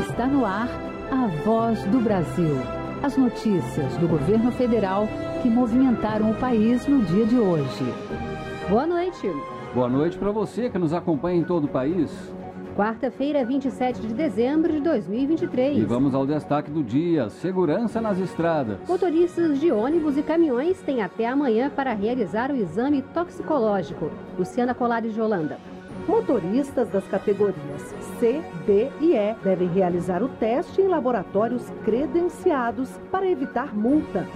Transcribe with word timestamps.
Está 0.00 0.26
no 0.26 0.46
ar 0.46 0.68
a 1.10 1.26
voz 1.44 1.82
do 1.84 2.00
Brasil. 2.00 2.56
As 3.02 3.16
notícias 3.16 3.96
do 3.98 4.08
governo 4.08 4.50
federal 4.52 5.06
que 5.42 5.48
movimentaram 5.48 6.30
o 6.30 6.34
país 6.34 6.86
no 6.86 7.02
dia 7.02 7.26
de 7.26 7.36
hoje. 7.36 7.84
Boa 8.68 8.86
noite. 8.86 9.30
Boa 9.74 9.88
noite 9.88 10.16
para 10.16 10.30
você 10.30 10.70
que 10.70 10.78
nos 10.78 10.92
acompanha 10.92 11.40
em 11.40 11.44
todo 11.44 11.64
o 11.64 11.68
país. 11.68 12.10
Quarta-feira, 12.74 13.44
27 13.44 14.00
de 14.00 14.12
dezembro 14.12 14.72
de 14.72 14.80
2023. 14.80 15.78
E 15.78 15.84
vamos 15.84 16.12
ao 16.12 16.26
destaque 16.26 16.72
do 16.72 16.82
dia: 16.82 17.30
segurança 17.30 18.00
nas 18.00 18.18
estradas. 18.18 18.78
Motoristas 18.88 19.60
de 19.60 19.70
ônibus 19.70 20.16
e 20.16 20.22
caminhões 20.24 20.82
têm 20.82 21.00
até 21.00 21.28
amanhã 21.28 21.70
para 21.70 21.92
realizar 21.92 22.50
o 22.50 22.56
exame 22.56 23.00
toxicológico. 23.00 24.10
Luciana 24.36 24.74
Colares 24.74 25.14
de 25.14 25.20
Holanda. 25.20 25.56
Motoristas 26.08 26.88
das 26.88 27.06
categorias 27.06 27.94
C, 28.18 28.42
D 28.66 28.90
e 29.00 29.14
E 29.14 29.36
devem 29.44 29.68
realizar 29.68 30.20
o 30.20 30.28
teste 30.28 30.82
em 30.82 30.88
laboratórios 30.88 31.70
credenciados 31.84 32.90
para 33.08 33.30
evitar 33.30 33.72
multa. 33.72 34.26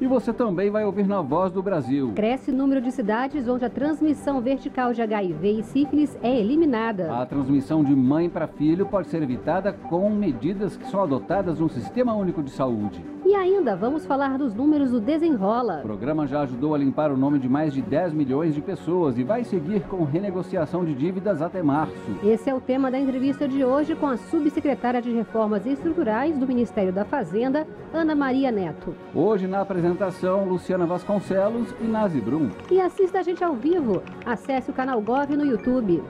E 0.00 0.06
você 0.06 0.32
também 0.32 0.70
vai 0.70 0.82
ouvir 0.82 1.06
na 1.06 1.20
Voz 1.20 1.52
do 1.52 1.62
Brasil. 1.62 2.12
Cresce 2.14 2.50
o 2.50 2.54
número 2.54 2.80
de 2.80 2.90
cidades 2.90 3.46
onde 3.46 3.66
a 3.66 3.68
transmissão 3.68 4.40
vertical 4.40 4.94
de 4.94 5.02
HIV 5.02 5.58
e 5.58 5.62
sífilis 5.62 6.16
é 6.22 6.34
eliminada. 6.34 7.12
A 7.12 7.26
transmissão 7.26 7.84
de 7.84 7.94
mãe 7.94 8.30
para 8.30 8.46
filho 8.46 8.86
pode 8.86 9.08
ser 9.08 9.22
evitada 9.22 9.74
com 9.74 10.08
medidas 10.08 10.74
que 10.74 10.86
são 10.86 11.02
adotadas 11.02 11.60
no 11.60 11.68
Sistema 11.68 12.14
Único 12.14 12.42
de 12.42 12.50
Saúde. 12.50 13.04
E 13.24 13.34
ainda 13.34 13.76
vamos 13.76 14.06
falar 14.06 14.38
dos 14.38 14.54
números 14.54 14.90
do 14.90 15.00
Desenrola. 15.00 15.80
O 15.80 15.82
programa 15.82 16.26
já 16.26 16.40
ajudou 16.40 16.74
a 16.74 16.78
limpar 16.78 17.12
o 17.12 17.16
nome 17.16 17.38
de 17.38 17.48
mais 17.48 17.72
de 17.72 17.82
10 17.82 18.14
milhões 18.14 18.54
de 18.54 18.62
pessoas 18.62 19.18
e 19.18 19.24
vai 19.24 19.44
seguir 19.44 19.82
com 19.82 20.04
renegociação 20.04 20.84
de 20.84 20.94
dívidas 20.94 21.42
até 21.42 21.62
março. 21.62 21.94
Esse 22.24 22.48
é 22.48 22.54
o 22.54 22.60
tema 22.60 22.90
da 22.90 22.98
entrevista 22.98 23.46
de 23.46 23.64
hoje 23.64 23.94
com 23.94 24.06
a 24.06 24.16
subsecretária 24.16 25.02
de 25.02 25.12
Reformas 25.12 25.66
Estruturais 25.66 26.38
do 26.38 26.46
Ministério 26.46 26.92
da 26.92 27.04
Fazenda, 27.04 27.66
Ana 27.92 28.14
Maria 28.14 28.50
Neto. 28.50 28.94
Hoje 29.14 29.46
na 29.46 29.60
apresentação, 29.60 30.48
Luciana 30.48 30.86
Vasconcelos 30.86 31.74
e 31.80 31.84
Nazi 31.84 32.20
Brum. 32.20 32.48
E 32.70 32.80
assista 32.80 33.18
a 33.18 33.22
gente 33.22 33.44
ao 33.44 33.54
vivo. 33.54 34.02
Acesse 34.24 34.70
o 34.70 34.74
canal 34.74 35.00
Gov 35.00 35.36
no 35.36 35.44
YouTube. 35.44 36.02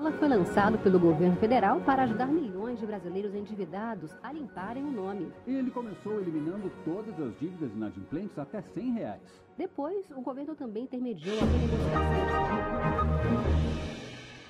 Desenrola 0.00 0.18
foi 0.18 0.28
lançado 0.28 0.78
pelo 0.78 0.98
governo 0.98 1.36
federal 1.36 1.78
para 1.82 2.04
ajudar 2.04 2.26
milhões 2.28 2.80
de 2.80 2.86
brasileiros 2.86 3.34
endividados 3.34 4.10
a 4.22 4.32
limparem 4.32 4.82
o 4.82 4.90
nome. 4.90 5.30
Ele 5.46 5.70
começou 5.70 6.18
eliminando 6.18 6.72
todas 6.86 7.20
as 7.20 7.38
dívidas 7.38 7.70
inadimplentes 7.74 8.38
até 8.38 8.62
100 8.62 8.92
reais. 8.92 9.20
Depois, 9.58 10.10
o 10.16 10.22
governo 10.22 10.54
também 10.54 10.84
intermediou 10.84 11.36
a 11.38 11.44
renegociação. 11.44 12.10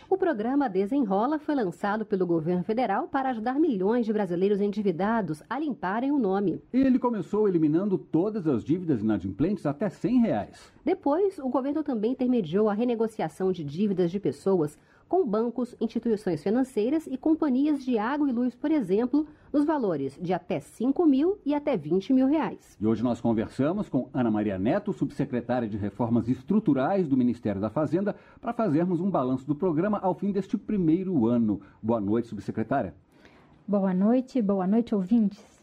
O 0.08 0.16
programa 0.16 0.68
Desenrola 0.68 1.38
foi 1.38 1.54
lançado 1.54 2.04
pelo 2.04 2.26
governo 2.26 2.62
federal 2.62 3.08
para 3.08 3.30
ajudar 3.30 3.58
milhões 3.58 4.06
de 4.06 4.12
brasileiros 4.12 4.60
endividados 4.60 5.42
a 5.48 5.58
limparem 5.58 6.12
o 6.12 6.18
nome. 6.18 6.62
Ele 6.72 6.98
começou 6.98 7.48
eliminando 7.48 7.98
todas 7.98 8.46
as 8.46 8.64
dívidas 8.64 9.02
inadimplentes 9.02 9.66
até 9.66 9.88
100 9.88 10.20
reais. 10.20 10.72
Depois, 10.84 11.38
o 11.38 11.48
governo 11.48 11.82
também 11.82 12.12
intermediou 12.12 12.68
a 12.68 12.74
renegociação 12.74 13.50
de 13.50 13.64
dívidas 13.64 14.10
de 14.10 14.20
pessoas 14.20 14.76
com 15.10 15.26
bancos, 15.26 15.74
instituições 15.80 16.40
financeiras 16.40 17.04
e 17.08 17.18
companhias 17.18 17.84
de 17.84 17.98
água 17.98 18.30
e 18.30 18.32
luz, 18.32 18.54
por 18.54 18.70
exemplo, 18.70 19.26
nos 19.52 19.64
valores 19.64 20.16
de 20.22 20.32
até 20.32 20.60
5 20.60 21.04
mil 21.04 21.36
e 21.44 21.52
até 21.52 21.76
20 21.76 22.12
mil 22.12 22.28
reais. 22.28 22.76
E 22.80 22.86
hoje 22.86 23.02
nós 23.02 23.20
conversamos 23.20 23.88
com 23.88 24.08
Ana 24.14 24.30
Maria 24.30 24.56
Neto, 24.56 24.92
subsecretária 24.92 25.68
de 25.68 25.76
Reformas 25.76 26.28
Estruturais 26.28 27.08
do 27.08 27.16
Ministério 27.16 27.60
da 27.60 27.68
Fazenda, 27.68 28.14
para 28.40 28.52
fazermos 28.52 29.00
um 29.00 29.10
balanço 29.10 29.44
do 29.48 29.54
programa 29.56 29.98
ao 29.98 30.14
fim 30.14 30.30
deste 30.30 30.56
primeiro 30.56 31.26
ano. 31.26 31.60
Boa 31.82 32.00
noite, 32.00 32.28
subsecretária. 32.28 32.94
Boa 33.66 33.92
noite, 33.92 34.40
boa 34.40 34.66
noite, 34.68 34.94
ouvintes. 34.94 35.59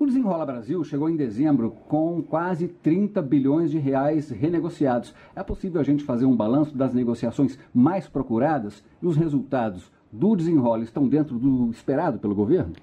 O 0.00 0.06
Desenrola 0.06 0.46
Brasil 0.46 0.84
chegou 0.84 1.10
em 1.10 1.16
dezembro 1.16 1.72
com 1.88 2.22
quase 2.22 2.68
30 2.68 3.20
bilhões 3.20 3.68
de 3.68 3.78
reais 3.78 4.30
renegociados. 4.30 5.12
É 5.34 5.42
possível 5.42 5.80
a 5.80 5.84
gente 5.84 6.04
fazer 6.04 6.24
um 6.24 6.36
balanço 6.36 6.76
das 6.76 6.94
negociações 6.94 7.58
mais 7.74 8.06
procuradas 8.06 8.84
e 9.02 9.06
os 9.08 9.16
resultados 9.16 9.90
do 10.12 10.36
Desenrola 10.36 10.84
estão 10.84 11.08
dentro 11.08 11.36
do 11.36 11.68
esperado 11.72 12.20
pelo 12.20 12.32
governo? 12.32 12.74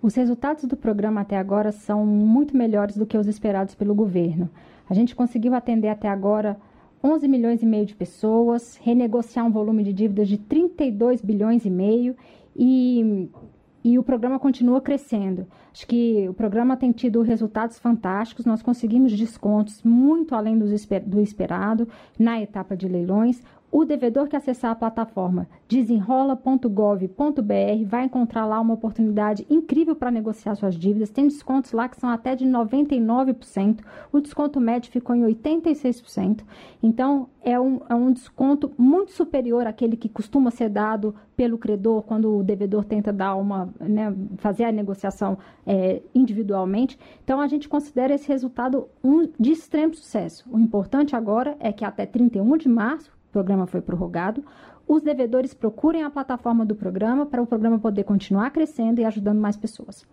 Os 0.00 0.14
resultados 0.14 0.64
do 0.64 0.74
programa 0.74 1.20
até 1.20 1.36
agora 1.36 1.70
são 1.70 2.06
muito 2.06 2.56
melhores 2.56 2.96
do 2.96 3.04
que 3.04 3.18
os 3.18 3.26
esperados 3.26 3.74
pelo 3.74 3.94
governo. 3.94 4.48
A 4.88 4.94
gente 4.94 5.14
conseguiu 5.14 5.52
atender 5.52 5.88
até 5.88 6.08
agora 6.08 6.56
11 7.02 7.28
milhões 7.28 7.62
e 7.62 7.66
meio 7.66 7.84
de 7.84 7.94
pessoas, 7.94 8.80
renegociar 8.82 9.44
um 9.44 9.52
volume 9.52 9.84
de 9.84 9.92
dívidas 9.92 10.28
de 10.28 10.38
32 10.38 11.20
bilhões 11.20 11.66
e 11.66 11.70
meio 11.70 12.16
e 12.56 13.28
e 13.84 13.98
o 13.98 14.02
programa 14.02 14.38
continua 14.38 14.80
crescendo. 14.80 15.46
Acho 15.70 15.86
que 15.86 16.26
o 16.26 16.32
programa 16.32 16.74
tem 16.74 16.90
tido 16.90 17.20
resultados 17.20 17.78
fantásticos. 17.78 18.46
Nós 18.46 18.62
conseguimos 18.62 19.12
descontos 19.12 19.82
muito 19.82 20.34
além 20.34 20.58
do 20.58 21.20
esperado 21.20 21.86
na 22.18 22.40
etapa 22.40 22.74
de 22.74 22.88
leilões. 22.88 23.42
O 23.76 23.84
devedor 23.84 24.28
que 24.28 24.36
acessar 24.36 24.70
a 24.70 24.76
plataforma 24.76 25.48
desenrola.gov.br 25.66 27.84
vai 27.84 28.04
encontrar 28.04 28.46
lá 28.46 28.60
uma 28.60 28.74
oportunidade 28.74 29.44
incrível 29.50 29.96
para 29.96 30.12
negociar 30.12 30.54
suas 30.54 30.76
dívidas. 30.76 31.10
Tem 31.10 31.26
descontos 31.26 31.72
lá 31.72 31.88
que 31.88 31.98
são 31.98 32.08
até 32.08 32.36
de 32.36 32.46
99%. 32.46 33.80
O 34.12 34.20
desconto 34.20 34.60
médio 34.60 34.92
ficou 34.92 35.16
em 35.16 35.22
86%. 35.22 36.44
Então, 36.80 37.28
é 37.42 37.58
um, 37.58 37.80
é 37.88 37.94
um 37.96 38.12
desconto 38.12 38.70
muito 38.78 39.10
superior 39.10 39.66
àquele 39.66 39.96
que 39.96 40.08
costuma 40.08 40.52
ser 40.52 40.68
dado 40.68 41.12
pelo 41.36 41.58
credor 41.58 42.02
quando 42.02 42.32
o 42.32 42.44
devedor 42.44 42.84
tenta 42.84 43.12
dar 43.12 43.34
uma, 43.34 43.68
né, 43.80 44.14
fazer 44.36 44.66
a 44.66 44.70
negociação 44.70 45.36
é, 45.66 46.00
individualmente. 46.14 46.96
Então, 47.24 47.40
a 47.40 47.48
gente 47.48 47.68
considera 47.68 48.14
esse 48.14 48.28
resultado 48.28 48.86
um, 49.02 49.28
de 49.36 49.50
extremo 49.50 49.94
sucesso. 49.94 50.44
O 50.48 50.60
importante 50.60 51.16
agora 51.16 51.56
é 51.58 51.72
que 51.72 51.84
até 51.84 52.06
31 52.06 52.56
de 52.56 52.68
março, 52.68 53.12
programa 53.34 53.66
foi 53.66 53.80
prorrogado. 53.80 54.44
Os 54.86 55.02
devedores 55.02 55.52
procurem 55.52 56.04
a 56.04 56.10
plataforma 56.10 56.64
do 56.64 56.76
programa 56.76 57.26
para 57.26 57.42
o 57.42 57.46
programa 57.46 57.80
poder 57.80 58.04
continuar 58.04 58.50
crescendo 58.52 59.00
e 59.00 59.04
ajudando 59.04 59.40
mais 59.40 59.56
pessoas. 59.56 60.06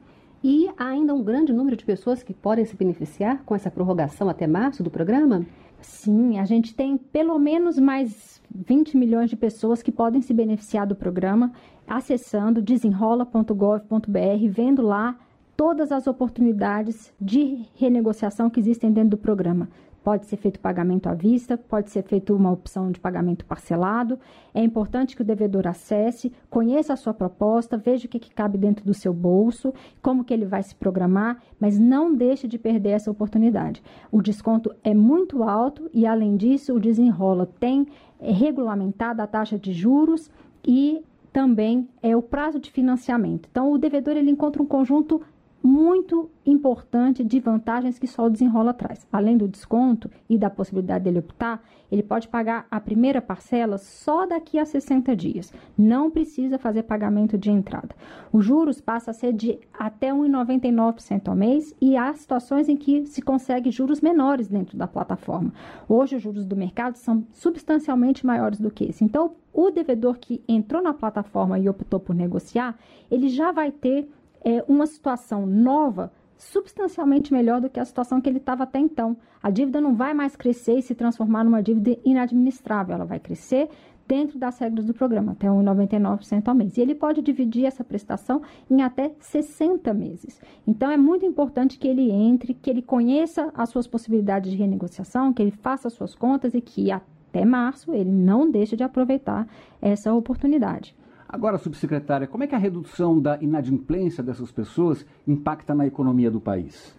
E 0.44 0.68
há 0.76 0.88
ainda 0.88 1.14
um 1.14 1.24
grande 1.24 1.54
número 1.54 1.78
de 1.78 1.86
pessoas 1.86 2.24
que 2.24 2.34
podem 2.34 2.66
se 2.66 2.76
beneficiar 2.76 3.44
com 3.46 3.54
essa 3.54 3.70
prorrogação 3.70 4.28
até 4.28 4.48
março 4.48 4.82
do 4.82 4.90
programa? 4.90 5.46
Sim, 5.80 6.40
a 6.40 6.46
gente 6.46 6.74
tem 6.74 6.98
pelo 6.98 7.38
menos 7.38 7.78
mais 7.78 8.42
20 8.50 8.98
milhões 8.98 9.30
de 9.30 9.36
pessoas 9.36 9.84
que 9.84 9.92
podem 9.92 10.22
se 10.22 10.34
beneficiar 10.34 10.88
do 10.88 10.96
programa 10.96 11.52
acessando 11.88 12.60
desenrola.gov.br, 12.60 14.48
vendo 14.50 14.82
lá 14.82 15.16
todas 15.56 15.92
as 15.92 16.08
oportunidades 16.08 17.14
de 17.22 17.68
renegociação 17.76 18.50
que 18.50 18.60
existem 18.60 18.92
dentro 18.92 19.12
do 19.12 19.18
programa. 19.18 19.70
Pode 20.04 20.26
ser 20.26 20.38
feito 20.38 20.60
pagamento 20.60 21.08
à 21.08 21.14
vista, 21.14 21.58
pode 21.58 21.92
ser 21.92 22.02
feito 22.04 22.36
uma 22.36 22.52
opção 22.52 22.92
de 22.92 23.00
pagamento 23.00 23.46
parcelado. 23.46 24.20
É 24.54 24.64
importante 24.64 25.16
que 25.16 25.22
o 25.22 25.26
devedor 25.26 25.68
acesse, 25.68 26.32
conheça 26.50 26.94
a 26.94 26.96
sua 26.96 27.14
proposta, 27.14 27.78
veja 27.78 28.08
o 28.08 28.10
que, 28.10 28.18
que 28.18 28.34
cabe 28.34 28.58
dentro 28.58 28.84
do 28.84 28.96
seu 28.96 29.14
bolso, 29.14 29.72
como 30.02 30.24
que 30.24 30.34
ele 30.34 30.46
vai 30.46 30.64
se 30.64 30.74
programar, 30.74 31.38
mas 31.60 31.78
não 31.78 32.16
deixe 32.16 32.48
de 32.48 32.58
perder 32.58 32.92
essa 32.92 33.12
oportunidade. 33.12 33.84
O 34.12 34.22
desconto 34.22 34.74
é 34.84 34.94
muito 34.94 35.44
alto 35.44 35.88
e, 35.94 36.08
além 36.08 36.36
disso, 36.36 36.74
o 36.74 36.80
desenrola 36.80 37.48
tem 37.60 37.88
é, 38.20 38.32
regulamentada 38.32 39.22
a 39.22 39.28
taxa 39.28 39.60
de 39.60 39.72
juros 39.72 40.32
e 40.66 41.04
também 41.32 41.88
é 42.02 42.16
o 42.16 42.22
prazo 42.22 42.60
de 42.60 42.72
financiamento. 42.72 43.48
Então, 43.50 43.72
o 43.72 43.78
devedor 43.78 44.18
ele 44.18 44.32
encontra 44.32 44.62
um 44.62 44.66
conjunto 44.66 45.22
muito 45.64 46.30
importante 46.46 47.24
de 47.24 47.40
vantagens 47.40 48.00
que 48.00 48.08
só 48.08 48.26
o 48.26 48.30
desenrola 48.30 48.74
traz. 48.74 49.06
Além 49.12 49.38
do 49.38 49.48
desconto 49.48 50.10
e 50.30 50.38
da 50.38 50.50
possibilidade 50.50 51.04
dele 51.04 51.20
optar, 51.20 51.64
ele 51.92 52.02
pode 52.02 52.28
pagar 52.28 52.66
a 52.72 52.80
primeira 52.80 53.22
parcela 53.22 53.78
só 53.78 54.26
daqui 54.26 54.58
a 54.58 54.66
60 54.66 55.16
dias. 55.16 55.54
Não 55.78 56.10
precisa 56.10 56.58
fazer 56.58 56.84
pagamento 56.84 57.38
de 57.38 57.52
entrada. 57.52 57.96
Os 58.32 58.46
juros 58.46 58.82
passa 58.82 59.12
a 59.12 59.14
ser 59.14 59.34
de 59.34 59.60
até 59.74 60.12
1,99% 60.12 61.28
ao 61.28 61.36
mês 61.36 61.76
e 61.80 61.96
há 61.96 62.14
situações 62.14 62.70
em 62.70 62.78
que 62.78 63.06
se 63.06 63.22
consegue 63.22 63.72
juros 63.72 64.02
menores 64.02 64.48
dentro 64.48 64.78
da 64.78 64.88
plataforma. 64.88 65.54
Hoje 65.88 66.16
os 66.16 66.22
juros 66.22 66.46
do 66.46 66.56
mercado 66.56 66.96
são 66.96 67.24
substancialmente 67.32 68.26
maiores 68.26 68.60
do 68.60 68.72
que 68.72 68.86
esse. 68.86 69.04
Então, 69.04 69.34
o 69.54 69.70
devedor 69.70 70.18
que 70.18 70.42
entrou 70.48 70.82
na 70.82 70.94
plataforma 70.94 71.60
e 71.60 71.68
optou 71.68 72.00
por 72.00 72.16
negociar, 72.16 72.78
ele 73.10 73.28
já 73.28 73.52
vai 73.52 73.72
ter 73.72 74.10
é, 74.44 74.64
uma 74.68 74.86
situação 74.86 75.46
nova 75.46 76.12
substancialmente 76.38 77.32
melhor 77.32 77.62
do 77.62 77.70
que 77.70 77.80
a 77.80 77.86
situação 77.86 78.20
que 78.20 78.28
ele 78.28 78.40
estava 78.40 78.64
até 78.64 78.80
então. 78.80 79.16
A 79.44 79.52
dívida 79.52 79.80
não 79.80 79.96
vai 79.96 80.14
mais 80.14 80.36
crescer 80.36 80.80
e 80.80 80.82
se 80.82 80.96
transformar 80.96 81.44
numa 81.44 81.62
dívida 81.62 81.98
inadministrável, 82.04 82.96
ela 82.96 83.06
vai 83.06 83.20
crescer 83.20 83.70
dentro 84.08 84.38
das 84.38 84.58
regras 84.58 84.86
do 84.86 84.94
programa, 84.94 85.32
até 85.32 85.48
1,99% 85.48 86.48
ao 86.48 86.56
mês. 86.56 86.76
E 86.76 86.82
ele 86.82 86.94
pode 86.94 87.22
dividir 87.22 87.66
essa 87.66 87.84
prestação 87.84 88.42
em 88.70 88.82
até 88.82 89.12
60 89.20 89.94
meses. 89.94 90.42
Então, 90.68 90.92
é 90.92 90.98
muito 90.98 91.26
importante 91.26 91.80
que 91.80 91.88
ele 91.88 92.12
entre, 92.12 92.54
que 92.54 92.70
ele 92.70 92.82
conheça 92.82 93.50
as 93.56 93.70
suas 93.70 93.88
possibilidades 93.88 94.52
de 94.52 94.58
renegociação, 94.58 95.32
que 95.32 95.42
ele 95.42 95.52
faça 95.52 95.88
as 95.88 95.94
suas 95.94 96.14
contas 96.14 96.54
e 96.54 96.60
que 96.60 96.92
até 96.92 97.46
março 97.46 97.94
ele 97.94 98.12
não 98.12 98.52
deixe 98.52 98.76
de 98.76 98.84
aproveitar 98.84 99.48
essa 99.82 100.14
oportunidade. 100.14 100.94
Agora, 101.32 101.58
subsecretária, 101.58 102.28
como 102.28 102.44
é 102.44 102.48
que 102.48 102.54
a 102.54 102.58
redução 102.58 103.18
da 103.18 103.38
inadimplência 103.42 104.22
dessas 104.22 104.52
pessoas 104.52 105.06
impacta 105.26 105.74
na 105.74 105.88
economia 105.88 106.30
do 106.30 106.42
país? 106.42 106.94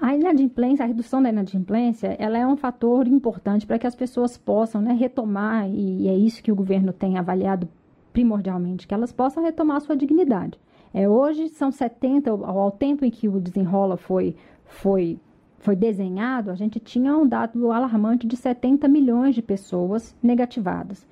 A 0.00 0.14
inadimplência, 0.14 0.84
a 0.84 0.86
redução 0.86 1.20
da 1.20 1.30
inadimplência, 1.30 2.16
ela 2.16 2.38
é 2.38 2.46
um 2.46 2.56
fator 2.56 3.08
importante 3.08 3.66
para 3.66 3.80
que 3.80 3.86
as 3.86 3.96
pessoas 3.96 4.38
possam 4.38 4.80
né, 4.80 4.92
retomar, 4.92 5.68
e 5.68 6.06
é 6.06 6.14
isso 6.14 6.42
que 6.44 6.52
o 6.52 6.54
governo 6.54 6.92
tem 6.92 7.18
avaliado 7.18 7.68
primordialmente, 8.12 8.86
que 8.86 8.94
elas 8.94 9.12
possam 9.12 9.42
retomar 9.42 9.78
a 9.78 9.80
sua 9.80 9.96
dignidade. 9.96 10.60
É, 10.94 11.08
hoje 11.08 11.48
são 11.48 11.72
70, 11.72 12.30
ao, 12.30 12.44
ao 12.44 12.70
tempo 12.70 13.04
em 13.04 13.10
que 13.10 13.28
o 13.28 13.40
desenrola 13.40 13.96
foi, 13.96 14.36
foi, 14.64 15.18
foi 15.58 15.74
desenhado, 15.74 16.52
a 16.52 16.54
gente 16.54 16.78
tinha 16.78 17.16
um 17.16 17.26
dado 17.26 17.72
alarmante 17.72 18.28
de 18.28 18.36
70 18.36 18.86
milhões 18.86 19.34
de 19.34 19.42
pessoas 19.42 20.14
negativadas. 20.22 21.04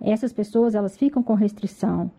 Essas 0.00 0.32
pessoas 0.32 0.74
elas 0.74 0.96
ficam 0.96 1.22
com 1.22 1.34
restrição 1.34 2.10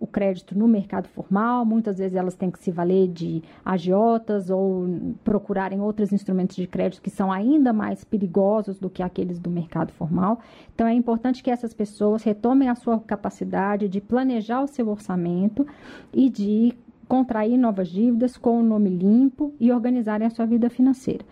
o 0.00 0.06
crédito 0.06 0.58
no 0.58 0.66
mercado 0.66 1.08
formal, 1.08 1.64
muitas 1.64 1.98
vezes 1.98 2.16
elas 2.16 2.34
têm 2.34 2.50
que 2.50 2.58
se 2.58 2.70
valer 2.70 3.08
de 3.08 3.42
agiotas 3.64 4.50
ou 4.50 4.86
procurarem 5.22 5.80
outros 5.80 6.12
instrumentos 6.12 6.56
de 6.56 6.66
crédito 6.66 7.02
que 7.02 7.10
são 7.10 7.30
ainda 7.30 7.72
mais 7.72 8.02
perigosos 8.02 8.78
do 8.78 8.90
que 8.90 9.02
aqueles 9.02 9.38
do 9.38 9.50
mercado 9.50 9.92
formal. 9.92 10.40
Então 10.74 10.86
é 10.86 10.92
importante 10.92 11.42
que 11.42 11.50
essas 11.50 11.72
pessoas 11.72 12.22
retomem 12.22 12.68
a 12.68 12.74
sua 12.74 12.98
capacidade 13.00 13.88
de 13.88 14.00
planejar 14.00 14.62
o 14.62 14.66
seu 14.66 14.88
orçamento 14.88 15.66
e 16.12 16.28
de 16.28 16.74
contrair 17.06 17.58
novas 17.58 17.88
dívidas 17.88 18.36
com 18.36 18.58
o 18.58 18.64
nome 18.64 18.90
limpo 18.90 19.54
e 19.60 19.70
organizarem 19.70 20.26
a 20.26 20.30
sua 20.30 20.46
vida 20.46 20.70
financeira. 20.70 21.24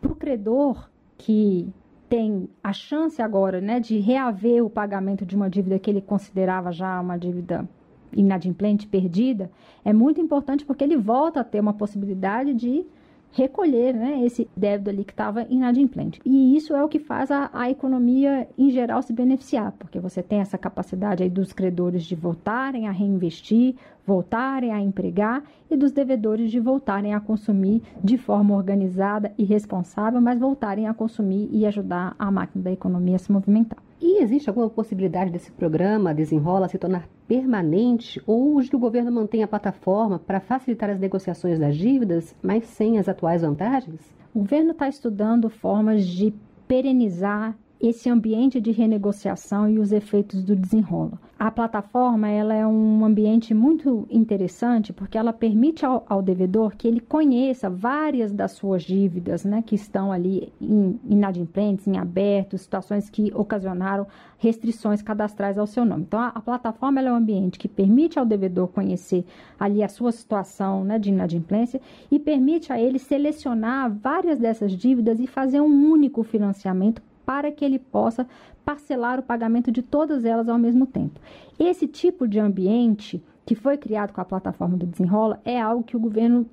Para 0.00 0.12
o 0.12 0.16
credor 0.16 0.88
que 1.18 1.68
tem 2.08 2.48
a 2.62 2.72
chance 2.72 3.20
agora 3.20 3.60
né, 3.60 3.80
de 3.80 3.98
reaver 3.98 4.64
o 4.64 4.70
pagamento 4.70 5.24
de 5.26 5.34
uma 5.34 5.50
dívida 5.50 5.78
que 5.78 5.90
ele 5.90 6.00
considerava 6.00 6.72
já 6.72 7.00
uma 7.00 7.16
dívida 7.18 7.68
inadimplente, 8.12 8.86
perdida, 8.86 9.50
é 9.84 9.92
muito 9.92 10.20
importante 10.20 10.64
porque 10.64 10.84
ele 10.84 10.96
volta 10.96 11.40
a 11.40 11.44
ter 11.44 11.60
uma 11.60 11.72
possibilidade 11.72 12.54
de 12.54 12.86
recolher 13.36 13.92
né, 13.92 14.24
esse 14.24 14.48
débito 14.56 14.88
ali 14.88 15.04
que 15.04 15.12
estava 15.12 15.46
inadimplente. 15.50 16.20
E 16.24 16.56
isso 16.56 16.74
é 16.74 16.82
o 16.82 16.88
que 16.88 16.98
faz 16.98 17.30
a, 17.30 17.50
a, 17.52 17.70
economia 17.70 18.48
em 18.56 18.70
geral 18.70 19.02
se 19.02 19.12
beneficiar, 19.12 19.72
porque 19.72 20.00
você 20.00 20.22
tem 20.22 20.40
essa 20.40 20.56
capacidade 20.56 21.22
aí 21.22 21.28
dos 21.28 21.52
credores 21.52 22.04
de 22.04 22.14
voltarem 22.14 22.88
a 22.88 22.90
reinvestir, 22.90 23.74
voltarem 24.06 24.72
a 24.72 24.80
empregar 24.80 25.42
e 25.70 25.76
dos 25.76 25.92
devedores 25.92 26.50
de 26.50 26.58
voltarem 26.58 27.12
a 27.12 27.20
consumir 27.20 27.82
de 28.02 28.16
forma 28.16 28.56
organizada 28.56 29.32
e 29.36 29.44
responsável, 29.44 30.20
mas 30.20 30.40
voltarem 30.40 30.88
a 30.88 30.94
consumir 30.94 31.50
e 31.52 31.66
ajudar 31.66 32.16
a 32.18 32.30
máquina 32.30 32.64
da 32.64 32.72
economia 32.72 33.16
a 33.16 33.18
se 33.18 33.30
movimentar. 33.30 33.85
E 34.00 34.22
existe 34.22 34.48
alguma 34.48 34.68
possibilidade 34.68 35.30
desse 35.30 35.50
programa 35.50 36.14
Desenrola 36.14 36.68
se 36.68 36.78
tornar 36.78 37.08
permanente 37.26 38.22
ou 38.26 38.60
de 38.60 38.68
que 38.68 38.76
o 38.76 38.78
governo 38.78 39.10
mantenha 39.10 39.46
a 39.46 39.48
plataforma 39.48 40.18
para 40.18 40.40
facilitar 40.40 40.90
as 40.90 41.00
negociações 41.00 41.58
das 41.58 41.76
dívidas, 41.76 42.34
mas 42.42 42.64
sem 42.66 42.98
as 42.98 43.08
atuais 43.08 43.40
vantagens? 43.40 44.14
O 44.34 44.40
governo 44.40 44.72
está 44.72 44.86
estudando 44.86 45.48
formas 45.48 46.06
de 46.06 46.34
perenizar 46.68 47.56
esse 47.80 48.08
ambiente 48.08 48.60
de 48.60 48.70
renegociação 48.70 49.68
e 49.68 49.78
os 49.78 49.92
efeitos 49.92 50.42
do 50.42 50.56
desenrolo. 50.56 51.18
A 51.38 51.50
plataforma 51.50 52.28
ela 52.28 52.54
é 52.54 52.66
um 52.66 53.04
ambiente 53.04 53.52
muito 53.52 54.06
interessante 54.10 54.90
porque 54.90 55.18
ela 55.18 55.34
permite 55.34 55.84
ao, 55.84 56.04
ao 56.08 56.22
devedor 56.22 56.74
que 56.74 56.88
ele 56.88 57.00
conheça 57.00 57.68
várias 57.68 58.32
das 58.32 58.52
suas 58.52 58.82
dívidas, 58.82 59.44
né, 59.44 59.62
que 59.64 59.74
estão 59.74 60.10
ali 60.10 60.50
em, 60.58 60.98
inadimplentes, 61.06 61.86
em 61.86 61.98
aberto, 61.98 62.56
situações 62.56 63.10
que 63.10 63.30
ocasionaram 63.34 64.06
restrições 64.38 65.02
cadastrais 65.02 65.58
ao 65.58 65.66
seu 65.66 65.84
nome. 65.84 66.04
Então, 66.04 66.20
a, 66.20 66.28
a 66.28 66.40
plataforma 66.40 67.00
é 67.00 67.12
um 67.12 67.16
ambiente 67.16 67.58
que 67.58 67.68
permite 67.68 68.18
ao 68.18 68.24
devedor 68.24 68.68
conhecer 68.68 69.24
ali 69.60 69.82
a 69.82 69.88
sua 69.88 70.12
situação 70.12 70.84
né, 70.84 70.98
de 70.98 71.10
inadimplência 71.10 71.82
e 72.10 72.18
permite 72.18 72.72
a 72.72 72.80
ele 72.80 72.98
selecionar 72.98 73.92
várias 73.92 74.38
dessas 74.38 74.72
dívidas 74.72 75.20
e 75.20 75.26
fazer 75.26 75.60
um 75.60 75.90
único 75.90 76.22
financiamento 76.22 77.02
para 77.26 77.50
que 77.52 77.64
ele 77.64 77.78
possa 77.78 78.26
parcelar 78.64 79.18
o 79.18 79.22
pagamento 79.22 79.70
de 79.70 79.82
todas 79.82 80.24
elas 80.24 80.48
ao 80.48 80.58
mesmo 80.58 80.86
tempo. 80.86 81.20
Esse 81.58 81.86
tipo 81.86 82.26
de 82.26 82.38
ambiente 82.38 83.22
que 83.44 83.54
foi 83.54 83.76
criado 83.76 84.12
com 84.12 84.20
a 84.20 84.24
plataforma 84.24 84.76
do 84.76 84.86
Desenrola 84.86 85.40
é 85.44 85.60
algo 85.60 85.84
que 85.84 85.96
o 85.96 86.00
governo 86.00 86.46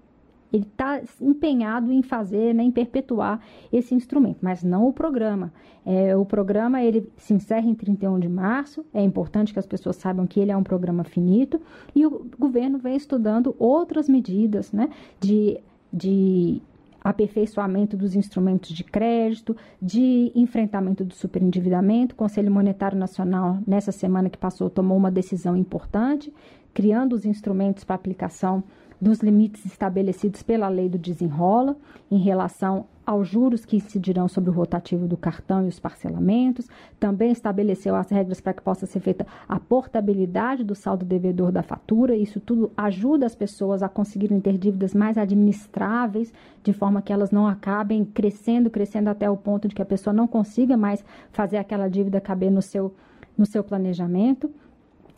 ele 0.53 0.67
está 0.71 1.01
empenhado 1.19 1.91
em 1.91 2.03
fazer, 2.03 2.53
né, 2.53 2.61
em 2.61 2.69
perpetuar 2.69 3.41
esse 3.71 3.95
instrumento, 3.95 4.37
mas 4.39 4.63
não 4.63 4.87
o 4.87 4.93
programa. 4.93 5.51
É, 5.83 6.15
o 6.15 6.23
programa 6.23 6.83
ele 6.83 7.11
se 7.17 7.33
encerra 7.33 7.67
em 7.67 7.73
31 7.73 8.19
de 8.19 8.29
março. 8.29 8.85
É 8.93 9.01
importante 9.01 9.51
que 9.51 9.57
as 9.57 9.65
pessoas 9.65 9.95
saibam 9.95 10.27
que 10.27 10.39
ele 10.39 10.51
é 10.51 10.55
um 10.55 10.61
programa 10.61 11.03
finito 11.03 11.59
e 11.95 12.05
o 12.05 12.27
governo 12.37 12.77
vem 12.77 12.95
estudando 12.95 13.55
outras 13.57 14.07
medidas, 14.07 14.71
né, 14.71 14.89
de, 15.19 15.59
de 15.91 16.61
aperfeiçoamento 17.03 17.97
dos 17.97 18.15
instrumentos 18.15 18.71
de 18.71 18.83
crédito, 18.83 19.55
de 19.81 20.31
enfrentamento 20.33 21.03
do 21.03 21.13
superendividamento. 21.13 22.13
O 22.13 22.17
Conselho 22.17 22.51
Monetário 22.51 22.97
Nacional, 22.97 23.59
nessa 23.67 23.91
semana 23.91 24.29
que 24.29 24.37
passou, 24.37 24.69
tomou 24.69 24.97
uma 24.97 25.11
decisão 25.11 25.57
importante, 25.57 26.33
criando 26.73 27.13
os 27.13 27.25
instrumentos 27.25 27.83
para 27.83 27.95
aplicação 27.95 28.63
dos 29.03 29.19
limites 29.19 29.65
estabelecidos 29.65 30.41
pela 30.41 30.69
lei 30.69 30.87
do 30.87 30.97
desenrola 30.97 31.75
em 32.09 32.17
relação 32.17 32.85
aos 33.05 33.27
juros 33.27 33.65
que 33.65 33.75
incidirão 33.75 34.29
sobre 34.29 34.49
o 34.49 34.53
rotativo 34.53 35.09
do 35.09 35.17
cartão 35.17 35.65
e 35.65 35.67
os 35.67 35.77
parcelamentos. 35.77 36.69
Também 36.97 37.31
estabeleceu 37.31 37.95
as 37.95 38.09
regras 38.09 38.39
para 38.39 38.53
que 38.53 38.61
possa 38.61 38.85
ser 38.85 39.01
feita 39.01 39.27
a 39.47 39.59
portabilidade 39.59 40.63
do 40.63 40.73
saldo 40.73 41.03
devedor 41.03 41.51
da 41.51 41.61
fatura. 41.61 42.15
Isso 42.15 42.39
tudo 42.39 42.71
ajuda 42.77 43.25
as 43.25 43.35
pessoas 43.35 43.83
a 43.83 43.89
conseguirem 43.89 44.39
ter 44.39 44.57
dívidas 44.57 44.93
mais 44.93 45.17
administráveis, 45.17 46.33
de 46.63 46.71
forma 46.71 47.01
que 47.01 47.11
elas 47.11 47.29
não 47.29 47.45
acabem 47.45 48.05
crescendo, 48.05 48.69
crescendo 48.69 49.09
até 49.09 49.29
o 49.29 49.35
ponto 49.35 49.67
de 49.67 49.75
que 49.75 49.81
a 49.81 49.85
pessoa 49.85 50.13
não 50.13 50.27
consiga 50.27 50.77
mais 50.77 51.03
fazer 51.33 51.57
aquela 51.57 51.89
dívida 51.89 52.21
caber 52.21 52.49
no 52.49 52.61
seu, 52.61 52.95
no 53.37 53.45
seu 53.45 53.65
planejamento. 53.65 54.49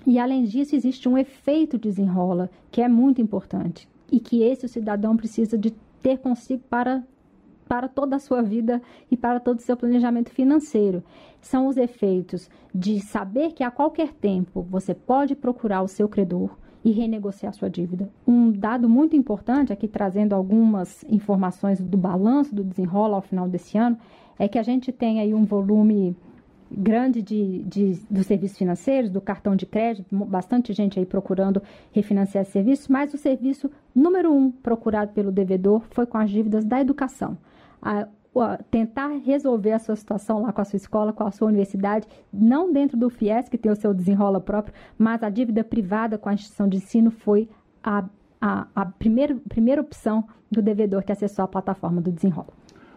E 0.05 0.19
além 0.19 0.43
disso, 0.43 0.75
existe 0.75 1.09
um 1.09 1.17
efeito 1.17 1.77
desenrola 1.77 2.49
que 2.71 2.81
é 2.81 2.87
muito 2.87 3.21
importante 3.21 3.89
e 4.11 4.19
que 4.19 4.43
esse 4.43 4.65
o 4.65 4.69
cidadão 4.69 5.17
precisa 5.17 5.57
de 5.57 5.71
ter 6.01 6.19
consigo 6.19 6.63
para 6.69 7.03
para 7.67 7.87
toda 7.87 8.15
a 8.15 8.19
sua 8.19 8.43
vida 8.43 8.79
e 9.09 9.17
para 9.17 9.39
todo 9.39 9.57
o 9.57 9.61
seu 9.61 9.75
planejamento 9.75 10.29
financeiro. 10.29 11.03
São 11.41 11.65
os 11.65 11.77
efeitos 11.77 12.47
de 12.73 12.99
saber 12.99 13.53
que 13.53 13.63
a 13.63 13.71
qualquer 13.71 14.13
tempo 14.13 14.61
você 14.69 14.93
pode 14.93 15.35
procurar 15.35 15.81
o 15.81 15.87
seu 15.87 16.07
credor 16.07 16.51
e 16.83 16.91
renegociar 16.91 17.53
sua 17.53 17.67
dívida. 17.67 18.07
Um 18.27 18.51
dado 18.51 18.87
muito 18.87 19.15
importante, 19.15 19.73
aqui 19.73 19.87
trazendo 19.87 20.33
algumas 20.33 21.03
informações 21.09 21.81
do 21.81 21.97
balanço 21.97 22.53
do 22.53 22.63
desenrola 22.63 23.15
ao 23.15 23.21
final 23.23 23.49
desse 23.49 23.75
ano, 23.79 23.97
é 24.37 24.47
que 24.47 24.59
a 24.59 24.63
gente 24.63 24.91
tem 24.91 25.19
aí 25.19 25.33
um 25.33 25.45
volume 25.45 26.15
grande 26.75 27.21
de, 27.21 27.63
de, 27.63 27.99
dos 28.09 28.25
serviços 28.25 28.57
financeiros, 28.57 29.09
do 29.09 29.21
cartão 29.21 29.55
de 29.55 29.65
crédito, 29.65 30.05
bastante 30.11 30.73
gente 30.73 30.99
aí 30.99 31.05
procurando 31.05 31.61
refinanciar 31.91 32.43
esse 32.43 32.51
serviço, 32.51 32.91
mas 32.91 33.13
o 33.13 33.17
serviço 33.17 33.71
número 33.93 34.31
um 34.33 34.51
procurado 34.51 35.11
pelo 35.13 35.31
devedor 35.31 35.83
foi 35.91 36.05
com 36.05 36.17
as 36.17 36.29
dívidas 36.29 36.65
da 36.65 36.81
educação. 36.81 37.37
A, 37.81 38.07
a, 38.37 38.57
tentar 38.69 39.07
resolver 39.23 39.71
a 39.71 39.79
sua 39.79 39.95
situação 39.95 40.41
lá 40.41 40.51
com 40.51 40.61
a 40.61 40.65
sua 40.65 40.77
escola, 40.77 41.13
com 41.13 41.23
a 41.23 41.31
sua 41.31 41.47
universidade, 41.47 42.07
não 42.31 42.71
dentro 42.71 42.97
do 42.97 43.09
FIES, 43.09 43.47
que 43.47 43.57
tem 43.57 43.71
o 43.71 43.75
seu 43.75 43.93
desenrola 43.93 44.41
próprio, 44.41 44.75
mas 44.97 45.23
a 45.23 45.29
dívida 45.29 45.63
privada 45.63 46.17
com 46.17 46.29
a 46.29 46.33
instituição 46.33 46.67
de 46.67 46.77
ensino 46.77 47.11
foi 47.11 47.47
a, 47.83 48.03
a, 48.41 48.67
a 48.75 48.85
primeira, 48.85 49.35
primeira 49.47 49.81
opção 49.81 50.25
do 50.51 50.61
devedor 50.61 51.03
que 51.03 51.11
acessou 51.11 51.45
a 51.45 51.47
plataforma 51.47 52.01
do 52.01 52.11
desenrola. 52.11 52.49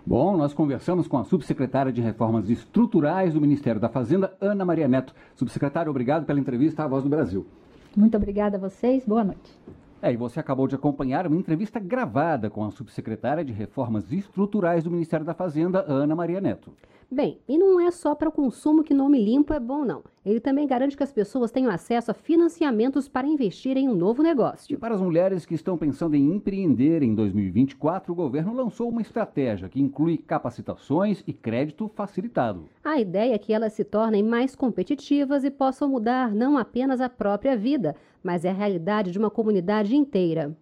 Bom, 0.08 0.38
nós 0.38 0.54
conversamos 0.54 1.06
com 1.06 1.18
a 1.18 1.24
subsecretária 1.24 1.92
de 1.92 2.00
Reformas 2.00 2.48
Estruturais 2.48 3.34
do 3.34 3.42
Ministério 3.42 3.78
da 3.78 3.90
Fazenda, 3.90 4.34
Ana 4.40 4.64
Maria 4.64 4.88
Neto. 4.88 5.14
Subsecretária, 5.34 5.90
obrigado 5.90 6.24
pela 6.24 6.40
entrevista 6.40 6.82
à 6.82 6.88
Voz 6.88 7.04
do 7.04 7.10
Brasil. 7.10 7.46
Muito 7.94 8.16
obrigada 8.16 8.56
a 8.56 8.58
vocês. 8.58 9.04
Boa 9.04 9.22
noite. 9.22 9.54
É, 10.00 10.10
e 10.10 10.16
você 10.16 10.40
acabou 10.40 10.66
de 10.66 10.74
acompanhar 10.74 11.26
uma 11.26 11.36
entrevista 11.36 11.78
gravada 11.78 12.48
com 12.48 12.64
a 12.64 12.70
subsecretária 12.70 13.44
de 13.44 13.52
Reformas 13.52 14.10
Estruturais 14.10 14.82
do 14.82 14.90
Ministério 14.90 15.26
da 15.26 15.34
Fazenda, 15.34 15.84
Ana 15.86 16.16
Maria 16.16 16.40
Neto. 16.40 16.72
Bem, 17.10 17.40
e 17.48 17.56
não 17.56 17.80
é 17.80 17.90
só 17.90 18.14
para 18.14 18.28
o 18.28 18.32
consumo 18.32 18.84
que 18.84 18.92
nome 18.92 19.18
limpo 19.18 19.54
é 19.54 19.58
bom, 19.58 19.82
não. 19.82 20.04
Ele 20.26 20.40
também 20.40 20.66
garante 20.66 20.94
que 20.94 21.02
as 21.02 21.10
pessoas 21.10 21.50
tenham 21.50 21.70
acesso 21.70 22.10
a 22.10 22.14
financiamentos 22.14 23.08
para 23.08 23.26
investir 23.26 23.78
em 23.78 23.88
um 23.88 23.94
novo 23.94 24.22
negócio. 24.22 24.74
E 24.74 24.76
para 24.76 24.94
as 24.94 25.00
mulheres 25.00 25.46
que 25.46 25.54
estão 25.54 25.78
pensando 25.78 26.16
em 26.16 26.34
empreender 26.34 27.02
em 27.02 27.14
2024, 27.14 28.12
o 28.12 28.14
governo 28.14 28.52
lançou 28.52 28.90
uma 28.90 29.00
estratégia 29.00 29.70
que 29.70 29.80
inclui 29.80 30.18
capacitações 30.18 31.24
e 31.26 31.32
crédito 31.32 31.90
facilitado. 31.94 32.68
A 32.84 33.00
ideia 33.00 33.34
é 33.34 33.38
que 33.38 33.54
elas 33.54 33.72
se 33.72 33.84
tornem 33.84 34.22
mais 34.22 34.54
competitivas 34.54 35.44
e 35.44 35.50
possam 35.50 35.88
mudar 35.88 36.34
não 36.34 36.58
apenas 36.58 37.00
a 37.00 37.08
própria 37.08 37.56
vida, 37.56 37.96
mas 38.22 38.44
é 38.44 38.50
a 38.50 38.52
realidade 38.52 39.10
de 39.10 39.18
uma 39.18 39.30
comunidade 39.30 39.96
inteira. 39.96 40.54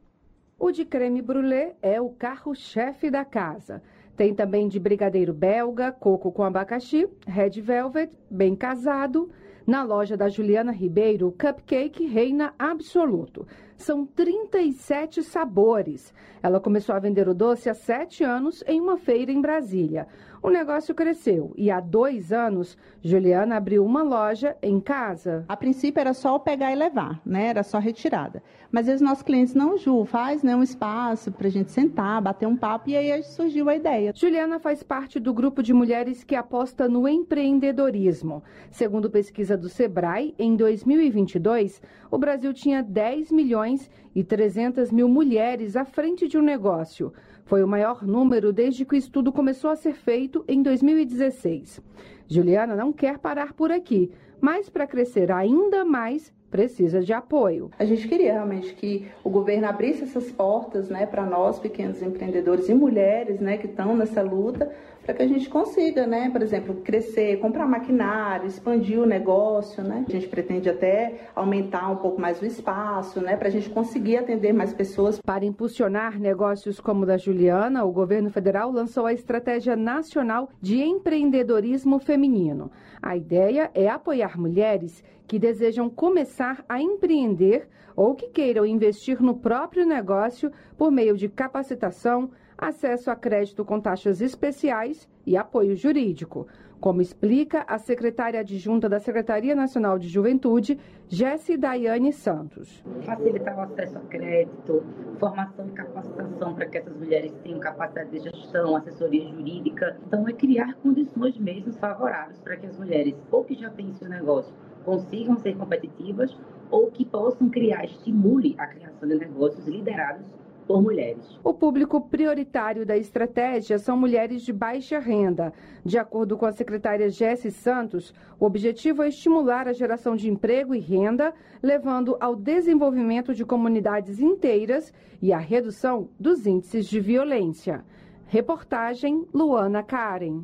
O 0.58 0.70
de 0.70 0.84
creme 0.84 1.20
brulee 1.20 1.72
é 1.82 2.00
o 2.00 2.08
carro-chefe 2.10 3.10
da 3.10 3.24
casa. 3.24 3.82
Tem 4.16 4.34
também 4.34 4.66
de 4.66 4.80
brigadeiro 4.80 5.34
belga, 5.34 5.92
coco 5.92 6.32
com 6.32 6.42
abacaxi, 6.42 7.06
red 7.26 7.60
velvet, 7.60 8.10
bem 8.30 8.56
casado. 8.56 9.28
Na 9.66 9.82
loja 9.82 10.16
da 10.16 10.28
Juliana 10.28 10.72
Ribeiro, 10.72 11.34
cupcake 11.38 12.06
reina 12.06 12.54
absoluto. 12.58 13.46
São 13.76 14.06
37 14.06 15.22
sabores. 15.22 16.14
Ela 16.42 16.60
começou 16.60 16.94
a 16.94 16.98
vender 16.98 17.28
o 17.28 17.34
doce 17.34 17.68
há 17.68 17.74
sete 17.74 18.24
anos 18.24 18.64
em 18.66 18.80
uma 18.80 18.96
feira 18.96 19.30
em 19.30 19.40
Brasília. 19.40 20.06
O 20.42 20.50
negócio 20.50 20.94
cresceu 20.94 21.52
e 21.56 21.70
há 21.70 21.80
dois 21.80 22.32
anos, 22.32 22.76
Juliana 23.02 23.56
abriu 23.56 23.84
uma 23.84 24.02
loja 24.02 24.56
em 24.62 24.80
casa. 24.80 25.44
A 25.48 25.56
princípio 25.56 26.00
era 26.00 26.12
só 26.12 26.38
pegar 26.38 26.72
e 26.72 26.74
levar, 26.74 27.20
né? 27.24 27.46
Era 27.48 27.62
só 27.62 27.78
retirada. 27.78 28.42
Mas 28.70 28.88
os 28.88 29.00
nossos 29.00 29.22
clientes 29.22 29.54
não, 29.54 29.78
Ju, 29.78 30.04
faz 30.04 30.42
né, 30.42 30.54
um 30.54 30.62
espaço 30.62 31.32
para 31.32 31.46
a 31.46 31.50
gente 31.50 31.70
sentar, 31.70 32.20
bater 32.20 32.46
um 32.46 32.56
papo 32.56 32.90
e 32.90 32.96
aí 32.96 33.22
surgiu 33.22 33.68
a 33.68 33.76
ideia. 33.76 34.12
Juliana 34.14 34.58
faz 34.58 34.82
parte 34.82 35.18
do 35.18 35.32
grupo 35.32 35.62
de 35.62 35.72
mulheres 35.72 36.22
que 36.22 36.34
aposta 36.34 36.88
no 36.88 37.08
empreendedorismo. 37.08 38.42
Segundo 38.70 39.10
pesquisa 39.10 39.56
do 39.56 39.68
Sebrae, 39.68 40.34
em 40.38 40.56
2022, 40.56 41.80
o 42.10 42.18
Brasil 42.18 42.52
tinha 42.52 42.82
10 42.82 43.32
milhões 43.32 43.90
e 44.14 44.22
300 44.22 44.90
mil 44.90 45.08
mulheres 45.08 45.76
à 45.76 45.84
frente 45.84 46.28
de 46.28 46.38
um 46.38 46.42
negócio. 46.42 47.12
Foi 47.46 47.62
o 47.62 47.68
maior 47.68 48.04
número 48.04 48.52
desde 48.52 48.84
que 48.84 48.96
o 48.96 48.98
estudo 48.98 49.32
começou 49.32 49.70
a 49.70 49.76
ser 49.76 49.94
feito 49.94 50.44
em 50.48 50.62
2016. 50.62 51.80
Juliana 52.26 52.74
não 52.74 52.92
quer 52.92 53.18
parar 53.18 53.52
por 53.52 53.70
aqui, 53.70 54.10
mas 54.40 54.68
para 54.68 54.84
crescer 54.84 55.30
ainda 55.30 55.84
mais, 55.84 56.34
precisa 56.50 57.00
de 57.00 57.12
apoio. 57.12 57.70
A 57.78 57.84
gente 57.84 58.08
queria 58.08 58.32
realmente 58.32 58.74
que 58.74 59.06
o 59.22 59.30
governo 59.30 59.68
abrisse 59.68 60.02
essas 60.02 60.30
portas, 60.32 60.88
né, 60.88 61.06
para 61.06 61.24
nós 61.24 61.60
pequenos 61.60 62.02
empreendedores 62.02 62.68
e 62.68 62.74
mulheres, 62.74 63.38
né, 63.38 63.56
que 63.58 63.66
estão 63.66 63.96
nessa 63.96 64.22
luta, 64.22 64.72
para 65.06 65.14
que 65.14 65.22
a 65.22 65.28
gente 65.28 65.48
consiga, 65.48 66.04
né, 66.04 66.28
por 66.30 66.42
exemplo, 66.42 66.74
crescer, 66.82 67.38
comprar 67.38 67.64
maquinário, 67.64 68.48
expandir 68.48 68.98
o 68.98 69.06
negócio, 69.06 69.82
né? 69.84 70.04
A 70.06 70.10
gente 70.10 70.26
pretende 70.26 70.68
até 70.68 71.28
aumentar 71.32 71.88
um 71.88 71.96
pouco 71.96 72.20
mais 72.20 72.42
o 72.42 72.44
espaço, 72.44 73.20
né, 73.20 73.36
para 73.36 73.46
a 73.46 73.50
gente 73.50 73.70
conseguir 73.70 74.16
atender 74.16 74.52
mais 74.52 74.74
pessoas. 74.74 75.20
Para 75.22 75.44
impulsionar 75.44 76.18
negócios 76.18 76.80
como 76.80 77.04
o 77.04 77.06
da 77.06 77.16
Juliana, 77.16 77.84
o 77.84 77.92
governo 77.92 78.30
federal 78.30 78.72
lançou 78.72 79.06
a 79.06 79.12
Estratégia 79.12 79.76
Nacional 79.76 80.50
de 80.60 80.82
Empreendedorismo 80.82 82.00
Feminino. 82.00 82.72
A 83.00 83.16
ideia 83.16 83.70
é 83.74 83.88
apoiar 83.88 84.36
mulheres 84.36 85.04
que 85.28 85.38
desejam 85.38 85.88
começar 85.88 86.64
a 86.68 86.80
empreender 86.82 87.68
ou 87.94 88.16
que 88.16 88.28
queiram 88.28 88.66
investir 88.66 89.22
no 89.22 89.36
próprio 89.36 89.86
negócio 89.86 90.50
por 90.76 90.90
meio 90.90 91.16
de 91.16 91.28
capacitação, 91.28 92.30
acesso 92.58 93.10
a 93.10 93.16
crédito 93.16 93.64
com 93.64 93.80
taxas 93.80 94.20
especiais 94.20 95.08
e 95.26 95.36
apoio 95.36 95.74
jurídico, 95.74 96.46
como 96.80 97.00
explica 97.00 97.64
a 97.66 97.78
secretária 97.78 98.40
adjunta 98.40 98.88
da 98.88 99.00
Secretaria 99.00 99.54
Nacional 99.54 99.98
de 99.98 100.08
Juventude, 100.08 100.78
Jessi 101.08 101.56
Daiane 101.56 102.12
Santos. 102.12 102.84
Facilitar 103.02 103.56
o 103.56 103.62
acesso 103.62 103.98
a 103.98 104.00
crédito, 104.02 104.84
formação 105.18 105.66
e 105.68 105.72
capacitação 105.72 106.54
para 106.54 106.66
que 106.66 106.78
essas 106.78 106.96
mulheres 106.96 107.32
tenham 107.42 107.58
capacidade 107.60 108.10
de 108.10 108.18
gestão, 108.18 108.76
assessoria 108.76 109.26
jurídica. 109.28 109.96
Então, 110.06 110.28
é 110.28 110.32
criar 110.32 110.74
condições 110.76 111.38
mesmo 111.38 111.72
favoráveis 111.74 112.38
para 112.40 112.56
que 112.56 112.66
as 112.66 112.78
mulheres, 112.78 113.14
ou 113.30 113.44
que 113.44 113.54
já 113.54 113.70
têm 113.70 113.92
seu 113.94 114.08
negócio, 114.08 114.54
consigam 114.84 115.36
ser 115.38 115.56
competitivas, 115.56 116.36
ou 116.70 116.90
que 116.90 117.04
possam 117.04 117.48
criar, 117.48 117.84
estimule 117.84 118.54
a 118.58 118.66
criação 118.66 119.08
de 119.08 119.14
negócios 119.16 119.66
liderados 119.66 120.26
por 120.66 120.82
mulheres. 120.82 121.38
O 121.42 121.54
público 121.54 122.00
prioritário 122.00 122.84
da 122.84 122.96
estratégia 122.96 123.78
são 123.78 123.96
mulheres 123.96 124.42
de 124.42 124.52
baixa 124.52 124.98
renda. 124.98 125.52
De 125.84 125.98
acordo 125.98 126.36
com 126.36 126.44
a 126.44 126.52
secretária 126.52 127.08
Jessi 127.08 127.50
Santos, 127.50 128.12
o 128.38 128.44
objetivo 128.44 129.02
é 129.02 129.08
estimular 129.08 129.68
a 129.68 129.72
geração 129.72 130.16
de 130.16 130.28
emprego 130.28 130.74
e 130.74 130.80
renda, 130.80 131.32
levando 131.62 132.16
ao 132.20 132.34
desenvolvimento 132.34 133.34
de 133.34 133.44
comunidades 133.44 134.20
inteiras 134.20 134.92
e 135.22 135.32
à 135.32 135.38
redução 135.38 136.08
dos 136.18 136.46
índices 136.46 136.86
de 136.86 137.00
violência. 137.00 137.84
Reportagem 138.26 139.24
Luana 139.32 139.82
Karen. 139.82 140.42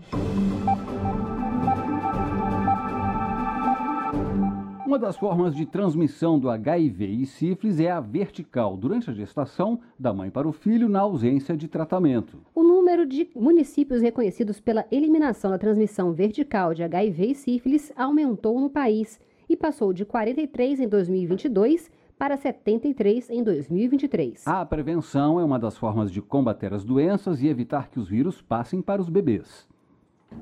Uma 4.85 4.99
das 4.99 5.17
formas 5.17 5.55
de 5.55 5.65
transmissão 5.65 6.41
do 6.41 6.51
HIV 6.51 7.07
e 7.07 7.25
sífilis 7.25 7.79
é 7.79 7.89
a 7.89 8.01
vertical, 8.01 8.77
durante 8.77 9.09
a 9.09 9.13
gestação 9.13 9.79
da 9.97 10.13
mãe 10.13 10.29
para 10.29 10.49
o 10.49 10.53
filho, 10.53 10.89
na 10.89 11.01
ausência 11.01 11.57
de 11.57 11.69
tratamento. 11.69 12.39
O 12.53 12.65
número 12.65 13.07
de 13.07 13.31
municípios 13.33 14.03
reconhecidos 14.03 14.59
pela 14.59 14.85
eliminação 14.91 15.53
da 15.53 15.59
transmissão 15.59 16.13
vertical 16.13 16.75
de 16.75 16.83
HIV 16.83 17.27
e 17.27 17.35
sífilis 17.35 17.93
aumentou 17.95 18.61
no 18.61 18.69
país 18.69 19.21
e 19.49 19.57
passou 19.57 19.93
de 19.93 20.05
43 20.05 20.81
em 20.81 20.89
2022 20.89 21.89
para 22.19 22.37
73 22.37 23.31
em 23.31 23.43
2023. 23.43 24.47
A 24.49 24.67
prevenção 24.67 25.39
é 25.39 25.45
uma 25.45 25.61
das 25.61 25.77
formas 25.77 26.11
de 26.11 26.21
combater 26.21 26.75
as 26.75 26.85
doenças 26.85 27.41
e 27.41 27.47
evitar 27.47 27.89
que 27.89 28.01
os 28.01 28.09
vírus 28.09 28.43
passem 28.43 28.83
para 28.83 29.01
os 29.01 29.09
bebês. 29.09 29.71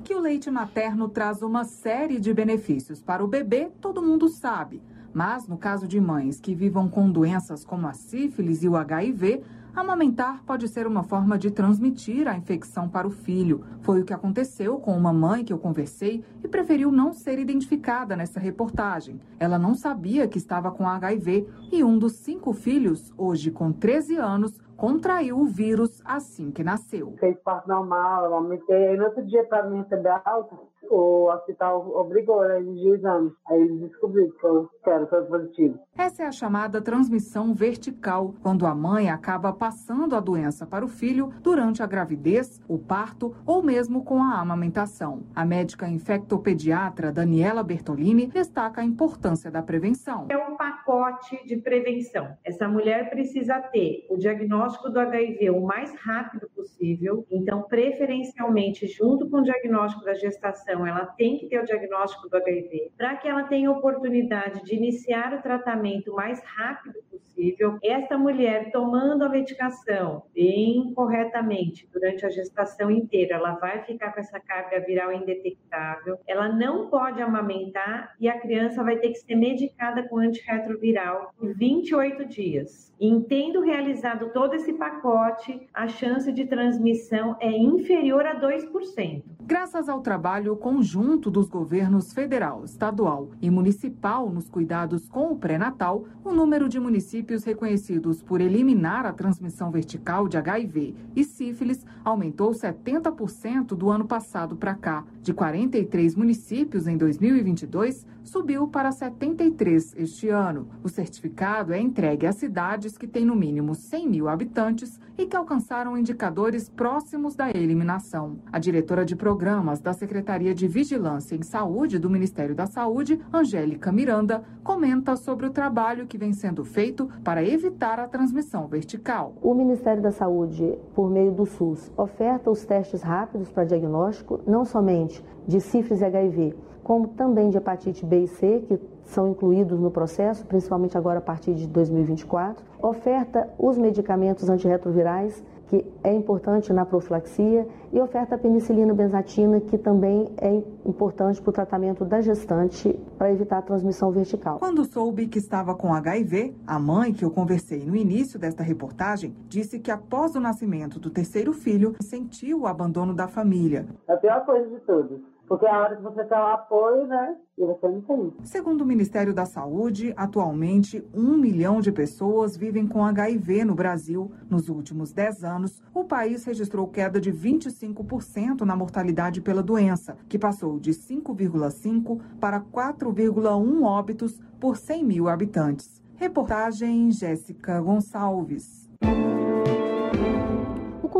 Que 0.03 0.13
o 0.13 0.19
leite 0.19 0.49
materno 0.49 1.07
traz 1.07 1.41
uma 1.41 1.63
série 1.63 2.19
de 2.19 2.33
benefícios 2.33 3.01
para 3.01 3.23
o 3.23 3.27
bebê, 3.27 3.69
todo 3.79 4.01
mundo 4.01 4.27
sabe. 4.27 4.81
Mas 5.13 5.47
no 5.47 5.57
caso 5.57 5.87
de 5.87 5.99
mães 5.99 6.39
que 6.39 6.55
vivam 6.55 6.87
com 6.89 7.11
doenças 7.11 7.65
como 7.65 7.87
a 7.87 7.93
sífilis 7.93 8.63
e 8.63 8.69
o 8.69 8.75
HIV, 8.75 9.43
amamentar 9.75 10.43
pode 10.45 10.67
ser 10.67 10.85
uma 10.85 11.03
forma 11.03 11.37
de 11.37 11.51
transmitir 11.51 12.27
a 12.27 12.35
infecção 12.35 12.89
para 12.89 13.07
o 13.07 13.11
filho. 13.11 13.63
Foi 13.81 14.01
o 14.01 14.05
que 14.05 14.13
aconteceu 14.13 14.77
com 14.79 14.95
uma 14.95 15.13
mãe 15.13 15.43
que 15.43 15.53
eu 15.53 15.57
conversei 15.57 16.23
e 16.43 16.47
preferiu 16.47 16.91
não 16.91 17.13
ser 17.13 17.39
identificada 17.39 18.15
nessa 18.15 18.39
reportagem. 18.39 19.19
Ela 19.39 19.57
não 19.57 19.73
sabia 19.75 20.27
que 20.27 20.37
estava 20.37 20.71
com 20.71 20.87
HIV 20.87 21.47
e 21.71 21.83
um 21.83 21.97
dos 21.97 22.17
cinco 22.17 22.53
filhos, 22.53 23.13
hoje 23.17 23.51
com 23.51 23.71
13 23.71 24.17
anos, 24.17 24.59
contraiu 24.81 25.37
o 25.37 25.45
vírus 25.45 26.01
assim 26.03 26.49
que 26.49 26.63
nasceu. 26.63 27.13
Fez 27.19 27.37
parte 27.41 27.67
normal, 27.67 28.25
amamentei. 28.25 28.87
Aí 28.87 28.97
no 28.97 29.05
outro 29.05 29.23
dia, 29.27 29.43
para 29.43 29.69
mim 29.69 29.83
receber 29.83 30.19
alta, 30.25 30.55
o 30.89 31.31
hospital 31.31 31.87
obrigou 31.95 32.41
a 32.41 32.59
exigir 32.59 32.95
exame. 32.95 33.31
Aí 33.47 33.61
eles 33.61 33.79
descobriram 33.79 34.31
que 34.31 34.45
eu 34.45 34.69
era 34.87 35.05
positivo. 35.05 35.79
Essa 35.97 36.23
é 36.23 36.25
a 36.25 36.31
chamada 36.31 36.81
transmissão 36.81 37.53
vertical, 37.53 38.33
quando 38.41 38.65
a 38.65 38.73
mãe 38.73 39.09
acaba 39.09 39.51
passando 39.51 40.15
a 40.15 40.21
doença 40.21 40.65
para 40.65 40.85
o 40.85 40.87
filho 40.87 41.33
durante 41.41 41.83
a 41.83 41.85
gravidez, 41.85 42.61
o 42.65 42.79
parto 42.79 43.35
ou 43.45 43.61
mesmo 43.61 44.03
com 44.03 44.23
a 44.23 44.39
amamentação. 44.39 45.23
A 45.35 45.45
médica 45.45 45.89
infectopediatra 45.89 47.11
Daniela 47.11 47.61
Bertolini 47.61 48.25
destaca 48.25 48.79
a 48.79 48.85
importância 48.85 49.51
da 49.51 49.61
prevenção. 49.61 50.27
É 50.29 50.37
um 50.37 50.55
pacote 50.55 51.45
de 51.45 51.57
prevenção. 51.57 52.37
Essa 52.43 52.69
mulher 52.69 53.09
precisa 53.09 53.59
ter 53.59 54.07
o 54.09 54.17
diagnóstico 54.17 54.89
do 54.89 54.99
HIV 54.99 55.49
o 55.49 55.61
mais 55.61 55.93
rápido 55.95 56.49
possível, 56.55 57.27
então 57.29 57.63
preferencialmente 57.63 58.87
junto 58.87 59.29
com 59.29 59.37
o 59.37 59.43
diagnóstico 59.43 60.05
da 60.05 60.13
gestação, 60.13 60.87
ela 60.87 61.05
tem 61.05 61.37
que 61.37 61.47
ter 61.47 61.61
o 61.61 61.65
diagnóstico 61.65 62.29
do 62.29 62.37
HIV, 62.37 62.93
para 62.97 63.17
que 63.17 63.27
ela 63.27 63.43
tenha 63.43 63.69
oportunidade 63.69 64.63
de 64.63 64.73
iniciar 64.73 65.33
o 65.33 65.41
tratamento 65.41 65.90
o 66.07 66.15
mais 66.15 66.41
rápido 66.43 66.99
possível. 67.09 67.77
Esta 67.83 68.17
mulher 68.17 68.71
tomando 68.71 69.23
a 69.23 69.29
medicação 69.29 70.23
bem 70.33 70.93
corretamente 70.93 71.87
durante 71.91 72.25
a 72.25 72.29
gestação 72.29 72.91
inteira, 72.91 73.35
ela 73.35 73.53
vai 73.55 73.83
ficar 73.83 74.13
com 74.13 74.19
essa 74.19 74.39
carga 74.39 74.79
viral 74.79 75.11
indetectável. 75.11 76.19
Ela 76.27 76.49
não 76.49 76.87
pode 76.87 77.21
amamentar 77.21 78.15
e 78.19 78.29
a 78.29 78.39
criança 78.39 78.83
vai 78.83 78.97
ter 78.97 79.09
que 79.09 79.19
ser 79.19 79.35
medicada 79.35 80.03
com 80.07 80.17
antirretroviral 80.17 81.33
por 81.37 81.53
28 81.53 82.25
dias. 82.25 82.93
E 82.99 83.19
tendo 83.21 83.61
realizado 83.61 84.31
todo 84.31 84.53
esse 84.53 84.73
pacote, 84.73 85.67
a 85.73 85.87
chance 85.87 86.31
de 86.31 86.45
transmissão 86.45 87.35
é 87.39 87.49
inferior 87.49 88.25
a 88.25 88.39
2%. 88.39 89.23
Graças 89.51 89.89
ao 89.89 89.99
trabalho 89.99 90.55
conjunto 90.55 91.29
dos 91.29 91.49
governos 91.49 92.13
federal, 92.13 92.63
estadual 92.63 93.31
e 93.41 93.49
municipal 93.49 94.29
nos 94.29 94.49
cuidados 94.49 95.09
com 95.09 95.33
o 95.33 95.35
pré-natal, 95.35 96.05
o 96.23 96.31
número 96.31 96.69
de 96.69 96.79
municípios 96.79 97.43
reconhecidos 97.43 98.23
por 98.23 98.39
eliminar 98.39 99.05
a 99.05 99.11
transmissão 99.11 99.69
vertical 99.69 100.29
de 100.29 100.37
HIV 100.37 100.95
e 101.13 101.25
sífilis 101.25 101.85
aumentou 102.01 102.51
70% 102.51 103.75
do 103.75 103.89
ano 103.89 104.07
passado 104.07 104.55
para 104.55 104.73
cá. 104.73 105.03
De 105.21 105.33
43 105.33 106.15
municípios 106.15 106.87
em 106.87 106.95
2022, 106.95 108.07
subiu 108.23 108.67
para 108.67 108.91
73 108.91 109.95
este 109.97 110.29
ano. 110.29 110.67
O 110.83 110.89
certificado 110.89 111.73
é 111.73 111.79
entregue 111.79 112.25
a 112.25 112.31
cidades 112.31 112.97
que 112.97 113.07
têm 113.07 113.25
no 113.25 113.35
mínimo 113.35 113.75
100 113.75 114.09
mil 114.09 114.29
habitantes 114.29 114.99
e 115.17 115.25
que 115.25 115.35
alcançaram 115.35 115.97
indicadores 115.97 116.69
próximos 116.69 117.35
da 117.35 117.49
eliminação. 117.49 118.39
A 118.51 118.59
diretora 118.59 119.05
de 119.05 119.15
programas 119.15 119.79
da 119.79 119.93
Secretaria 119.93 120.53
de 120.53 120.67
Vigilância 120.67 121.35
em 121.35 121.41
Saúde 121.41 121.99
do 121.99 122.09
Ministério 122.09 122.55
da 122.55 122.65
Saúde, 122.65 123.19
Angélica 123.33 123.91
Miranda, 123.91 124.43
comenta 124.63 125.15
sobre 125.15 125.45
o 125.45 125.51
trabalho 125.51 126.07
que 126.07 126.17
vem 126.17 126.33
sendo 126.33 126.63
feito 126.63 127.09
para 127.23 127.43
evitar 127.43 127.99
a 127.99 128.07
transmissão 128.07 128.67
vertical. 128.67 129.35
O 129.41 129.53
Ministério 129.53 130.01
da 130.01 130.11
Saúde, 130.11 130.77
por 130.93 131.09
meio 131.09 131.31
do 131.31 131.45
SUS, 131.45 131.91
oferta 131.97 132.49
os 132.49 132.65
testes 132.65 133.01
rápidos 133.01 133.51
para 133.51 133.65
diagnóstico, 133.65 134.39
não 134.47 134.65
somente 134.65 135.23
de 135.47 135.59
sífilis 135.59 136.01
e 136.01 136.05
HIV, 136.05 136.55
como 136.83 137.07
também 137.09 137.49
de 137.49 137.57
hepatite 137.57 138.05
B 138.05 138.23
e 138.23 138.27
C, 138.27 138.63
que 138.67 138.79
são 139.03 139.27
incluídos 139.27 139.79
no 139.79 139.91
processo, 139.91 140.45
principalmente 140.45 140.97
agora 140.97 141.19
a 141.19 141.21
partir 141.21 141.53
de 141.53 141.67
2024. 141.67 142.63
Oferta 142.81 143.49
os 143.57 143.77
medicamentos 143.77 144.49
antirretrovirais, 144.49 145.43
que 145.71 145.85
é 146.03 146.13
importante 146.13 146.73
na 146.73 146.85
profilaxia, 146.85 147.65
e 147.93 148.01
oferta 148.01 148.35
a 148.35 148.37
penicilina 148.37 148.93
benzatina, 148.93 149.61
que 149.61 149.77
também 149.77 150.29
é 150.37 150.61
importante 150.85 151.41
para 151.41 151.49
o 151.49 151.53
tratamento 151.53 152.03
da 152.03 152.19
gestante 152.19 152.99
para 153.17 153.31
evitar 153.31 153.59
a 153.59 153.61
transmissão 153.61 154.11
vertical. 154.11 154.59
Quando 154.59 154.83
soube 154.83 155.27
que 155.27 155.39
estava 155.39 155.73
com 155.73 155.93
HIV, 155.93 156.57
a 156.67 156.77
mãe 156.77 157.13
que 157.13 157.23
eu 157.23 157.31
conversei 157.31 157.85
no 157.85 157.95
início 157.95 158.37
desta 158.37 158.61
reportagem 158.63 159.33
disse 159.47 159.79
que 159.79 159.89
após 159.89 160.35
o 160.35 160.41
nascimento 160.41 160.99
do 160.99 161.09
terceiro 161.09 161.53
filho, 161.53 161.95
sentiu 162.01 162.61
o 162.61 162.67
abandono 162.67 163.13
da 163.13 163.29
família. 163.29 163.87
A 164.09 164.17
pior 164.17 164.45
coisa 164.45 164.67
de 164.67 164.79
tudo 164.81 165.23
porque 165.51 165.65
a 165.65 165.81
hora 165.81 165.97
que 165.97 166.01
você 166.01 166.23
quer 166.23 166.39
o 166.39 166.47
apoio, 166.47 167.05
né? 167.07 167.35
E 167.57 167.65
você 167.65 167.85
não 167.85 167.99
tem. 167.99 168.33
Segundo 168.41 168.83
o 168.83 168.85
Ministério 168.85 169.33
da 169.33 169.45
Saúde, 169.45 170.13
atualmente 170.15 171.05
um 171.13 171.35
milhão 171.35 171.81
de 171.81 171.91
pessoas 171.91 172.55
vivem 172.55 172.87
com 172.87 173.03
HIV 173.03 173.65
no 173.65 173.75
Brasil. 173.75 174.31
Nos 174.49 174.69
últimos 174.69 175.11
10 175.11 175.43
anos, 175.43 175.83
o 175.93 176.05
país 176.05 176.45
registrou 176.45 176.87
queda 176.87 177.19
de 177.19 177.33
25% 177.33 178.61
na 178.61 178.77
mortalidade 178.77 179.41
pela 179.41 179.61
doença, 179.61 180.15
que 180.29 180.39
passou 180.39 180.79
de 180.79 180.91
5,5 180.91 182.21
para 182.39 182.61
4,1 182.61 183.83
óbitos 183.83 184.39
por 184.57 184.77
100 184.77 185.03
mil 185.03 185.27
habitantes. 185.27 186.01
Reportagem 186.15 187.11
Jéssica 187.11 187.81
Gonçalves 187.81 188.89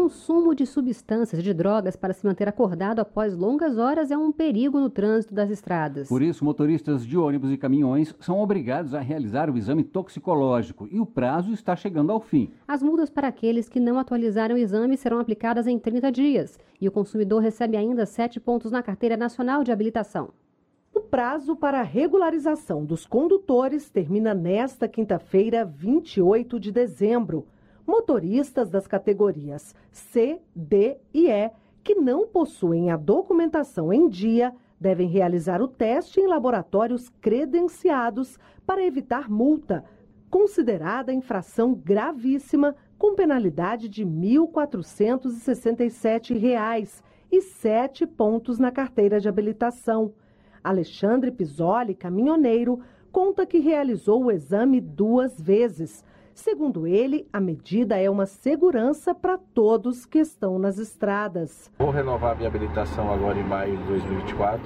consumo 0.02 0.56
de 0.56 0.66
substâncias 0.66 1.44
de 1.44 1.54
drogas 1.54 1.96
para 1.96 2.12
se 2.12 2.26
manter 2.26 2.48
acordado 2.48 2.98
após 2.98 3.38
longas 3.38 3.78
horas 3.78 4.10
é 4.10 4.18
um 4.18 4.32
perigo 4.32 4.80
no 4.80 4.90
trânsito 4.90 5.32
das 5.32 5.52
estradas. 5.52 6.10
Por 6.10 6.24
isso, 6.24 6.44
motoristas 6.44 7.06
de 7.06 7.16
ônibus 7.16 7.52
e 7.52 7.58
caminhões 7.58 8.16
são 8.20 8.40
obrigados 8.40 8.96
a 8.96 9.00
realizar 9.00 9.48
o 9.48 9.56
exame 9.56 9.84
toxicológico 9.84 10.88
e 10.90 11.00
o 11.00 11.06
prazo 11.06 11.54
está 11.54 11.76
chegando 11.76 12.12
ao 12.12 12.20
fim. 12.20 12.50
As 12.68 12.82
multas 12.82 13.12
para 13.12 13.28
aqueles 13.28 13.70
que 13.70 13.80
não 13.80 14.00
atualizaram 14.00 14.56
o 14.56 14.58
exame 14.58 14.98
serão 14.98 15.20
aplicadas 15.20 15.68
em 15.68 15.78
30 15.78 16.12
dias 16.12 16.60
e 16.82 16.88
o 16.88 16.92
consumidor 16.92 17.40
recebe 17.40 17.78
ainda 17.78 18.04
7 18.04 18.40
pontos 18.40 18.72
na 18.72 18.82
carteira 18.82 19.16
nacional 19.16 19.64
de 19.64 19.72
habilitação. 19.72 20.32
O 20.92 21.00
prazo 21.00 21.56
para 21.56 21.80
a 21.80 21.84
regularização 21.84 22.84
dos 22.84 23.06
condutores 23.06 23.92
termina 23.92 24.34
nesta 24.34 24.88
quinta-feira, 24.88 25.64
28 25.64 26.60
de 26.60 26.72
dezembro 26.72 27.46
motoristas 27.92 28.70
das 28.70 28.88
categorias 28.88 29.76
C, 29.92 30.40
D 30.56 30.96
e 31.14 31.30
E 31.30 31.52
que 31.84 31.96
não 31.96 32.26
possuem 32.26 32.90
a 32.90 32.96
documentação 32.96 33.92
em 33.92 34.08
dia 34.08 34.54
devem 34.80 35.10
realizar 35.10 35.62
o 35.62 35.68
teste 35.68 36.22
em 36.22 36.26
laboratórios 36.26 37.10
credenciados 37.10 38.40
para 38.66 38.82
evitar 38.82 39.30
multa, 39.30 39.84
considerada 40.30 41.12
infração 41.12 41.74
gravíssima 41.74 42.78
com 42.98 43.14
penalidade 43.14 43.90
de 43.90 44.06
R$ 44.06 44.10
1.467 44.10 47.04
e 47.30 47.42
sete 47.42 48.08
pontos 48.08 48.58
na 48.58 48.72
carteira 48.72 49.20
de 49.20 49.28
habilitação. 49.28 50.14
Alexandre 50.64 51.30
Pisoli, 51.30 51.94
caminhoneiro, 51.94 52.80
conta 53.12 53.46
que 53.46 53.60
realizou 53.60 54.24
o 54.24 54.32
exame 54.32 54.80
duas 54.80 55.42
vezes 55.42 56.06
Segundo 56.34 56.88
ele, 56.88 57.28
a 57.32 57.40
medida 57.40 57.98
é 57.98 58.10
uma 58.10 58.26
segurança 58.26 59.14
para 59.14 59.38
todos 59.38 60.06
que 60.06 60.20
estão 60.20 60.58
nas 60.58 60.78
estradas. 60.78 61.72
Vou 61.78 61.90
renovar 61.90 62.36
minha 62.36 62.48
habilitação 62.48 63.12
agora 63.12 63.40
em 63.40 63.44
maio 63.44 63.78
de 63.78 63.84
2024. 63.84 64.62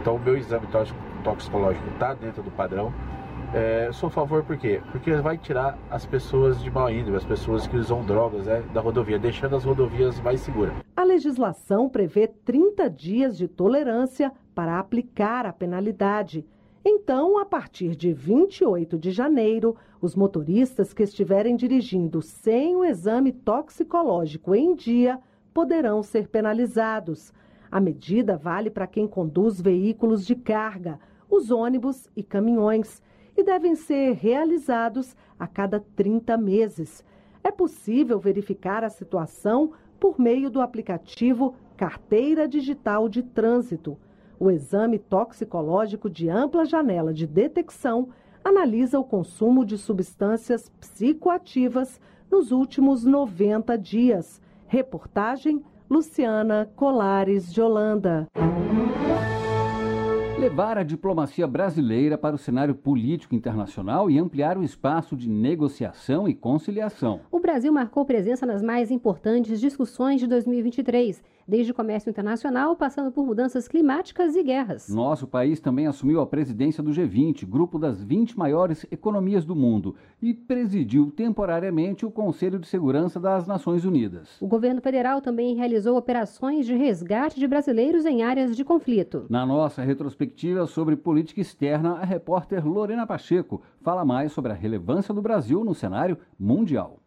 Então, 0.00 0.16
o 0.16 0.18
meu 0.18 0.36
exame 0.36 0.66
toxicológico 1.22 1.86
está 1.90 2.14
dentro 2.14 2.42
do 2.42 2.50
padrão. 2.50 2.92
É, 3.52 3.90
sou 3.92 4.06
a 4.06 4.10
favor 4.10 4.44
por 4.44 4.56
quê? 4.56 4.80
Porque 4.92 5.12
vai 5.16 5.36
tirar 5.36 5.76
as 5.90 6.06
pessoas 6.06 6.62
de 6.62 6.70
mau 6.70 6.88
índole, 6.88 7.16
as 7.16 7.24
pessoas 7.24 7.66
que 7.66 7.76
usam 7.76 8.04
drogas 8.04 8.46
né, 8.46 8.62
da 8.72 8.80
rodovia, 8.80 9.18
deixando 9.18 9.56
as 9.56 9.64
rodovias 9.64 10.20
mais 10.20 10.40
seguras. 10.40 10.72
A 10.96 11.02
legislação 11.02 11.88
prevê 11.88 12.28
30 12.28 12.88
dias 12.88 13.36
de 13.36 13.48
tolerância 13.48 14.32
para 14.54 14.78
aplicar 14.78 15.46
a 15.46 15.52
penalidade. 15.52 16.46
Então, 16.84 17.38
a 17.38 17.44
partir 17.44 17.94
de 17.94 18.10
28 18.10 18.98
de 18.98 19.10
janeiro, 19.10 19.76
os 20.00 20.14
motoristas 20.14 20.94
que 20.94 21.02
estiverem 21.02 21.54
dirigindo 21.54 22.22
sem 22.22 22.74
o 22.74 22.84
exame 22.84 23.32
toxicológico 23.32 24.54
em 24.54 24.74
dia 24.74 25.18
poderão 25.52 26.02
ser 26.02 26.28
penalizados. 26.28 27.34
A 27.70 27.78
medida 27.80 28.36
vale 28.36 28.70
para 28.70 28.86
quem 28.86 29.06
conduz 29.06 29.60
veículos 29.60 30.24
de 30.24 30.34
carga, 30.34 30.98
os 31.28 31.50
ônibus 31.50 32.08
e 32.16 32.22
caminhões, 32.22 33.02
e 33.36 33.42
devem 33.42 33.74
ser 33.74 34.14
realizados 34.14 35.14
a 35.38 35.46
cada 35.46 35.80
30 35.80 36.36
meses. 36.38 37.04
É 37.44 37.50
possível 37.50 38.18
verificar 38.18 38.84
a 38.84 38.90
situação 38.90 39.72
por 39.98 40.18
meio 40.18 40.48
do 40.48 40.62
aplicativo 40.62 41.54
Carteira 41.76 42.48
Digital 42.48 43.06
de 43.06 43.22
Trânsito. 43.22 43.98
O 44.40 44.50
exame 44.50 44.98
toxicológico 44.98 46.08
de 46.08 46.30
ampla 46.30 46.64
janela 46.64 47.12
de 47.12 47.26
detecção 47.26 48.08
analisa 48.42 48.98
o 48.98 49.04
consumo 49.04 49.66
de 49.66 49.76
substâncias 49.76 50.70
psicoativas 50.80 52.00
nos 52.30 52.50
últimos 52.50 53.04
90 53.04 53.76
dias. 53.76 54.40
Reportagem 54.66 55.62
Luciana 55.90 56.70
Colares 56.74 57.52
de 57.52 57.60
Holanda 57.60 58.28
levar 60.40 60.78
a 60.78 60.82
diplomacia 60.82 61.46
brasileira 61.46 62.16
para 62.16 62.34
o 62.34 62.38
cenário 62.38 62.74
político 62.74 63.34
internacional 63.34 64.10
e 64.10 64.18
ampliar 64.18 64.56
o 64.56 64.64
espaço 64.64 65.14
de 65.14 65.28
negociação 65.28 66.26
e 66.26 66.34
conciliação. 66.34 67.20
O 67.30 67.38
Brasil 67.38 67.70
marcou 67.70 68.06
presença 68.06 68.46
nas 68.46 68.62
mais 68.62 68.90
importantes 68.90 69.60
discussões 69.60 70.18
de 70.18 70.26
2023, 70.26 71.22
desde 71.46 71.72
o 71.72 71.74
comércio 71.74 72.08
internacional, 72.08 72.74
passando 72.74 73.12
por 73.12 73.26
mudanças 73.26 73.68
climáticas 73.68 74.34
e 74.34 74.42
guerras. 74.42 74.88
Nosso 74.88 75.26
país 75.26 75.60
também 75.60 75.86
assumiu 75.86 76.22
a 76.22 76.26
presidência 76.26 76.82
do 76.82 76.90
G20, 76.90 77.44
grupo 77.44 77.78
das 77.78 78.02
20 78.02 78.38
maiores 78.38 78.86
economias 78.90 79.44
do 79.44 79.54
mundo, 79.54 79.94
e 80.22 80.32
presidiu 80.32 81.10
temporariamente 81.10 82.06
o 82.06 82.10
Conselho 82.10 82.58
de 82.58 82.66
Segurança 82.66 83.20
das 83.20 83.46
Nações 83.46 83.84
Unidas. 83.84 84.40
O 84.40 84.48
governo 84.48 84.80
federal 84.80 85.20
também 85.20 85.54
realizou 85.54 85.98
operações 85.98 86.64
de 86.64 86.74
resgate 86.74 87.38
de 87.38 87.46
brasileiros 87.46 88.06
em 88.06 88.22
áreas 88.22 88.56
de 88.56 88.64
conflito. 88.64 89.26
Na 89.28 89.44
nossa 89.44 89.82
retrospectiva, 89.82 90.29
perspectiva 90.30 90.66
sobre 90.66 90.96
política 90.96 91.40
externa, 91.40 91.94
a 91.94 92.04
repórter 92.04 92.66
Lorena 92.66 93.06
Pacheco 93.06 93.60
fala 93.82 94.04
mais 94.04 94.32
sobre 94.32 94.52
a 94.52 94.54
relevância 94.54 95.12
do 95.12 95.20
Brasil 95.20 95.64
no 95.64 95.74
cenário 95.74 96.16
mundial. 96.38 96.98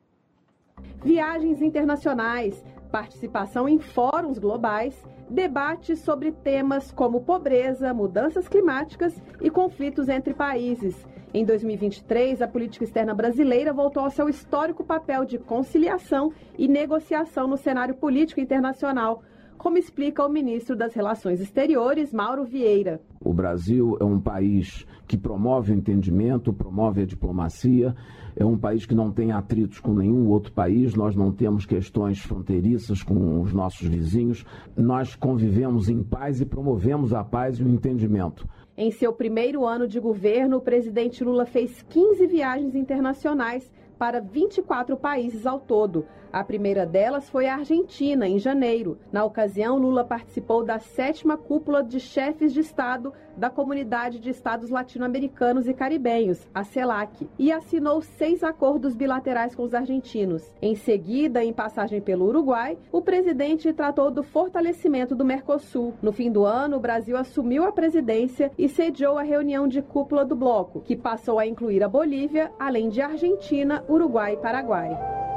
Viagens 1.04 1.62
internacionais, 1.62 2.64
participação 2.92 3.68
em 3.70 3.80
fóruns 3.80 4.38
globais, 4.38 4.96
debates 5.30 6.00
sobre 6.00 6.32
temas 6.32 6.92
como 6.92 7.22
pobreza, 7.22 7.94
mudanças 7.94 8.48
climáticas 8.48 9.22
e 9.42 9.50
conflitos 9.50 10.10
entre 10.10 10.34
países. 10.34 11.08
Em 11.34 11.46
2023, 11.46 12.42
a 12.42 12.48
política 12.48 12.84
externa 12.84 13.14
brasileira 13.14 13.74
voltou 13.74 14.04
ao 14.04 14.12
seu 14.12 14.28
histórico 14.28 14.84
papel 14.84 15.26
de 15.26 15.40
conciliação 15.40 16.32
e 16.58 16.68
negociação 16.68 17.48
no 17.48 17.58
cenário 17.58 17.96
político 17.96 18.42
internacional 18.42 19.24
como 19.58 19.78
explica 19.78 20.26
o 20.26 20.30
ministro 20.30 20.76
das 20.76 20.94
Relações 20.94 21.39
Exteriores, 21.39 22.13
Mauro 22.13 22.44
Vieira. 22.44 23.02
O 23.20 23.34
Brasil 23.34 23.98
é 24.00 24.04
um 24.04 24.20
país 24.20 24.86
que 25.08 25.18
promove 25.18 25.72
o 25.72 25.76
entendimento, 25.76 26.54
promove 26.54 27.02
a 27.02 27.06
diplomacia, 27.06 27.96
é 28.36 28.44
um 28.44 28.58
país 28.58 28.86
que 28.86 28.96
não 28.96 29.12
tem 29.12 29.32
atritos 29.32 29.80
com 29.80 29.94
nenhum 29.94 30.28
outro 30.30 30.52
país, 30.52 30.96
nós 30.96 31.16
não 31.16 31.32
temos 31.32 31.66
questões 31.66 32.20
fronteiriças 32.20 33.04
com 33.04 33.42
os 33.42 33.54
nossos 33.54 33.88
vizinhos, 33.88 34.46
nós 34.76 35.16
convivemos 35.16 35.89
em 35.89 36.04
paz 36.04 36.42
e 36.42 36.46
promovemos 36.46 37.13
a 37.13 37.24
paz 37.24 37.60
e 37.60 37.63
o 37.63 37.70
entendimento. 37.70 38.48
Em 38.76 38.89
seu 38.89 39.13
primeiro 39.13 39.66
ano 39.66 39.88
de 39.88 40.00
governo, 40.00 40.58
o 40.58 40.62
presidente 40.62 41.24
Lula 41.24 41.46
fez 41.46 41.84
15 41.84 42.26
viagens 42.26 42.76
internacionais 42.76 43.72
para 44.00 44.20
24 44.20 44.98
países 44.98 45.46
ao 45.46 45.60
todo. 45.60 46.06
A 46.34 46.43
primeira 46.43 46.84
delas 46.84 47.30
foi 47.30 47.46
a 47.46 47.58
Argentina, 47.58 48.28
em 48.28 48.39
janeiro. 48.39 48.98
Na 49.12 49.24
ocasião, 49.24 49.78
Lula 49.78 50.04
participou 50.04 50.65
da 50.65 50.80
sétima 50.80 51.38
cúpula 51.38 51.84
de 51.84 52.00
chefes 52.00 52.52
de 52.52 52.60
Estado 52.60 53.13
da 53.38 53.52
Comunidade 53.52 54.19
de 54.19 54.32
Estados 54.32 54.72
Latino-Americanos 54.72 55.67
e 55.67 55.76
Caribenhos, 55.76 56.48
a 56.52 56.63
CELAC, 56.63 57.30
e 57.38 57.52
assinou 57.52 58.02
seis 58.02 58.43
acordos 58.43 58.96
bilaterais 58.96 59.54
com 59.54 59.62
os 59.62 59.76
argentinos. 59.76 60.43
Em 60.60 60.74
seguida, 60.74 61.43
em 61.43 61.54
passagem 61.54 62.02
pelo 62.02 62.26
Uruguai, 62.26 62.80
o 62.91 63.00
presidente 63.00 63.72
tratou 63.72 64.10
do 64.10 64.24
fortalecimento 64.24 65.15
do 65.15 65.24
Mercosul. 65.24 65.93
No 66.02 66.12
fim 66.12 66.32
do 66.32 66.46
ano, 66.46 66.78
o 66.78 66.80
Brasil 66.80 67.15
assumiu 67.15 67.63
a 67.63 67.72
presidência 67.72 68.52
e 68.58 68.67
sediou 68.67 69.19
a 69.19 69.24
reunião 69.24 69.67
de 69.67 69.84
cúpula 69.84 70.26
do 70.26 70.36
bloco, 70.36 70.82
que 70.82 70.96
passou 70.96 71.38
a 71.38 71.46
incluir 71.46 71.84
a 71.84 71.88
Bolívia, 71.88 72.52
além 72.60 72.89
de 72.89 73.02
Argentina, 73.02 73.84
Uruguai 73.88 74.34
e 74.34 74.38
Paraguai. 74.38 75.33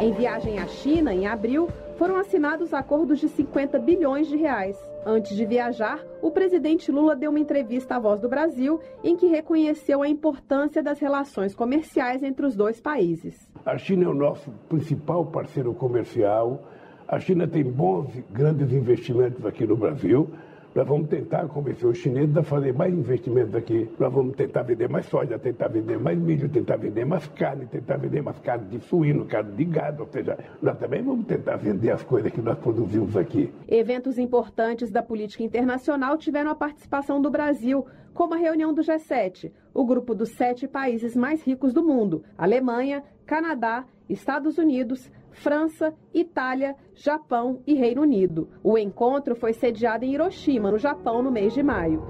Em 0.00 0.12
viagem 0.12 0.60
à 0.60 0.66
China, 0.68 1.12
em 1.12 1.26
abril, 1.26 1.68
foram 1.96 2.16
assinados 2.18 2.72
acordos 2.72 3.18
de 3.18 3.28
50 3.28 3.80
bilhões 3.80 4.28
de 4.28 4.36
reais. 4.36 4.78
Antes 5.04 5.36
de 5.36 5.44
viajar, 5.44 5.98
o 6.22 6.30
presidente 6.30 6.92
Lula 6.92 7.16
deu 7.16 7.30
uma 7.30 7.40
entrevista 7.40 7.96
à 7.96 7.98
Voz 7.98 8.20
do 8.20 8.28
Brasil 8.28 8.78
em 9.02 9.16
que 9.16 9.26
reconheceu 9.26 10.00
a 10.00 10.08
importância 10.08 10.80
das 10.80 11.00
relações 11.00 11.52
comerciais 11.52 12.22
entre 12.22 12.46
os 12.46 12.54
dois 12.54 12.80
países. 12.80 13.50
A 13.66 13.76
China 13.76 14.04
é 14.04 14.08
o 14.08 14.14
nosso 14.14 14.52
principal 14.68 15.26
parceiro 15.26 15.74
comercial. 15.74 16.62
A 17.08 17.18
China 17.18 17.48
tem 17.48 17.64
bons, 17.64 18.06
grandes 18.30 18.72
investimentos 18.72 19.44
aqui 19.44 19.66
no 19.66 19.76
Brasil. 19.76 20.30
Nós 20.78 20.86
vamos 20.86 21.08
tentar 21.08 21.44
convencer 21.48 21.88
os 21.88 21.98
chineses 21.98 22.36
a 22.36 22.42
fazer 22.44 22.72
mais 22.72 22.94
investimentos 22.94 23.52
aqui. 23.52 23.90
Nós 23.98 24.12
vamos 24.12 24.36
tentar 24.36 24.62
vender 24.62 24.88
mais 24.88 25.06
soja, 25.06 25.36
tentar 25.36 25.66
vender 25.66 25.98
mais 25.98 26.16
milho, 26.16 26.48
tentar 26.48 26.76
vender 26.76 27.04
mais 27.04 27.26
carne, 27.26 27.66
tentar 27.66 27.96
vender 27.96 28.22
mais 28.22 28.38
carne 28.38 28.68
de 28.68 28.78
suíno, 28.84 29.26
carne 29.26 29.56
de 29.56 29.64
gado. 29.64 30.04
Ou 30.04 30.08
seja, 30.08 30.38
nós 30.62 30.78
também 30.78 31.02
vamos 31.02 31.26
tentar 31.26 31.56
vender 31.56 31.90
as 31.90 32.04
coisas 32.04 32.30
que 32.30 32.40
nós 32.40 32.56
produzimos 32.60 33.16
aqui. 33.16 33.52
Eventos 33.66 34.18
importantes 34.20 34.88
da 34.88 35.02
política 35.02 35.42
internacional 35.42 36.16
tiveram 36.16 36.52
a 36.52 36.54
participação 36.54 37.20
do 37.20 37.28
Brasil, 37.28 37.84
como 38.14 38.34
a 38.34 38.36
reunião 38.36 38.72
do 38.72 38.80
G7, 38.80 39.50
o 39.74 39.84
grupo 39.84 40.14
dos 40.14 40.28
sete 40.36 40.68
países 40.68 41.16
mais 41.16 41.42
ricos 41.42 41.72
do 41.72 41.82
mundo: 41.82 42.22
Alemanha, 42.38 43.02
Canadá, 43.26 43.84
Estados 44.08 44.58
Unidos, 44.58 45.10
França, 45.30 45.94
Itália, 46.12 46.74
Japão 46.94 47.62
e 47.66 47.74
Reino 47.74 48.02
Unido. 48.02 48.48
O 48.62 48.76
encontro 48.76 49.34
foi 49.34 49.52
sediado 49.52 50.04
em 50.04 50.14
Hiroshima, 50.14 50.70
no 50.70 50.78
Japão, 50.78 51.22
no 51.22 51.30
mês 51.30 51.52
de 51.52 51.62
maio. 51.62 52.02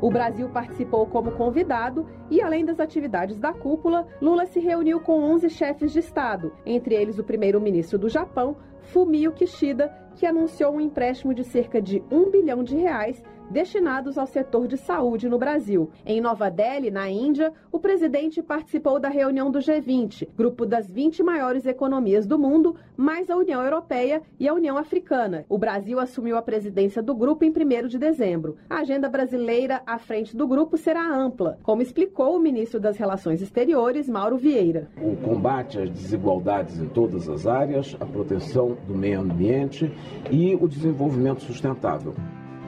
O 0.00 0.10
Brasil 0.10 0.48
participou 0.50 1.06
como 1.06 1.32
convidado 1.32 2.06
e, 2.30 2.42
além 2.42 2.64
das 2.64 2.78
atividades 2.78 3.38
da 3.38 3.52
cúpula, 3.52 4.06
Lula 4.20 4.44
se 4.44 4.60
reuniu 4.60 5.00
com 5.00 5.22
11 5.22 5.48
chefes 5.48 5.92
de 5.92 6.00
Estado, 6.00 6.52
entre 6.66 6.94
eles 6.94 7.18
o 7.18 7.24
primeiro-ministro 7.24 7.98
do 7.98 8.08
Japão, 8.08 8.56
Fumio 8.82 9.32
Kishida, 9.32 9.90
que 10.14 10.26
anunciou 10.26 10.74
um 10.74 10.80
empréstimo 10.80 11.32
de 11.32 11.42
cerca 11.42 11.80
de 11.80 12.02
um 12.10 12.30
bilhão 12.30 12.62
de 12.62 12.76
reais 12.76 13.22
destinados 13.50 14.18
ao 14.18 14.26
setor 14.26 14.66
de 14.66 14.76
saúde 14.76 15.28
no 15.28 15.38
Brasil. 15.38 15.90
Em 16.04 16.20
Nova 16.20 16.50
Delhi, 16.50 16.90
na 16.90 17.08
Índia, 17.08 17.52
o 17.70 17.78
presidente 17.78 18.42
participou 18.42 18.98
da 18.98 19.08
reunião 19.08 19.50
do 19.50 19.58
G20, 19.58 20.28
grupo 20.36 20.66
das 20.66 20.90
20 20.90 21.22
maiores 21.22 21.66
economias 21.66 22.26
do 22.26 22.38
mundo, 22.38 22.76
mais 22.96 23.30
a 23.30 23.36
União 23.36 23.62
Europeia 23.62 24.22
e 24.38 24.48
a 24.48 24.54
União 24.54 24.76
Africana. 24.76 25.44
O 25.48 25.58
Brasil 25.58 25.98
assumiu 25.98 26.36
a 26.36 26.42
presidência 26.42 27.02
do 27.02 27.14
grupo 27.14 27.44
em 27.44 27.50
1 27.50 27.88
de 27.88 27.98
dezembro. 27.98 28.56
A 28.68 28.80
agenda 28.80 29.08
brasileira 29.08 29.82
à 29.86 29.98
frente 29.98 30.36
do 30.36 30.46
grupo 30.46 30.76
será 30.76 31.06
ampla, 31.06 31.58
como 31.62 31.82
explicou 31.82 32.36
o 32.36 32.40
ministro 32.40 32.80
das 32.80 32.96
Relações 32.96 33.42
Exteriores, 33.42 34.08
Mauro 34.08 34.36
Vieira. 34.36 34.88
O 35.00 35.16
combate 35.16 35.78
às 35.78 35.90
desigualdades 35.90 36.80
em 36.80 36.88
todas 36.88 37.28
as 37.28 37.46
áreas, 37.46 37.96
a 38.00 38.06
proteção 38.06 38.76
do 38.86 38.94
meio 38.94 39.20
ambiente 39.20 39.90
e 40.30 40.54
o 40.54 40.68
desenvolvimento 40.68 41.42
sustentável. 41.42 42.14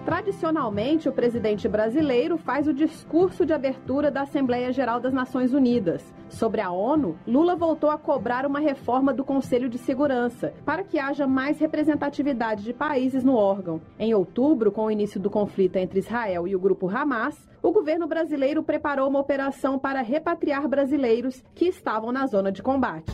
Tradicionalmente, 0.07 1.09
o 1.09 1.13
presidente 1.13 1.69
brasileiro 1.69 2.39
faz 2.39 2.69
o 2.69 2.73
discurso 2.73 3.45
de 3.45 3.53
abertura 3.53 4.09
da 4.09 4.21
Assembleia 4.21 4.71
Geral 4.71 5.01
das 5.01 5.13
Nações 5.13 5.53
Unidas. 5.53 6.15
Sobre 6.29 6.61
a 6.61 6.71
ONU, 6.71 7.19
Lula 7.27 7.57
voltou 7.57 7.91
a 7.91 7.99
cobrar 7.99 8.47
uma 8.47 8.61
reforma 8.61 9.13
do 9.13 9.25
Conselho 9.25 9.69
de 9.69 9.79
Segurança 9.79 10.55
para 10.65 10.85
que 10.85 11.01
haja 11.01 11.27
mais 11.27 11.59
representatividade 11.59 12.63
de 12.63 12.73
países 12.73 13.25
no 13.25 13.35
órgão. 13.35 13.81
Em 13.99 14.15
outubro, 14.15 14.71
com 14.71 14.85
o 14.85 14.91
início 14.93 15.19
do 15.19 15.29
conflito 15.29 15.75
entre 15.75 15.99
Israel 15.99 16.47
e 16.47 16.55
o 16.55 16.61
grupo 16.61 16.89
Hamas, 16.89 17.37
o 17.61 17.73
governo 17.73 18.07
brasileiro 18.07 18.63
preparou 18.63 19.09
uma 19.09 19.19
operação 19.19 19.77
para 19.77 20.03
repatriar 20.03 20.69
brasileiros 20.69 21.43
que 21.53 21.65
estavam 21.65 22.13
na 22.13 22.29
zona 22.29 22.53
de 22.53 22.63
combate. 22.63 23.13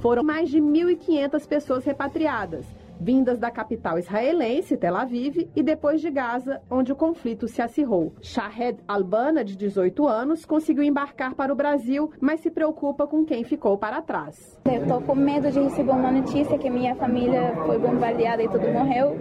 Foram 0.00 0.24
mais 0.24 0.50
de 0.50 0.60
1.500 0.60 1.46
pessoas 1.46 1.84
repatriadas 1.84 2.66
vindas 3.02 3.38
da 3.38 3.50
capital 3.50 3.98
israelense, 3.98 4.76
Tel 4.76 4.94
Aviv, 4.94 5.48
e 5.56 5.62
depois 5.62 6.00
de 6.00 6.10
Gaza, 6.10 6.60
onde 6.70 6.92
o 6.92 6.96
conflito 6.96 7.48
se 7.48 7.60
acirrou. 7.60 8.12
Shahed 8.22 8.78
Albana, 8.86 9.44
de 9.44 9.56
18 9.56 10.06
anos, 10.06 10.44
conseguiu 10.44 10.84
embarcar 10.84 11.34
para 11.34 11.52
o 11.52 11.56
Brasil, 11.56 12.12
mas 12.20 12.40
se 12.40 12.50
preocupa 12.50 13.06
com 13.06 13.24
quem 13.24 13.42
ficou 13.42 13.76
para 13.76 14.00
trás. 14.00 14.56
Eu 14.64 14.82
estou 14.82 15.00
com 15.02 15.14
medo 15.14 15.50
de 15.50 15.60
receber 15.60 15.90
uma 15.90 16.12
notícia 16.12 16.56
que 16.56 16.70
minha 16.70 16.94
família 16.94 17.54
foi 17.66 17.78
bombardeada 17.78 18.42
e 18.42 18.48
tudo 18.48 18.68
morreu. 18.68 19.20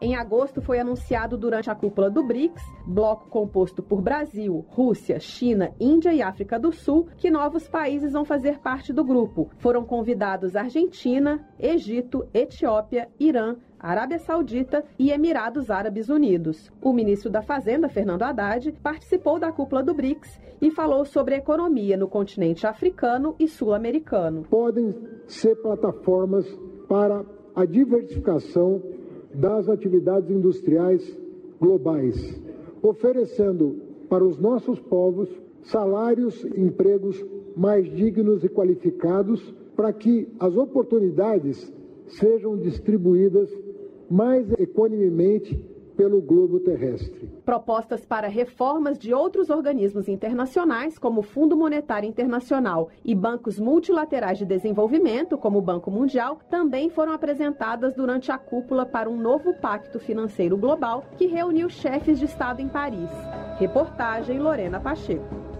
Em 0.00 0.16
agosto, 0.16 0.60
foi 0.60 0.78
anunciado 0.78 1.36
durante 1.36 1.70
a 1.70 1.74
cúpula 1.74 2.10
do 2.10 2.22
BRICS, 2.22 2.62
bloco 2.86 3.28
composto 3.28 3.82
por 3.82 4.02
Brasil, 4.02 4.64
Rússia, 4.68 5.18
China, 5.18 5.72
Índia 5.80 6.12
e 6.12 6.20
África 6.20 6.58
do 6.58 6.72
Sul, 6.72 7.08
que 7.16 7.30
novos 7.30 7.68
países 7.68 8.12
vão 8.12 8.24
fazer 8.24 8.58
parte 8.58 8.92
do 8.92 9.04
grupo. 9.04 9.50
Foram 9.58 9.84
convidados 9.84 10.56
Argentina, 10.56 11.46
Egito, 11.58 12.26
Etiópia, 12.34 13.08
Irã, 13.18 13.56
Arábia 13.78 14.18
Saudita 14.18 14.84
e 14.98 15.10
Emirados 15.10 15.70
Árabes 15.70 16.08
Unidos. 16.08 16.72
O 16.80 16.92
ministro 16.92 17.30
da 17.30 17.42
Fazenda, 17.42 17.88
Fernando 17.88 18.22
Haddad, 18.22 18.72
participou 18.82 19.38
da 19.38 19.52
cúpula 19.52 19.82
do 19.82 19.94
BRICS 19.94 20.40
e 20.60 20.70
falou 20.70 21.04
sobre 21.04 21.36
economia 21.36 21.96
no 21.96 22.08
continente 22.08 22.66
africano 22.66 23.34
e 23.38 23.46
sul-americano. 23.46 24.44
Podem 24.48 24.94
ser 25.26 25.56
plataformas 25.56 26.46
para 26.88 27.24
a 27.54 27.64
diversificação 27.64 28.82
das 29.34 29.68
atividades 29.68 30.30
industriais 30.30 31.18
globais, 31.60 32.40
oferecendo 32.82 33.76
para 34.08 34.24
os 34.24 34.38
nossos 34.38 34.78
povos 34.80 35.28
salários 35.62 36.44
e 36.44 36.60
empregos 36.60 37.24
mais 37.56 37.86
dignos 37.94 38.44
e 38.44 38.48
qualificados 38.48 39.54
para 39.74 39.92
que 39.92 40.28
as 40.38 40.56
oportunidades 40.56 41.72
sejam 42.06 42.56
distribuídas 42.56 43.50
mais 44.10 44.46
equanimemente 44.58 45.58
pelo 45.96 46.20
globo 46.20 46.60
terrestre. 46.60 47.28
Propostas 47.44 48.04
para 48.04 48.28
reformas 48.28 48.98
de 48.98 49.14
outros 49.14 49.50
organismos 49.50 50.08
internacionais, 50.08 50.98
como 50.98 51.20
o 51.20 51.22
Fundo 51.22 51.56
Monetário 51.56 52.08
Internacional 52.08 52.88
e 53.04 53.14
bancos 53.14 53.58
multilaterais 53.58 54.38
de 54.38 54.44
desenvolvimento, 54.44 55.38
como 55.38 55.58
o 55.58 55.62
Banco 55.62 55.90
Mundial, 55.90 56.38
também 56.50 56.90
foram 56.90 57.12
apresentadas 57.12 57.94
durante 57.94 58.30
a 58.32 58.38
cúpula 58.38 58.84
para 58.84 59.08
um 59.08 59.16
novo 59.16 59.54
pacto 59.54 59.98
financeiro 59.98 60.56
global 60.56 61.04
que 61.16 61.26
reuniu 61.26 61.68
chefes 61.68 62.18
de 62.18 62.24
Estado 62.24 62.60
em 62.60 62.68
Paris. 62.68 63.10
Reportagem 63.58 64.38
Lorena 64.38 64.80
Pacheco. 64.80 65.53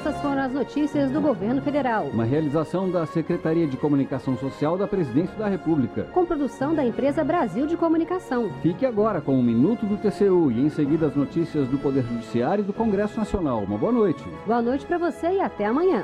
Essas 0.00 0.18
foram 0.22 0.40
as 0.40 0.50
notícias 0.50 1.10
do 1.10 1.20
governo 1.20 1.60
federal. 1.60 2.06
Uma 2.06 2.24
realização 2.24 2.90
da 2.90 3.04
Secretaria 3.04 3.66
de 3.66 3.76
Comunicação 3.76 4.34
Social 4.34 4.78
da 4.78 4.88
Presidência 4.88 5.36
da 5.36 5.46
República. 5.46 6.04
Com 6.04 6.24
produção 6.24 6.74
da 6.74 6.82
empresa 6.82 7.22
Brasil 7.22 7.66
de 7.66 7.76
Comunicação. 7.76 8.50
Fique 8.62 8.86
agora 8.86 9.20
com 9.20 9.38
o 9.38 9.42
Minuto 9.42 9.84
do 9.84 9.98
TCU 9.98 10.50
e 10.50 10.62
em 10.62 10.70
seguida 10.70 11.06
as 11.06 11.14
notícias 11.14 11.68
do 11.68 11.76
Poder 11.76 12.02
Judiciário 12.02 12.62
e 12.62 12.66
do 12.66 12.72
Congresso 12.72 13.18
Nacional. 13.18 13.62
Uma 13.62 13.76
boa 13.76 13.92
noite. 13.92 14.24
Boa 14.46 14.62
noite 14.62 14.86
para 14.86 14.96
você 14.96 15.32
e 15.32 15.40
até 15.40 15.66
amanhã. 15.66 16.02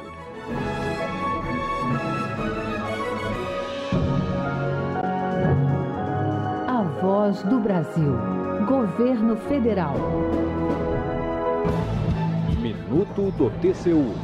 A 6.69 6.83
Voz 7.01 7.43
do 7.45 7.59
Brasil. 7.61 8.13
Governo 8.69 9.37
Federal. 9.37 9.95
Minuto 12.89 13.33
do 13.33 13.51
TCU. 13.51 14.15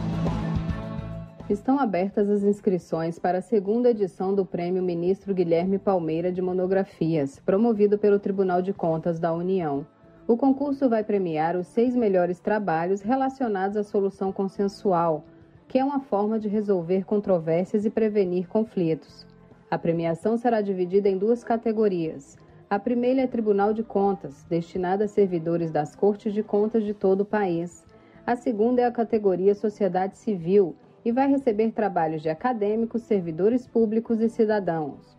Estão 1.50 1.80
abertas 1.80 2.30
as 2.30 2.44
inscrições 2.44 3.18
para 3.18 3.38
a 3.38 3.42
segunda 3.42 3.90
edição 3.90 4.32
do 4.32 4.46
Prêmio 4.46 4.80
Ministro 4.80 5.34
Guilherme 5.34 5.80
Palmeira 5.80 6.30
de 6.30 6.40
Monografias, 6.40 7.40
promovido 7.40 7.98
pelo 7.98 8.20
Tribunal 8.20 8.62
de 8.62 8.72
Contas 8.72 9.18
da 9.18 9.32
União. 9.32 9.84
O 10.28 10.36
concurso 10.36 10.88
vai 10.88 11.02
premiar 11.02 11.56
os 11.56 11.66
seis 11.66 11.96
melhores 11.96 12.38
trabalhos 12.38 13.00
relacionados 13.00 13.76
à 13.76 13.82
solução 13.82 14.30
consensual, 14.30 15.24
que 15.66 15.80
é 15.80 15.84
uma 15.84 15.98
forma 15.98 16.38
de 16.38 16.46
resolver 16.46 17.04
controvérsias 17.04 17.84
e 17.84 17.90
prevenir 17.90 18.46
conflitos. 18.46 19.26
A 19.68 19.76
premiação 19.76 20.36
será 20.36 20.60
dividida 20.60 21.08
em 21.08 21.18
duas 21.18 21.42
categorias. 21.42 22.38
A 22.70 22.78
primeira 22.78 23.22
é 23.22 23.26
Tribunal 23.26 23.72
de 23.72 23.82
Contas, 23.82 24.44
destinada 24.48 25.06
a 25.06 25.08
servidores 25.08 25.72
das 25.72 25.96
Cortes 25.96 26.32
de 26.32 26.44
Contas 26.44 26.84
de 26.84 26.94
todo 26.94 27.22
o 27.22 27.26
país. 27.26 27.90
A 28.24 28.36
segunda 28.36 28.80
é 28.80 28.84
a 28.84 28.92
categoria 28.92 29.52
Sociedade 29.52 30.16
Civil 30.16 30.76
e 31.04 31.10
vai 31.10 31.28
receber 31.28 31.72
trabalhos 31.72 32.22
de 32.22 32.28
acadêmicos, 32.28 33.02
servidores 33.02 33.66
públicos 33.66 34.20
e 34.20 34.28
cidadãos. 34.28 35.16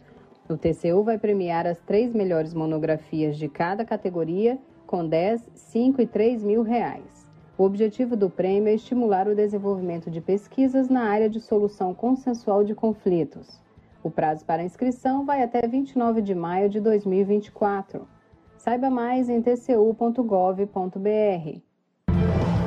O 0.48 0.56
TCU 0.56 1.04
vai 1.04 1.18
premiar 1.18 1.68
as 1.68 1.78
três 1.82 2.14
melhores 2.14 2.54
monografias 2.54 3.38
de 3.38 3.50
cada 3.50 3.84
categoria 3.84 4.58
com 4.88 5.06
10, 5.06 5.46
5 5.54 6.02
e 6.02 6.08
3 6.08 6.44
mil 6.44 6.62
reais. 6.62 7.30
O 7.58 7.64
objetivo 7.64 8.16
do 8.16 8.30
prêmio 8.30 8.70
é 8.70 8.76
estimular 8.76 9.28
o 9.28 9.36
desenvolvimento 9.36 10.10
de 10.10 10.22
pesquisas 10.22 10.88
na 10.88 11.04
área 11.04 11.30
de 11.30 11.42
solução 11.42 11.94
consensual 11.94 12.64
de 12.64 12.74
conflitos. 12.74 13.62
O 14.02 14.10
prazo 14.10 14.46
para 14.46 14.64
inscrição 14.64 15.26
vai 15.26 15.44
até 15.44 15.68
29 15.68 16.22
de 16.22 16.34
maio 16.34 16.70
de 16.70 16.80
2024. 16.80 18.08
Saiba 18.56 18.90
mais 18.90 19.30
em 19.30 19.42
tcu.gov.br. 19.42 20.14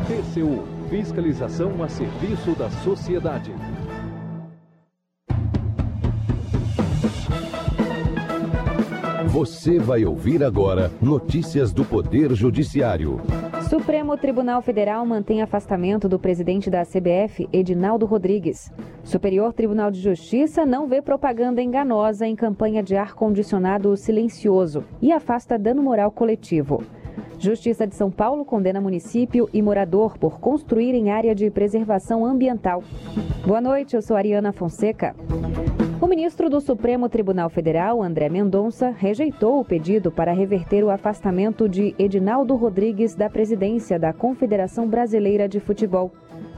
TCU 0.07 0.63
Fiscalização 0.89 1.83
a 1.83 1.89
serviço 1.89 2.53
da 2.55 2.71
sociedade. 2.71 3.53
Você 9.27 9.81
vai 9.81 10.05
ouvir 10.05 10.45
agora 10.45 10.93
notícias 11.03 11.73
do 11.73 11.85
Poder 11.85 12.33
Judiciário. 12.37 13.21
Supremo 13.69 14.17
Tribunal 14.17 14.63
Federal 14.63 15.05
mantém 15.05 15.43
afastamento 15.43 16.09
do 16.09 16.21
presidente 16.21 16.71
da 16.71 16.85
CBF, 16.85 17.49
Edinaldo 17.53 18.07
Rodrigues. 18.07 18.73
Superior 19.03 19.53
Tribunal 19.53 19.91
de 19.91 20.01
Justiça 20.01 20.65
não 20.65 20.87
vê 20.87 21.03
propaganda 21.03 21.61
enganosa 21.61 22.29
em 22.29 22.37
campanha 22.37 22.81
de 22.81 22.97
ar-condicionado 22.97 23.97
silencioso 23.97 24.85
e 25.03 25.11
afasta 25.11 25.59
dano 25.59 25.83
moral 25.83 26.13
coletivo. 26.13 26.85
Justiça 27.39 27.87
de 27.87 27.95
São 27.95 28.11
Paulo 28.11 28.45
condena 28.45 28.81
município 28.81 29.49
e 29.53 29.61
morador 29.61 30.19
por 30.19 30.41
construir 30.41 30.95
em 30.95 31.11
área 31.11 31.35
de 31.35 31.51
preservação 31.51 32.25
ambiental. 32.25 32.83
Boa 33.47 33.61
noite, 33.61 33.95
eu 33.95 34.03
sou 34.03 34.17
Ariana 34.17 34.53
Fonseca. 34.53 35.15
O 35.99 36.07
ministro 36.07 36.51
do 36.51 36.61
Supremo 36.61 37.09
Tribunal 37.09 37.49
Federal, 37.49 38.03
André 38.03 38.29
Mendonça, 38.29 38.91
rejeitou 38.91 39.59
o 39.59 39.65
pedido 39.65 40.13
para 40.13 40.33
reverter 40.33 40.85
o 40.85 40.91
afastamento 40.91 41.67
de 41.67 41.95
Edinaldo 41.99 42.55
Rodrigues 42.55 43.15
da 43.15 43.31
presidência 43.31 43.99
da 43.99 44.13
Confederação 44.13 44.87
Brasileira 44.87 45.49
de 45.49 45.59
Futebol. 45.59 46.13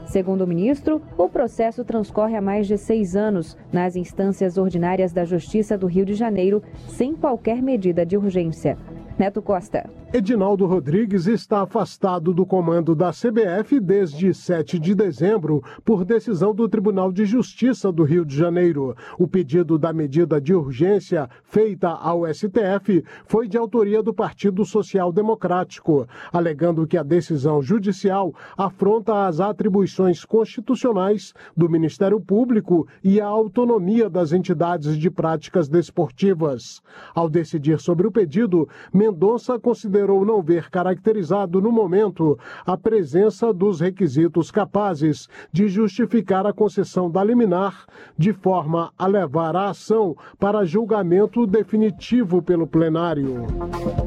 Segundo 0.05 0.41
o 0.41 0.47
ministro, 0.47 1.01
o 1.17 1.29
processo 1.29 1.85
transcorre 1.85 2.35
há 2.35 2.41
mais 2.41 2.67
de 2.67 2.77
seis 2.77 3.15
anos 3.15 3.55
nas 3.71 3.95
instâncias 3.95 4.57
ordinárias 4.57 5.13
da 5.13 5.23
Justiça 5.23 5.77
do 5.77 5.87
Rio 5.87 6.05
de 6.05 6.15
Janeiro, 6.15 6.61
sem 6.87 7.15
qualquer 7.15 7.61
medida 7.61 8.05
de 8.05 8.17
urgência. 8.17 8.77
Neto 9.17 9.41
Costa. 9.41 9.89
Edinaldo 10.11 10.65
Rodrigues 10.65 11.27
está 11.27 11.61
afastado 11.61 12.33
do 12.33 12.43
comando 12.43 12.95
da 12.95 13.11
CBF 13.11 13.79
desde 13.79 14.33
7 14.33 14.79
de 14.79 14.95
dezembro 14.95 15.63
por 15.85 16.03
decisão 16.03 16.53
do 16.53 16.67
Tribunal 16.67 17.11
de 17.11 17.25
Justiça 17.25 17.91
do 17.91 18.03
Rio 18.03 18.25
de 18.25 18.35
Janeiro. 18.35 18.95
O 19.19 19.27
pedido 19.27 19.77
da 19.77 19.93
medida 19.93 20.41
de 20.41 20.51
urgência 20.51 21.29
feita 21.43 21.89
ao 21.89 22.25
STF 22.25 23.03
foi 23.27 23.47
de 23.47 23.55
autoria 23.55 24.01
do 24.01 24.11
Partido 24.11 24.65
Social 24.65 25.11
Democrático, 25.11 26.07
alegando 26.33 26.87
que 26.87 26.97
a 26.97 27.03
decisão 27.03 27.61
judicial 27.61 28.33
afronta 28.57 29.27
as 29.27 29.39
atribuições 29.39 30.25
constitucionais 30.25 31.35
do 31.55 31.69
Ministério 31.69 32.19
Público 32.19 32.87
e 33.03 33.21
a 33.21 33.27
autonomia 33.27 34.09
das 34.09 34.33
entidades 34.33 34.97
de 34.97 35.11
práticas 35.11 35.69
desportivas. 35.69 36.81
Ao 37.13 37.29
decidir 37.29 37.79
sobre 37.79 38.07
o 38.07 38.11
pedido, 38.11 38.67
Mendonça 38.91 39.59
considerou 39.59 39.98
não 40.07 40.41
ver 40.41 40.69
caracterizado 40.69 41.61
no 41.61 41.71
momento 41.71 42.37
a 42.65 42.77
presença 42.77 43.53
dos 43.53 43.79
requisitos 43.79 44.49
capazes 44.51 45.27
de 45.51 45.67
justificar 45.67 46.45
a 46.45 46.53
concessão 46.53 47.09
da 47.09 47.23
liminar, 47.23 47.85
de 48.17 48.33
forma 48.33 48.91
a 48.97 49.07
levar 49.07 49.55
a 49.55 49.69
ação 49.69 50.15
para 50.39 50.65
julgamento 50.65 51.45
definitivo 51.45 52.41
pelo 52.41 52.65
plenário. 52.65 53.45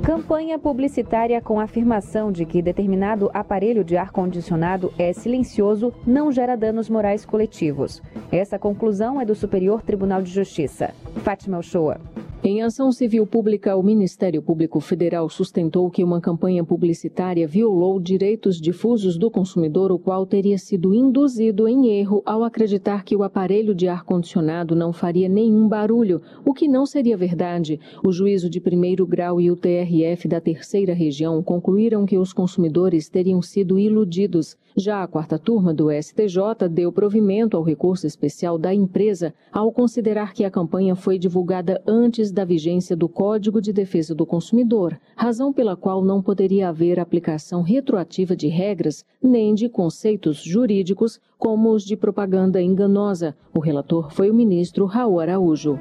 Campanha 0.02 0.59
publicitária 0.59 1.40
com 1.40 1.61
afirmação 1.61 2.33
de 2.33 2.44
que 2.44 2.62
determinado 2.62 3.31
aparelho 3.33 3.85
de 3.85 3.96
ar-condicionado 3.96 4.92
é 4.98 5.12
silencioso 5.12 5.92
não 6.07 6.33
gera 6.33 6.57
danos 6.57 6.88
morais 6.88 7.24
coletivos. 7.24 8.02
Essa 8.31 8.59
conclusão 8.59 9.20
é 9.20 9.24
do 9.24 9.35
Superior 9.35 9.83
Tribunal 9.83 10.22
de 10.22 10.31
Justiça. 10.31 10.94
Fátima 11.22 11.59
Ochoa. 11.59 11.98
Em 12.44 12.61
ação 12.61 12.90
civil 12.90 13.24
pública, 13.24 13.76
o 13.76 13.85
Ministério 13.85 14.42
Público 14.42 14.81
Federal 14.81 15.28
sustentou 15.28 15.88
que 15.88 16.02
uma 16.02 16.20
campanha 16.20 16.64
publicitária 16.64 17.46
violou 17.46 18.00
direitos 18.00 18.61
difusos 18.61 19.16
do 19.16 19.31
consumidor, 19.31 19.92
o 19.92 19.98
qual 19.98 20.26
teria 20.26 20.59
sido 20.59 20.92
induzido 20.92 21.68
em 21.68 21.87
erro 22.00 22.20
ao 22.26 22.42
acreditar 22.42 23.05
que 23.05 23.14
o 23.14 23.22
aparelho 23.22 23.76
de 23.76 23.87
ar-condicionado 23.87 24.74
não 24.74 24.92
faria 24.92 25.28
nenhum 25.28 25.68
barulho, 25.68 26.20
o 26.44 26.52
que 26.52 26.66
não 26.66 26.85
seria 26.85 27.16
verdade. 27.16 27.78
O 28.05 28.11
juízo 28.11 28.50
de 28.50 28.61
primeiro 28.61 29.07
grau 29.07 29.40
e 29.40 29.48
o 29.48 29.55
TRF 29.55 30.26
da 30.26 30.40
terceira 30.40 30.92
região 30.92 31.40
concluíram 31.44 32.05
que 32.05 32.18
os 32.18 32.33
consumidores 32.33 33.09
teriam 33.09 33.40
sido 33.40 33.78
iludidos. 33.78 34.57
Já 34.76 35.02
a 35.02 35.07
quarta 35.07 35.38
turma 35.38 35.72
do 35.74 35.92
STJ 35.92 36.66
deu 36.70 36.90
provimento 36.90 37.57
ao 37.59 37.62
recurso 37.62 38.07
especial 38.07 38.57
da 38.57 38.74
empresa 38.74 39.35
ao 39.52 39.70
considerar 39.70 40.33
que 40.33 40.44
a 40.44 40.50
campanha 40.50 40.96
foi 40.96 41.18
divulgada 41.18 41.81
antes 41.87 42.32
da 42.33 42.45
vigência 42.45 42.97
do 42.97 43.09
Código 43.09 43.61
de 43.61 43.73
Defesa 43.73 44.14
do 44.14 44.27
Consumidor, 44.27 44.99
razão 45.14 45.53
pela 45.53 45.77
qual 45.77 46.03
não 46.03 46.23
poderia 46.23 46.68
haver 46.68 46.99
aplicação 46.99 47.62
retroativa 47.62 48.35
de 48.35 48.49
regras 48.49 49.05
nem 49.23 49.55
de 49.55 49.68
conceitos 49.68 50.42
jurídicos 50.42 51.21
como 51.38 51.71
os 51.71 51.85
de 51.85 51.97
propaganda 51.97 52.61
enganosa. 52.61 53.37
O 53.55 53.61
relator 53.61 54.11
foi 54.11 54.31
o 54.31 54.35
ministro 54.35 54.87
Raul 54.87 55.21
Araújo. 55.21 55.79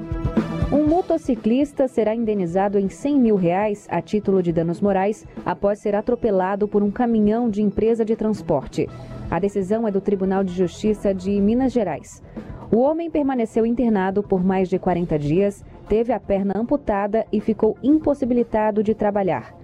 Um 0.72 0.86
motociclista 0.86 1.86
será 1.86 2.14
indenizado 2.14 2.78
em 2.78 2.88
100 2.88 3.20
mil 3.20 3.36
reais 3.36 3.86
a 3.90 4.00
título 4.00 4.42
de 4.42 4.52
danos 4.52 4.80
morais 4.80 5.26
após 5.44 5.78
ser 5.78 5.94
atropelado 5.94 6.66
por 6.66 6.82
um 6.82 6.90
caminhão 6.90 7.50
de 7.50 7.60
empresa 7.60 8.04
de 8.04 8.16
transporte. 8.16 8.88
A 9.30 9.38
decisão 9.38 9.86
é 9.86 9.90
do 9.90 10.00
Tribunal 10.00 10.42
de 10.42 10.52
Justiça 10.54 11.14
de 11.14 11.40
Minas 11.40 11.72
Gerais. 11.72 12.22
O 12.70 12.78
homem 12.78 13.10
permaneceu 13.10 13.66
internado 13.66 14.22
por 14.22 14.42
mais 14.42 14.66
de 14.66 14.78
40 14.78 15.18
dias, 15.18 15.62
teve 15.82 16.12
a 16.12 16.20
perna 16.20 16.54
amputada 16.56 17.26
e 17.32 17.40
ficou 17.40 17.76
impossibilitado 17.82 18.82
de 18.82 18.94
trabalhar. 18.94 19.54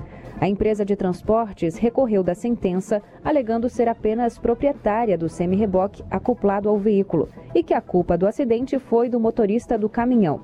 A 0.40 0.48
empresa 0.48 0.84
de 0.84 0.94
transportes 0.94 1.76
recorreu 1.76 2.22
da 2.22 2.34
sentença, 2.34 3.02
alegando 3.24 3.68
ser 3.68 3.88
apenas 3.88 4.38
proprietária 4.38 5.18
do 5.18 5.28
semi-reboque 5.28 6.04
acoplado 6.08 6.68
ao 6.68 6.78
veículo 6.78 7.28
e 7.52 7.62
que 7.62 7.74
a 7.74 7.80
culpa 7.80 8.16
do 8.16 8.26
acidente 8.26 8.78
foi 8.78 9.08
do 9.08 9.18
motorista 9.18 9.76
do 9.76 9.88
caminhão. 9.88 10.42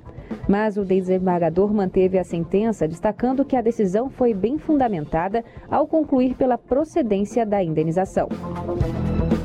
Mas 0.48 0.76
o 0.76 0.84
desembargador 0.84 1.72
manteve 1.72 2.18
a 2.18 2.24
sentença, 2.24 2.88
destacando 2.88 3.44
que 3.44 3.56
a 3.56 3.62
decisão 3.62 4.10
foi 4.10 4.34
bem 4.34 4.58
fundamentada 4.58 5.44
ao 5.70 5.86
concluir 5.86 6.34
pela 6.34 6.58
procedência 6.58 7.46
da 7.46 7.62
indenização. 7.62 8.28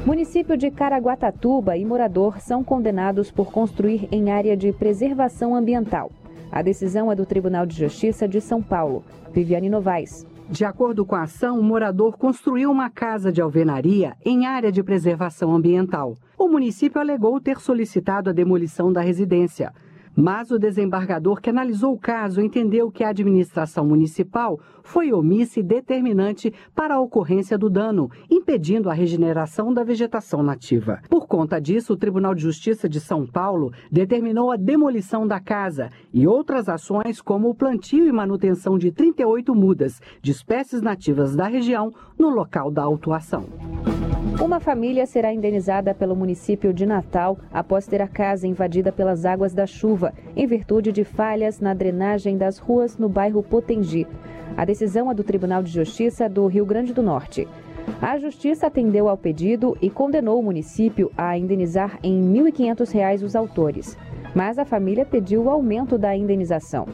Município 0.10 0.58
de 0.58 0.72
Caraguatatuba 0.72 1.78
e 1.78 1.86
morador 1.86 2.40
são 2.42 2.64
condenados 2.64 3.30
por 3.30 3.52
construir 3.52 4.08
em 4.12 4.32
área 4.32 4.58
de 4.58 4.74
preservação 4.74 5.54
ambiental. 5.54 6.12
A 6.52 6.64
decisão 6.64 7.12
é 7.12 7.16
do 7.16 7.28
Tribunal 7.28 7.64
de 7.64 7.76
Justiça 7.76 8.28
de 8.28 8.42
São 8.42 8.60
Paulo. 8.60 9.04
Viviane 9.32 9.70
Novaes. 9.70 10.26
De 10.50 10.66
acordo 10.66 11.06
com 11.06 11.14
a 11.14 11.22
ação, 11.22 11.60
o 11.60 11.64
morador 11.64 12.18
construiu 12.18 12.72
uma 12.72 12.90
casa 12.90 13.32
de 13.32 13.40
alvenaria 13.40 14.16
em 14.26 14.48
área 14.48 14.72
de 14.72 14.82
preservação 14.82 15.54
ambiental. 15.54 16.18
O 16.40 16.48
município 16.48 17.00
alegou 17.00 17.40
ter 17.40 17.60
solicitado 17.60 18.32
a 18.32 18.34
demolição 18.34 18.92
da 18.92 19.02
residência. 19.02 19.72
Mas 20.16 20.52
o 20.52 20.60
desembargador 20.60 21.40
que 21.40 21.50
analisou 21.50 21.94
o 21.94 22.00
caso 22.00 22.42
entendeu 22.42 22.92
que 22.92 23.04
a 23.04 23.10
administração 23.10 23.86
municipal 23.86 24.60
foi 24.84 25.14
omissa 25.14 25.60
e 25.60 25.64
determinante 25.64 26.54
para 26.76 26.96
a 26.96 27.00
ocorrência 27.00 27.58
do 27.58 27.70
dano, 27.70 28.10
impedindo 28.30 28.90
a 28.90 28.94
regeneração 28.94 29.74
da 29.74 29.84
vegetação 29.84 30.42
nativa. 30.42 31.00
Por 31.10 31.28
conta 31.28 31.60
disso, 31.60 31.94
o 31.94 31.98
Tribunal 31.98 32.34
de 32.34 32.42
Justiça 32.42 32.90
de 32.90 33.00
São 33.00 33.26
Paulo 33.26 33.72
determinou 33.92 34.52
a 34.52 34.58
demolição 34.58 35.28
da 35.28 35.40
casa 35.40 35.90
e 36.12 36.28
outras 36.28 36.68
ações, 36.68 37.22
como 37.22 37.50
o 37.50 37.56
plantio 37.56 38.08
e 38.08 38.12
manutenção 38.12 38.78
de 38.78 38.92
38 38.92 39.54
mudas 39.54 40.02
de 40.22 40.32
espécies 40.32 40.82
nativas 40.82 41.36
da 41.36 41.48
região 41.48 41.94
no 42.20 42.30
local 42.30 42.70
da 42.70 42.84
autuação. 42.84 43.46
Uma 44.44 44.60
família 44.60 45.06
será 45.06 45.34
indenizada 45.34 45.94
pelo 45.94 46.16
município 46.16 46.74
de 46.74 46.86
Natal 46.86 47.38
após 47.52 47.88
ter 47.88 48.02
a 48.02 48.08
casa 48.08 48.46
invadida 48.46 48.92
pelas 48.92 49.26
águas 49.26 49.54
da 49.54 49.66
chuva, 49.66 50.14
em 50.36 50.46
virtude 50.46 50.92
de 50.92 51.06
falhas 51.06 51.62
na 51.62 51.74
drenagem 51.74 52.38
das 52.38 52.58
ruas 52.58 52.98
no 52.98 53.08
bairro 53.08 53.42
Potengi. 53.42 54.06
A 54.58 54.66
decisão 54.66 55.10
é 55.10 55.14
do 55.14 55.24
Tribunal 55.24 55.64
de 55.64 55.72
Justiça 55.72 56.28
do 56.28 56.46
Rio 56.48 56.66
Grande 56.66 56.94
do 56.94 57.02
Norte. 57.02 57.48
A 58.02 58.18
Justiça 58.18 58.68
atendeu 58.68 59.08
ao 59.08 59.18
pedido 59.18 59.78
e 59.82 59.90
condenou 59.90 60.40
o 60.40 60.44
município 60.44 61.12
a 61.18 61.38
indenizar 61.38 61.98
em 62.04 62.34
R$ 62.34 62.52
1.500 62.52 63.24
os 63.24 63.36
autores, 63.36 63.98
mas 64.34 64.60
a 64.60 64.66
família 64.66 65.06
pediu 65.06 65.44
o 65.44 65.50
aumento 65.50 65.98
da 65.98 66.16
indenização. 66.16 66.88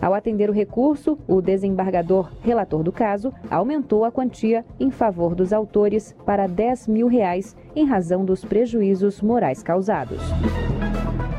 Ao 0.00 0.14
atender 0.14 0.50
o 0.50 0.52
recurso, 0.52 1.18
o 1.26 1.40
desembargador 1.40 2.30
relator 2.42 2.82
do 2.82 2.92
caso 2.92 3.32
aumentou 3.50 4.04
a 4.04 4.12
quantia 4.12 4.64
em 4.78 4.90
favor 4.90 5.34
dos 5.34 5.52
autores 5.52 6.14
para 6.24 6.46
10 6.46 6.88
mil 6.88 7.06
reais 7.06 7.56
em 7.74 7.84
razão 7.84 8.24
dos 8.24 8.44
prejuízos 8.44 9.22
morais 9.22 9.62
causados. 9.62 10.20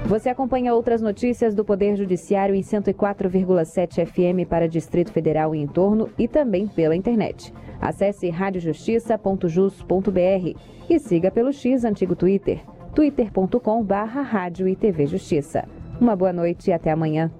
Você 0.08 0.30
acompanha 0.30 0.74
outras 0.74 1.02
notícias 1.02 1.54
do 1.54 1.66
Poder 1.66 1.98
Judiciário 1.98 2.56
em 2.56 2.62
104,7 2.62 4.06
FM 4.06 4.48
para 4.50 4.68
Distrito 4.68 5.12
Federal 5.12 5.54
e 5.54 5.60
entorno 5.60 6.10
e 6.18 6.30
também 6.30 6.66
pela 6.66 6.96
internet. 6.96 7.54
Acesse 7.82 8.30
radiojustiça.jus.br 8.30 10.58
e 10.90 11.00
siga 11.00 11.30
pelo 11.30 11.52
X 11.52 11.84
antigo 11.84 12.16
Twitter, 12.16 12.62
twitter.com/barra 12.98 14.24
Rádio 14.24 14.68
e 14.68 14.76
TV 14.76 15.06
Justiça. 15.06 15.66
Uma 16.02 16.16
boa 16.16 16.34
noite 16.34 16.72
e 16.72 16.74
até 16.74 16.90
amanhã. 16.90 17.32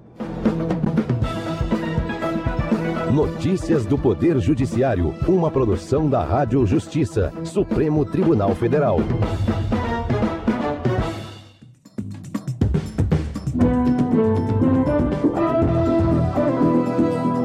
Notícias 3.12 3.84
do 3.84 3.98
Poder 3.98 4.38
Judiciário, 4.38 5.12
uma 5.26 5.50
produção 5.50 6.08
da 6.08 6.22
Rádio 6.22 6.64
Justiça, 6.64 7.32
Supremo 7.42 8.04
Tribunal 8.04 8.54
Federal. 8.54 8.98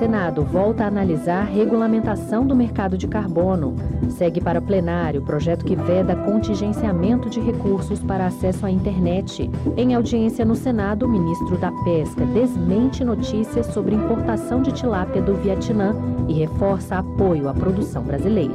Senado 0.00 0.42
volta 0.42 0.84
a 0.84 0.86
analisar 0.86 1.44
regulamentação 1.44 2.46
do 2.46 2.56
mercado 2.56 2.96
de 2.96 3.06
carbono. 3.06 3.76
Segue 4.08 4.40
para 4.40 4.58
plenário 4.58 5.20
o 5.20 5.24
projeto 5.26 5.62
que 5.62 5.76
veda 5.76 6.16
contingenciamento 6.16 7.28
de 7.28 7.38
recursos 7.38 8.02
para 8.02 8.24
acesso 8.24 8.64
à 8.64 8.70
internet. 8.70 9.50
Em 9.76 9.94
audiência 9.94 10.42
no 10.42 10.54
Senado, 10.54 11.04
o 11.04 11.08
ministro 11.08 11.58
da 11.58 11.70
Pesca 11.84 12.24
desmente 12.24 13.04
notícias 13.04 13.66
sobre 13.66 13.94
importação 13.94 14.62
de 14.62 14.72
tilápia 14.72 15.20
do 15.20 15.34
Vietnã 15.34 15.94
e 16.26 16.32
reforça 16.32 16.96
apoio 16.96 17.46
à 17.46 17.52
produção 17.52 18.02
brasileira. 18.02 18.54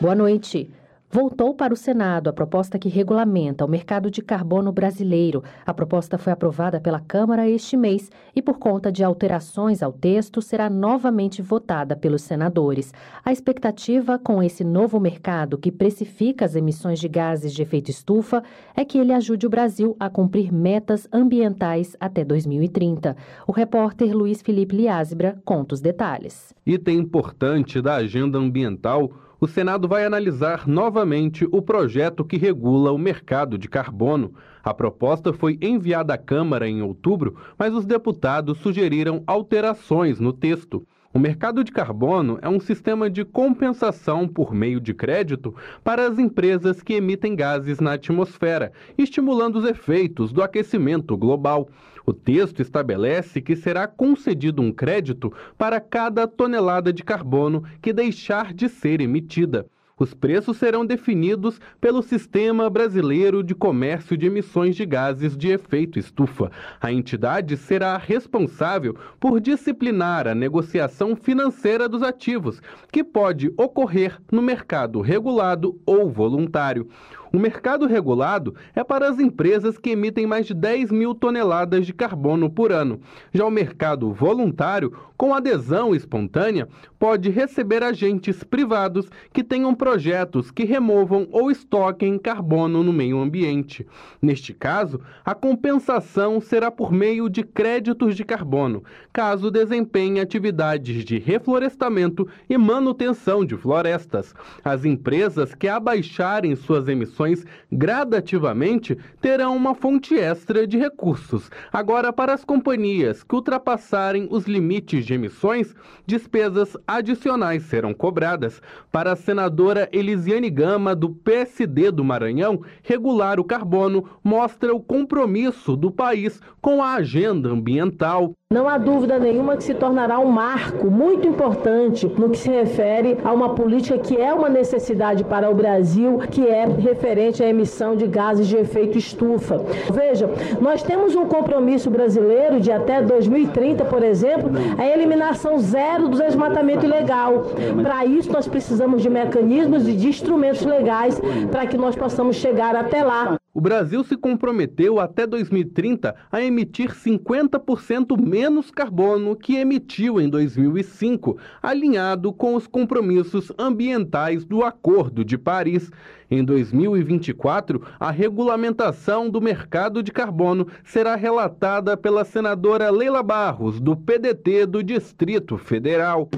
Boa 0.00 0.16
noite. 0.16 0.81
Voltou 1.14 1.54
para 1.54 1.74
o 1.74 1.76
Senado 1.76 2.30
a 2.30 2.32
proposta 2.32 2.78
que 2.78 2.88
regulamenta 2.88 3.66
o 3.66 3.68
mercado 3.68 4.10
de 4.10 4.22
carbono 4.22 4.72
brasileiro. 4.72 5.44
A 5.66 5.74
proposta 5.74 6.16
foi 6.16 6.32
aprovada 6.32 6.80
pela 6.80 7.00
Câmara 7.00 7.46
este 7.46 7.76
mês 7.76 8.10
e, 8.34 8.40
por 8.40 8.58
conta 8.58 8.90
de 8.90 9.04
alterações 9.04 9.82
ao 9.82 9.92
texto, 9.92 10.40
será 10.40 10.70
novamente 10.70 11.42
votada 11.42 11.94
pelos 11.94 12.22
senadores. 12.22 12.94
A 13.22 13.30
expectativa 13.30 14.18
com 14.18 14.42
esse 14.42 14.64
novo 14.64 14.98
mercado, 14.98 15.58
que 15.58 15.70
precifica 15.70 16.46
as 16.46 16.56
emissões 16.56 16.98
de 16.98 17.08
gases 17.08 17.52
de 17.52 17.60
efeito 17.60 17.90
estufa, 17.90 18.42
é 18.74 18.82
que 18.82 18.96
ele 18.96 19.12
ajude 19.12 19.46
o 19.46 19.50
Brasil 19.50 19.94
a 20.00 20.08
cumprir 20.08 20.50
metas 20.50 21.06
ambientais 21.12 21.94
até 22.00 22.24
2030. 22.24 23.14
O 23.46 23.52
repórter 23.52 24.16
Luiz 24.16 24.40
Felipe 24.40 24.76
Liázebra 24.76 25.38
conta 25.44 25.74
os 25.74 25.82
detalhes. 25.82 26.54
Item 26.64 27.00
importante 27.00 27.82
da 27.82 27.96
agenda 27.96 28.38
ambiental 28.38 29.12
o 29.42 29.48
Senado 29.48 29.88
vai 29.88 30.04
analisar 30.04 30.68
novamente 30.68 31.48
o 31.50 31.60
projeto 31.60 32.24
que 32.24 32.36
regula 32.36 32.92
o 32.92 32.96
mercado 32.96 33.58
de 33.58 33.68
carbono. 33.68 34.32
A 34.62 34.72
proposta 34.72 35.32
foi 35.32 35.58
enviada 35.60 36.14
à 36.14 36.16
Câmara 36.16 36.68
em 36.68 36.80
outubro, 36.80 37.34
mas 37.58 37.74
os 37.74 37.84
deputados 37.84 38.58
sugeriram 38.58 39.24
alterações 39.26 40.20
no 40.20 40.32
texto. 40.32 40.86
O 41.12 41.18
mercado 41.18 41.64
de 41.64 41.72
carbono 41.72 42.38
é 42.40 42.48
um 42.48 42.60
sistema 42.60 43.10
de 43.10 43.24
compensação 43.24 44.28
por 44.28 44.54
meio 44.54 44.80
de 44.80 44.94
crédito 44.94 45.52
para 45.82 46.06
as 46.06 46.20
empresas 46.20 46.80
que 46.80 46.94
emitem 46.94 47.34
gases 47.34 47.80
na 47.80 47.94
atmosfera, 47.94 48.72
estimulando 48.96 49.56
os 49.56 49.64
efeitos 49.64 50.32
do 50.32 50.40
aquecimento 50.40 51.16
global. 51.16 51.68
O 52.04 52.12
texto 52.12 52.60
estabelece 52.60 53.40
que 53.40 53.54
será 53.54 53.86
concedido 53.86 54.60
um 54.60 54.72
crédito 54.72 55.32
para 55.56 55.80
cada 55.80 56.26
tonelada 56.26 56.92
de 56.92 57.02
carbono 57.02 57.64
que 57.80 57.92
deixar 57.92 58.52
de 58.52 58.68
ser 58.68 59.00
emitida. 59.00 59.66
Os 60.02 60.14
preços 60.14 60.56
serão 60.56 60.84
definidos 60.84 61.60
pelo 61.80 62.02
Sistema 62.02 62.68
Brasileiro 62.68 63.40
de 63.40 63.54
Comércio 63.54 64.16
de 64.16 64.26
Emissões 64.26 64.74
de 64.74 64.84
Gases 64.84 65.36
de 65.36 65.50
Efeito 65.50 65.96
Estufa. 65.96 66.50
A 66.80 66.90
entidade 66.90 67.56
será 67.56 67.96
responsável 67.98 68.96
por 69.20 69.38
disciplinar 69.38 70.26
a 70.26 70.34
negociação 70.34 71.14
financeira 71.14 71.88
dos 71.88 72.02
ativos, 72.02 72.60
que 72.90 73.04
pode 73.04 73.52
ocorrer 73.56 74.18
no 74.32 74.42
mercado 74.42 75.00
regulado 75.00 75.78
ou 75.86 76.10
voluntário. 76.10 76.88
O 77.34 77.38
mercado 77.38 77.86
regulado 77.86 78.54
é 78.74 78.84
para 78.84 79.08
as 79.08 79.18
empresas 79.18 79.78
que 79.78 79.88
emitem 79.88 80.26
mais 80.26 80.44
de 80.44 80.52
10 80.52 80.92
mil 80.92 81.14
toneladas 81.14 81.86
de 81.86 81.94
carbono 81.94 82.50
por 82.50 82.70
ano. 82.70 83.00
Já 83.32 83.46
o 83.46 83.50
mercado 83.50 84.12
voluntário, 84.12 84.92
com 85.16 85.32
adesão 85.32 85.94
espontânea, 85.94 86.68
pode 86.98 87.30
receber 87.30 87.82
agentes 87.82 88.44
privados 88.44 89.08
que 89.32 89.42
tenham 89.42 89.74
projetos 89.74 90.50
que 90.50 90.64
removam 90.64 91.26
ou 91.32 91.50
estoquem 91.50 92.18
carbono 92.18 92.82
no 92.82 92.92
meio 92.92 93.18
ambiente. 93.18 93.86
Neste 94.20 94.52
caso, 94.52 95.00
a 95.24 95.34
compensação 95.34 96.38
será 96.38 96.70
por 96.70 96.92
meio 96.92 97.30
de 97.30 97.42
créditos 97.42 98.14
de 98.14 98.24
carbono, 98.24 98.84
caso 99.10 99.50
desempenhe 99.50 100.20
atividades 100.20 101.02
de 101.02 101.18
reflorestamento 101.18 102.28
e 102.50 102.58
manutenção 102.58 103.42
de 103.42 103.56
florestas. 103.56 104.34
As 104.62 104.84
empresas 104.84 105.54
que 105.54 105.66
abaixarem 105.66 106.54
suas 106.54 106.88
emissões 106.88 107.21
emissões 107.22 107.44
gradativamente 107.70 108.96
terão 109.20 109.56
uma 109.56 109.74
fonte 109.74 110.14
extra 110.14 110.66
de 110.66 110.78
recursos. 110.78 111.50
Agora, 111.72 112.12
para 112.12 112.34
as 112.34 112.44
companhias 112.44 113.22
que 113.22 113.34
ultrapassarem 113.34 114.28
os 114.30 114.44
limites 114.44 115.06
de 115.06 115.14
emissões, 115.14 115.74
despesas 116.06 116.76
adicionais 116.86 117.64
serão 117.64 117.94
cobradas. 117.94 118.60
Para 118.90 119.12
a 119.12 119.16
senadora 119.16 119.88
Elisiane 119.92 120.50
Gama, 120.50 120.94
do 120.94 121.10
PSD 121.10 121.90
do 121.90 122.04
Maranhão, 122.04 122.62
regular 122.82 123.38
o 123.38 123.44
carbono 123.44 124.04
mostra 124.22 124.74
o 124.74 124.80
compromisso 124.80 125.76
do 125.76 125.90
país 125.90 126.40
com 126.60 126.82
a 126.82 126.94
agenda 126.94 127.48
ambiental. 127.48 128.34
Não 128.52 128.68
há 128.68 128.76
dúvida 128.76 129.18
nenhuma 129.18 129.56
que 129.56 129.64
se 129.64 129.72
tornará 129.72 130.18
um 130.18 130.30
marco 130.30 130.90
muito 130.90 131.26
importante 131.26 132.06
no 132.18 132.28
que 132.28 132.36
se 132.36 132.50
refere 132.50 133.16
a 133.24 133.32
uma 133.32 133.54
política 133.54 133.96
que 133.96 134.14
é 134.20 134.32
uma 134.34 134.50
necessidade 134.50 135.24
para 135.24 135.50
o 135.50 135.54
Brasil, 135.54 136.18
que 136.30 136.46
é 136.46 136.66
referente 136.66 137.42
à 137.42 137.48
emissão 137.48 137.96
de 137.96 138.06
gases 138.06 138.46
de 138.46 138.58
efeito 138.58 138.98
estufa. 138.98 139.64
Veja, 139.90 140.28
nós 140.60 140.82
temos 140.82 141.16
um 141.16 141.24
compromisso 141.24 141.88
brasileiro 141.88 142.60
de 142.60 142.70
até 142.70 143.00
2030, 143.00 143.86
por 143.86 144.02
exemplo, 144.02 144.50
a 144.76 144.86
eliminação 144.86 145.58
zero 145.58 146.08
do 146.08 146.18
desmatamento 146.18 146.84
ilegal. 146.84 147.46
Para 147.82 148.04
isso, 148.04 148.30
nós 148.30 148.46
precisamos 148.46 149.00
de 149.00 149.08
mecanismos 149.08 149.88
e 149.88 149.94
de 149.94 150.08
instrumentos 150.08 150.60
legais 150.66 151.18
para 151.50 151.66
que 151.66 151.78
nós 151.78 151.96
possamos 151.96 152.36
chegar 152.36 152.76
até 152.76 153.02
lá. 153.02 153.41
O 153.54 153.60
Brasil 153.60 154.02
se 154.02 154.16
comprometeu 154.16 154.98
até 154.98 155.26
2030 155.26 156.14
a 156.32 156.42
emitir 156.42 156.94
50% 156.94 158.18
menos 158.18 158.70
carbono 158.70 159.36
que 159.36 159.56
emitiu 159.56 160.18
em 160.18 160.26
2005, 160.26 161.36
alinhado 161.62 162.32
com 162.32 162.54
os 162.54 162.66
compromissos 162.66 163.52
ambientais 163.58 164.42
do 164.42 164.64
Acordo 164.64 165.22
de 165.22 165.36
Paris. 165.36 165.90
Em 166.30 166.42
2024, 166.42 167.82
a 168.00 168.10
regulamentação 168.10 169.28
do 169.28 169.38
mercado 169.38 170.02
de 170.02 170.10
carbono 170.10 170.66
será 170.82 171.14
relatada 171.14 171.94
pela 171.94 172.24
senadora 172.24 172.90
Leila 172.90 173.22
Barros, 173.22 173.78
do 173.78 173.94
PDT 173.94 174.64
do 174.64 174.82
Distrito 174.82 175.58
Federal. 175.58 176.30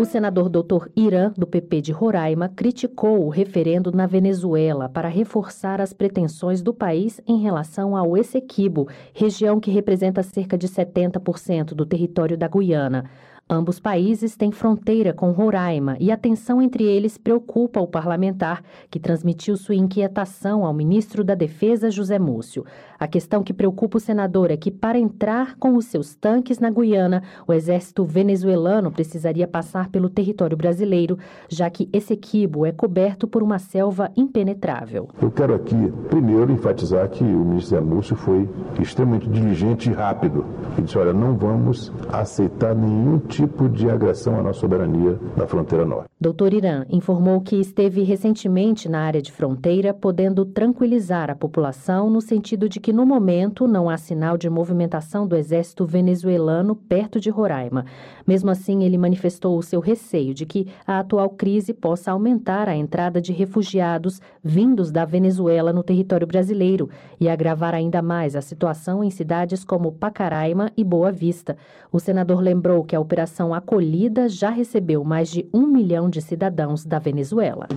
O 0.00 0.04
senador 0.06 0.48
Dr. 0.48 0.88
Irã, 0.96 1.30
do 1.36 1.46
PP 1.46 1.82
de 1.82 1.92
Roraima, 1.92 2.48
criticou 2.48 3.22
o 3.22 3.28
referendo 3.28 3.92
na 3.92 4.06
Venezuela 4.06 4.88
para 4.88 5.10
reforçar 5.10 5.78
as 5.78 5.92
pretensões 5.92 6.62
do 6.62 6.72
país 6.72 7.20
em 7.26 7.42
relação 7.42 7.94
ao 7.94 8.16
Essequibo, 8.16 8.88
região 9.12 9.60
que 9.60 9.70
representa 9.70 10.22
cerca 10.22 10.56
de 10.56 10.66
70% 10.66 11.74
do 11.74 11.84
território 11.84 12.38
da 12.38 12.48
Guiana. 12.48 13.10
Ambos 13.52 13.80
países 13.80 14.36
têm 14.36 14.52
fronteira 14.52 15.12
com 15.12 15.32
Roraima 15.32 15.96
e 15.98 16.12
a 16.12 16.16
tensão 16.16 16.62
entre 16.62 16.84
eles 16.84 17.18
preocupa 17.18 17.80
o 17.80 17.86
parlamentar, 17.88 18.62
que 18.88 19.00
transmitiu 19.00 19.56
sua 19.56 19.74
inquietação 19.74 20.64
ao 20.64 20.72
ministro 20.72 21.24
da 21.24 21.34
Defesa, 21.34 21.90
José 21.90 22.16
Múcio. 22.16 22.64
A 22.96 23.08
questão 23.08 23.42
que 23.42 23.52
preocupa 23.52 23.96
o 23.96 24.00
senador 24.00 24.52
é 24.52 24.56
que, 24.56 24.70
para 24.70 25.00
entrar 25.00 25.56
com 25.56 25.74
os 25.74 25.86
seus 25.86 26.14
tanques 26.14 26.60
na 26.60 26.70
Guiana, 26.70 27.24
o 27.44 27.52
exército 27.52 28.04
venezuelano 28.04 28.92
precisaria 28.92 29.48
passar 29.48 29.88
pelo 29.88 30.08
território 30.08 30.56
brasileiro, 30.56 31.18
já 31.48 31.68
que 31.68 31.88
esse 31.92 32.12
equibo 32.12 32.64
é 32.64 32.70
coberto 32.70 33.26
por 33.26 33.42
uma 33.42 33.58
selva 33.58 34.12
impenetrável. 34.16 35.08
Eu 35.20 35.30
quero 35.32 35.54
aqui, 35.54 35.92
primeiro, 36.08 36.52
enfatizar 36.52 37.08
que 37.08 37.24
o 37.24 37.44
ministro 37.44 37.84
Múcio 37.84 38.14
foi 38.14 38.48
extremamente 38.78 39.28
diligente 39.28 39.90
e 39.90 39.92
rápido. 39.92 40.44
Ele 40.74 40.82
disse: 40.82 40.98
olha, 40.98 41.12
não 41.12 41.36
vamos 41.36 41.92
aceitar 42.12 42.76
nenhum 42.76 43.18
tipo 43.18 43.39
de 43.46 43.88
agressão 43.88 44.38
à 44.38 44.42
nossa 44.42 44.60
soberania 44.60 45.18
na 45.36 45.46
fronteira 45.46 45.84
norte. 45.84 46.08
Doutor 46.20 46.52
Irã 46.52 46.84
informou 46.90 47.40
que 47.40 47.56
esteve 47.56 48.02
recentemente 48.02 48.88
na 48.88 49.00
área 49.00 49.22
de 49.22 49.32
fronteira, 49.32 49.94
podendo 49.94 50.44
tranquilizar 50.44 51.30
a 51.30 51.34
população 51.34 52.10
no 52.10 52.20
sentido 52.20 52.68
de 52.68 52.78
que, 52.78 52.92
no 52.92 53.06
momento, 53.06 53.66
não 53.66 53.88
há 53.88 53.96
sinal 53.96 54.36
de 54.36 54.50
movimentação 54.50 55.26
do 55.26 55.34
exército 55.34 55.86
venezuelano 55.86 56.76
perto 56.76 57.18
de 57.18 57.30
Roraima. 57.30 57.86
Mesmo 58.26 58.50
assim, 58.50 58.84
ele 58.84 58.98
manifestou 58.98 59.56
o 59.56 59.62
seu 59.62 59.80
receio 59.80 60.34
de 60.34 60.44
que 60.44 60.66
a 60.86 60.98
atual 60.98 61.30
crise 61.30 61.72
possa 61.72 62.12
aumentar 62.12 62.68
a 62.68 62.76
entrada 62.76 63.20
de 63.20 63.32
refugiados 63.32 64.20
vindos 64.44 64.90
da 64.90 65.04
Venezuela 65.04 65.72
no 65.72 65.82
território 65.82 66.26
brasileiro 66.26 66.90
e 67.18 67.28
agravar 67.28 67.74
ainda 67.74 68.02
mais 68.02 68.36
a 68.36 68.42
situação 68.42 69.02
em 69.02 69.10
cidades 69.10 69.64
como 69.64 69.92
Pacaraima 69.92 70.70
e 70.76 70.84
Boa 70.84 71.10
Vista. 71.10 71.56
O 71.90 71.98
senador 71.98 72.40
lembrou 72.40 72.84
que 72.84 72.94
a 72.94 73.00
Operação 73.00 73.29
Acolhida 73.54 74.28
já 74.28 74.50
recebeu 74.50 75.04
mais 75.04 75.30
de 75.30 75.48
um 75.52 75.66
milhão 75.66 76.10
de 76.10 76.20
cidadãos 76.20 76.84
da 76.84 76.98
Venezuela. 76.98 77.68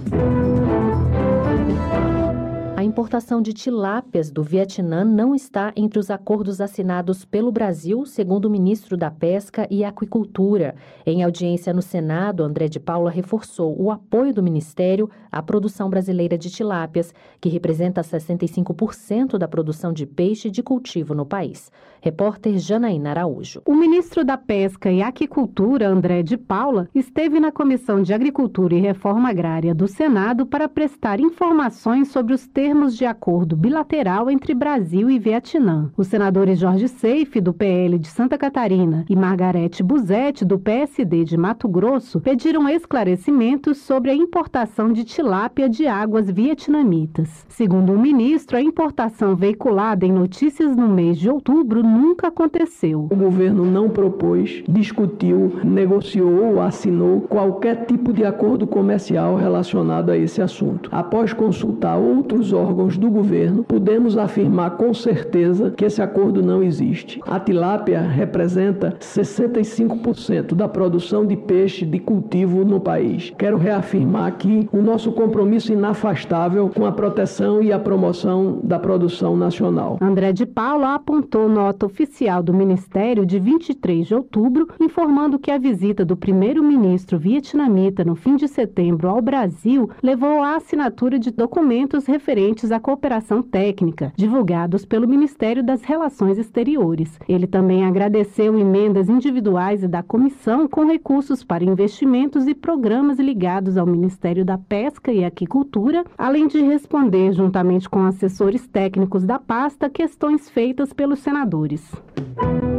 A 2.84 2.86
importação 2.86 3.42
de 3.42 3.54
tilápias 3.54 4.30
do 4.30 4.44
Vietnã 4.44 5.06
não 5.06 5.34
está 5.34 5.72
entre 5.74 5.98
os 5.98 6.12
acordos 6.12 6.60
assinados 6.60 7.24
pelo 7.24 7.50
Brasil, 7.50 8.06
segundo 8.06 8.44
o 8.44 8.50
ministro 8.50 8.98
da 8.98 9.10
Pesca 9.10 9.66
e 9.72 9.86
Aquicultura. 9.86 10.76
Em 11.06 11.24
audiência 11.24 11.74
no 11.74 11.82
Senado, 11.82 12.44
André 12.44 12.68
de 12.68 12.82
Paula 12.82 13.10
reforçou 13.10 13.74
o 13.82 13.90
apoio 13.90 14.34
do 14.34 14.44
ministério 14.44 15.10
à 15.32 15.42
produção 15.42 15.90
brasileira 15.90 16.38
de 16.38 16.50
tilápias, 16.50 17.14
que 17.40 17.48
representa 17.48 18.02
65% 18.02 19.38
da 19.38 19.48
produção 19.48 19.94
de 19.94 20.06
peixe 20.06 20.50
de 20.50 20.62
cultivo 20.62 21.16
no 21.16 21.26
país. 21.26 21.72
Repórter 22.04 22.58
Janaína 22.58 23.12
Araújo. 23.12 23.62
O 23.66 23.74
ministro 23.74 24.26
da 24.26 24.38
Pesca 24.38 24.92
e 24.92 25.02
Aquicultura, 25.02 25.88
André 25.88 26.22
de 26.22 26.36
Paula, 26.36 26.90
esteve 26.94 27.40
na 27.40 27.50
Comissão 27.50 28.02
de 28.02 28.14
Agricultura 28.14 28.76
e 28.76 28.82
Reforma 28.82 29.30
Agrária 29.30 29.74
do 29.74 29.88
Senado 29.88 30.46
para 30.46 30.68
prestar 30.68 31.22
informações 31.22 32.10
sobre 32.10 32.34
os 32.34 32.46
termos 32.46 32.98
de 32.98 33.06
acordo 33.06 33.56
bilateral 33.56 34.30
entre 34.30 34.54
Brasil 34.54 35.10
e 35.10 35.18
Vietnã. 35.18 35.94
Os 35.96 36.08
senadores 36.08 36.60
Jorge 36.60 36.90
Seife, 36.90 37.40
do 37.40 37.54
PL 37.54 37.98
de 37.98 38.10
Santa 38.10 38.38
Catarina, 38.38 39.06
e 39.10 39.16
Margarete 39.16 39.82
Buzetti, 39.82 40.44
do 40.44 40.60
PSD 40.60 41.24
de 41.24 41.38
Mato 41.38 41.70
Grosso, 41.70 42.20
pediram 42.20 42.68
esclarecimentos 42.68 43.78
sobre 43.78 44.12
a 44.12 44.14
importação 44.14 44.92
de 44.92 45.06
tilápia 45.06 45.70
de 45.70 45.88
águas 45.88 46.30
vietnamitas. 46.30 47.46
Segundo 47.48 47.94
o 47.94 47.98
ministro, 47.98 48.58
a 48.58 48.62
importação 48.62 49.38
veiculada 49.38 50.06
em 50.06 50.12
notícias 50.12 50.76
no 50.76 50.90
mês 50.90 51.18
de 51.18 51.30
outubro 51.30 51.93
nunca 51.94 52.28
aconteceu. 52.28 53.08
O 53.12 53.16
governo 53.16 53.66
não 53.66 53.90
propôs, 53.90 54.64
discutiu, 54.68 55.54
negociou 55.64 56.54
ou 56.54 56.62
assinou 56.62 57.22
qualquer 57.22 57.86
tipo 57.86 58.12
de 58.12 58.26
acordo 58.26 58.66
comercial 58.66 59.36
relacionado 59.36 60.10
a 60.10 60.18
esse 60.18 60.42
assunto. 60.42 60.90
Após 60.92 61.34
consultar 61.34 61.98
outros 61.98 62.52
órgãos 62.52 62.98
do 62.98 63.10
governo, 63.10 63.64
podemos 63.64 64.18
afirmar 64.18 64.72
com 64.72 64.94
certeza 64.94 65.72
que 65.72 65.86
esse 65.86 66.02
acordo 66.02 66.42
não 66.42 66.64
existe. 66.64 67.22
A 67.28 67.40
tilápia 67.40 68.02
representa 68.02 68.96
65% 69.00 70.56
da 70.56 70.68
produção 70.68 71.26
de 71.26 71.36
peixe 71.36 71.86
de 71.86 72.00
cultivo 72.00 72.66
no 72.66 72.80
país. 72.80 73.32
Quero 73.38 73.58
reafirmar 73.58 74.26
aqui 74.26 74.68
o 74.72 74.82
nosso 74.82 75.12
compromisso 75.12 75.72
inafastável 75.72 76.70
com 76.70 76.86
a 76.86 76.92
proteção 76.92 77.62
e 77.62 77.72
a 77.72 77.80
promoção 77.80 78.60
da 78.64 78.80
produção 78.80 79.36
nacional. 79.36 79.98
André 80.02 80.32
de 80.32 80.46
Paula 80.46 80.96
apontou 80.96 81.48
nota 81.48 81.83
oficial 81.86 82.44
do 82.44 82.54
Ministério 82.54 83.26
de 83.26 83.40
23 83.40 84.08
de 84.08 84.16
outubro, 84.16 84.68
informando 84.82 85.40
que 85.40 85.52
a 85.52 85.58
visita 85.58 86.04
do 86.04 86.18
primeiro-ministro 86.18 87.18
vietnamita 87.18 88.04
no 88.04 88.16
fim 88.16 88.36
de 88.36 88.48
setembro 88.48 89.08
ao 89.10 89.22
Brasil 89.22 89.90
levou 90.02 90.42
à 90.42 90.56
assinatura 90.56 91.18
de 91.18 91.32
documentos 91.32 92.06
referentes 92.06 92.34
referentes 92.44 92.72
à 92.72 92.80
cooperação 92.80 93.42
técnica, 93.42 94.14
divulgados 94.16 94.86
pelo 94.86 95.08
Ministério 95.08 95.64
das 95.64 95.84
Relações 95.84 96.38
Exteriores. 96.38 97.20
Ele 97.28 97.46
também 97.46 97.86
agradeceu 97.86 98.58
emendas 98.58 99.10
individuais 99.10 99.84
e 99.84 99.88
da 99.88 100.02
comissão 100.02 100.68
com 100.68 100.86
recursos 100.86 101.44
para 101.44 101.64
investimentos 101.64 102.48
e 102.48 102.54
programas 102.56 103.20
ligados 103.20 103.78
ao 103.78 103.86
Ministério 103.86 104.44
da 104.44 104.58
Pesca 104.58 105.12
e 105.12 105.24
Aquicultura, 105.24 106.04
além 106.18 106.48
de 106.48 106.62
responder, 106.62 107.34
juntamente 107.34 107.90
com 107.90 108.06
assessores 108.06 108.68
técnicos 108.68 109.26
da 109.26 109.38
pasta, 109.38 109.90
questões 109.90 110.50
feitas 110.50 110.94
pelos 110.94 111.20
senadores. 111.20 111.73
ladies. 111.74 112.73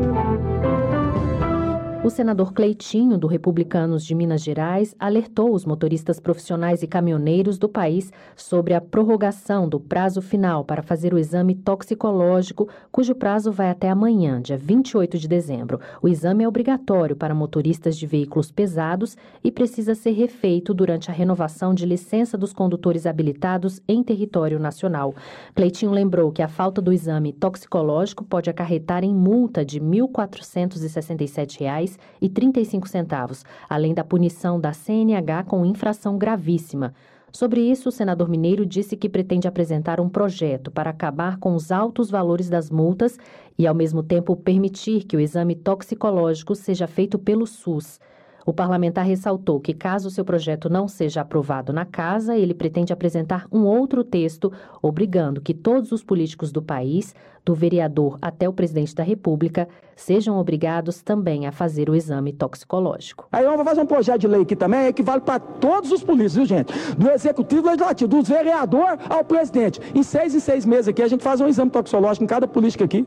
O 2.04 2.10
senador 2.10 2.52
Cleitinho, 2.52 3.16
do 3.16 3.26
Republicanos 3.26 4.04
de 4.04 4.14
Minas 4.14 4.42
Gerais, 4.42 4.94
alertou 4.98 5.54
os 5.54 5.64
motoristas 5.64 6.20
profissionais 6.20 6.82
e 6.82 6.86
caminhoneiros 6.86 7.56
do 7.56 7.66
país 7.66 8.12
sobre 8.36 8.74
a 8.74 8.80
prorrogação 8.82 9.66
do 9.66 9.80
prazo 9.80 10.20
final 10.20 10.66
para 10.66 10.82
fazer 10.82 11.14
o 11.14 11.18
exame 11.18 11.54
toxicológico, 11.54 12.68
cujo 12.92 13.14
prazo 13.14 13.50
vai 13.50 13.70
até 13.70 13.88
amanhã, 13.88 14.42
dia 14.42 14.58
28 14.58 15.16
de 15.16 15.26
dezembro. 15.26 15.80
O 16.02 16.06
exame 16.06 16.44
é 16.44 16.48
obrigatório 16.48 17.16
para 17.16 17.34
motoristas 17.34 17.96
de 17.96 18.06
veículos 18.06 18.50
pesados 18.50 19.16
e 19.42 19.50
precisa 19.50 19.94
ser 19.94 20.10
refeito 20.10 20.74
durante 20.74 21.10
a 21.10 21.14
renovação 21.14 21.72
de 21.72 21.86
licença 21.86 22.36
dos 22.36 22.52
condutores 22.52 23.06
habilitados 23.06 23.80
em 23.88 24.02
território 24.02 24.60
nacional. 24.60 25.14
Cleitinho 25.54 25.90
lembrou 25.90 26.30
que 26.30 26.42
a 26.42 26.48
falta 26.48 26.82
do 26.82 26.92
exame 26.92 27.32
toxicológico 27.32 28.24
pode 28.24 28.50
acarretar 28.50 29.02
em 29.02 29.14
multa 29.14 29.64
de 29.64 29.78
R$ 29.78 29.86
1.467 29.86 31.93
e 32.20 32.28
35 32.28 32.88
centavos, 32.88 33.44
além 33.68 33.94
da 33.94 34.04
punição 34.04 34.60
da 34.60 34.72
CNH 34.72 35.44
com 35.44 35.64
infração 35.64 36.18
gravíssima. 36.18 36.94
Sobre 37.34 37.60
isso, 37.60 37.88
o 37.88 37.92
senador 37.92 38.28
Mineiro 38.28 38.64
disse 38.64 38.96
que 38.96 39.08
pretende 39.08 39.48
apresentar 39.48 40.00
um 40.00 40.08
projeto 40.08 40.70
para 40.70 40.90
acabar 40.90 41.36
com 41.38 41.56
os 41.56 41.72
altos 41.72 42.08
valores 42.08 42.48
das 42.48 42.70
multas 42.70 43.18
e, 43.58 43.66
ao 43.66 43.74
mesmo 43.74 44.04
tempo, 44.04 44.36
permitir 44.36 45.02
que 45.02 45.16
o 45.16 45.20
exame 45.20 45.56
toxicológico 45.56 46.54
seja 46.54 46.86
feito 46.86 47.18
pelo 47.18 47.44
SUS. 47.44 47.98
O 48.46 48.52
parlamentar 48.52 49.04
ressaltou 49.04 49.58
que, 49.58 49.72
caso 49.72 50.10
seu 50.10 50.24
projeto 50.24 50.68
não 50.68 50.86
seja 50.86 51.22
aprovado 51.22 51.72
na 51.72 51.84
casa, 51.84 52.36
ele 52.36 52.54
pretende 52.54 52.92
apresentar 52.92 53.46
um 53.50 53.64
outro 53.64 54.04
texto 54.04 54.52
obrigando 54.82 55.40
que 55.40 55.54
todos 55.54 55.92
os 55.92 56.02
políticos 56.02 56.52
do 56.52 56.60
país, 56.60 57.14
do 57.44 57.54
vereador 57.54 58.18
até 58.20 58.48
o 58.48 58.52
presidente 58.52 58.94
da 58.94 59.02
República, 59.02 59.68
sejam 59.96 60.38
obrigados 60.38 61.02
também 61.02 61.46
a 61.46 61.52
fazer 61.52 61.88
o 61.88 61.94
exame 61.94 62.32
toxicológico. 62.32 63.26
Aí 63.30 63.44
vamos 63.44 63.64
fazer 63.64 63.80
um 63.80 63.86
projeto 63.86 64.20
de 64.20 64.28
lei 64.28 64.42
aqui 64.42 64.56
também 64.56 64.92
que 64.92 65.02
vale 65.02 65.20
para 65.20 65.38
todos 65.38 65.90
os 65.90 66.02
políticos, 66.02 66.34
viu, 66.34 66.46
gente? 66.46 66.72
Do 66.96 67.10
executivo 67.10 67.66
legislativo, 67.66 68.08
do 68.08 68.22
vereador 68.22 68.98
ao 69.08 69.24
presidente. 69.24 69.80
Em 69.94 70.02
seis 70.02 70.34
em 70.34 70.40
seis 70.40 70.66
meses 70.66 70.88
aqui, 70.88 71.02
a 71.02 71.08
gente 71.08 71.22
faz 71.22 71.40
um 71.40 71.46
exame 71.46 71.70
toxicológico 71.70 72.24
em 72.24 72.26
cada 72.26 72.46
política 72.46 72.84
aqui 72.84 73.06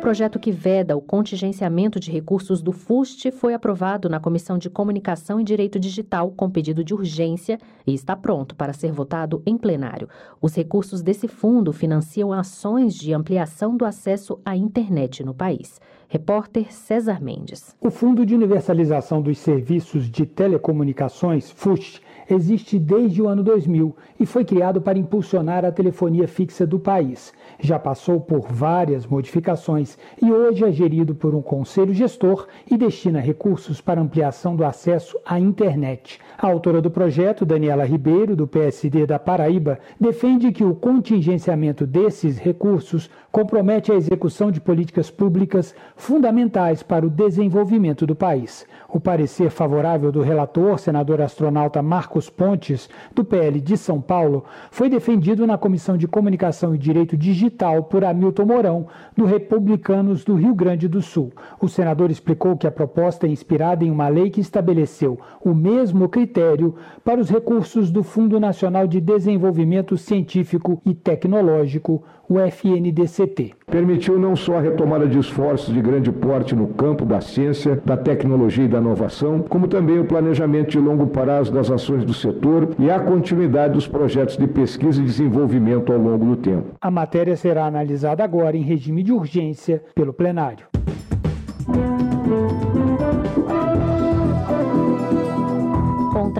projeto 0.00 0.38
que 0.38 0.50
veda 0.50 0.96
o 0.96 1.00
contingenciamento 1.00 2.00
de 2.00 2.10
recursos 2.10 2.62
do 2.62 2.72
FUST 2.72 3.30
foi 3.30 3.52
aprovado 3.52 4.08
na 4.08 4.18
Comissão 4.18 4.56
de 4.56 4.70
Comunicação 4.70 5.38
e 5.38 5.44
Direito 5.44 5.78
Digital 5.78 6.30
com 6.30 6.50
pedido 6.50 6.82
de 6.82 6.94
urgência 6.94 7.58
e 7.86 7.92
está 7.92 8.16
pronto 8.16 8.54
para 8.54 8.72
ser 8.72 8.92
votado 8.92 9.42
em 9.44 9.58
plenário. 9.58 10.08
Os 10.40 10.54
recursos 10.54 11.02
desse 11.02 11.28
fundo 11.28 11.70
financiam 11.70 12.32
ações 12.32 12.94
de 12.94 13.12
ampliação 13.12 13.76
do 13.76 13.84
acesso 13.84 14.40
à 14.42 14.56
internet 14.56 15.22
no 15.22 15.34
país. 15.34 15.78
Repórter 16.08 16.72
César 16.72 17.22
Mendes. 17.22 17.76
O 17.80 17.90
Fundo 17.90 18.24
de 18.24 18.34
Universalização 18.34 19.20
dos 19.20 19.38
Serviços 19.38 20.10
de 20.10 20.24
Telecomunicações, 20.24 21.50
FUST, 21.50 22.02
existe 22.34 22.78
desde 22.78 23.20
o 23.20 23.28
ano 23.28 23.42
2000 23.42 23.94
e 24.18 24.26
foi 24.26 24.44
criado 24.44 24.80
para 24.80 24.98
impulsionar 24.98 25.64
a 25.64 25.72
telefonia 25.72 26.28
fixa 26.28 26.66
do 26.66 26.78
país. 26.78 27.32
Já 27.58 27.78
passou 27.78 28.20
por 28.20 28.46
várias 28.48 29.06
modificações 29.06 29.98
e 30.22 30.30
hoje 30.30 30.64
é 30.64 30.72
gerido 30.72 31.14
por 31.14 31.34
um 31.34 31.42
conselho 31.42 31.92
gestor 31.92 32.46
e 32.70 32.76
destina 32.76 33.20
recursos 33.20 33.80
para 33.80 34.00
ampliação 34.00 34.56
do 34.56 34.64
acesso 34.64 35.18
à 35.24 35.38
internet. 35.38 36.18
A 36.38 36.46
autora 36.46 36.80
do 36.80 36.90
projeto, 36.90 37.44
Daniela 37.44 37.84
Ribeiro, 37.84 38.34
do 38.34 38.46
PSD 38.46 39.06
da 39.06 39.18
Paraíba, 39.18 39.78
defende 39.98 40.52
que 40.52 40.64
o 40.64 40.74
contingenciamento 40.74 41.86
desses 41.86 42.38
recursos 42.38 43.10
compromete 43.30 43.92
a 43.92 43.94
execução 43.94 44.50
de 44.50 44.60
políticas 44.60 45.10
públicas 45.10 45.74
fundamentais 45.96 46.82
para 46.82 47.06
o 47.06 47.10
desenvolvimento 47.10 48.06
do 48.06 48.14
país. 48.14 48.66
O 48.88 48.98
parecer 48.98 49.50
favorável 49.50 50.10
do 50.10 50.20
relator, 50.20 50.78
senador 50.78 51.20
astronauta 51.20 51.80
Marcos 51.80 52.19
Pontes, 52.28 52.90
do 53.14 53.24
PL 53.24 53.60
de 53.60 53.76
São 53.76 54.00
Paulo, 54.00 54.44
foi 54.70 54.90
defendido 54.90 55.46
na 55.46 55.56
Comissão 55.56 55.96
de 55.96 56.08
Comunicação 56.08 56.74
e 56.74 56.78
Direito 56.78 57.16
Digital 57.16 57.84
por 57.84 58.04
Hamilton 58.04 58.44
Mourão, 58.44 58.86
do 59.16 59.24
Republicanos 59.24 60.24
do 60.24 60.34
Rio 60.34 60.54
Grande 60.54 60.88
do 60.88 61.00
Sul. 61.00 61.32
O 61.60 61.68
senador 61.68 62.10
explicou 62.10 62.56
que 62.56 62.66
a 62.66 62.70
proposta 62.70 63.26
é 63.26 63.30
inspirada 63.30 63.84
em 63.84 63.90
uma 63.90 64.08
lei 64.08 64.28
que 64.28 64.40
estabeleceu 64.40 65.18
o 65.42 65.54
mesmo 65.54 66.08
critério 66.08 66.74
para 67.04 67.20
os 67.20 67.30
recursos 67.30 67.90
do 67.90 68.02
Fundo 68.02 68.40
Nacional 68.40 68.86
de 68.86 69.00
Desenvolvimento 69.00 69.96
Científico 69.96 70.82
e 70.84 70.94
Tecnológico, 70.94 72.02
o 72.30 72.38
FNDCT. 72.38 73.54
Permitiu 73.66 74.16
não 74.16 74.36
só 74.36 74.58
a 74.58 74.60
retomada 74.60 75.08
de 75.08 75.18
esforços 75.18 75.74
de 75.74 75.82
grande 75.82 76.12
porte 76.12 76.54
no 76.54 76.68
campo 76.68 77.04
da 77.04 77.20
ciência, 77.20 77.82
da 77.84 77.96
tecnologia 77.96 78.64
e 78.64 78.68
da 78.68 78.78
inovação, 78.78 79.40
como 79.40 79.66
também 79.66 79.98
o 79.98 80.04
planejamento 80.04 80.70
de 80.70 80.78
longo 80.78 81.08
prazo 81.08 81.52
das 81.52 81.68
ações 81.72 82.04
do 82.04 82.14
setor 82.14 82.68
e 82.78 82.88
a 82.88 83.00
continuidade 83.00 83.74
dos 83.74 83.88
projetos 83.88 84.36
de 84.36 84.46
pesquisa 84.46 85.02
e 85.02 85.04
desenvolvimento 85.04 85.92
ao 85.92 85.98
longo 85.98 86.24
do 86.24 86.36
tempo. 86.36 86.68
A 86.80 86.90
matéria 86.90 87.36
será 87.36 87.66
analisada 87.66 88.22
agora 88.22 88.56
em 88.56 88.62
regime 88.62 89.02
de 89.02 89.12
urgência 89.12 89.82
pelo 89.92 90.12
plenário. 90.12 90.66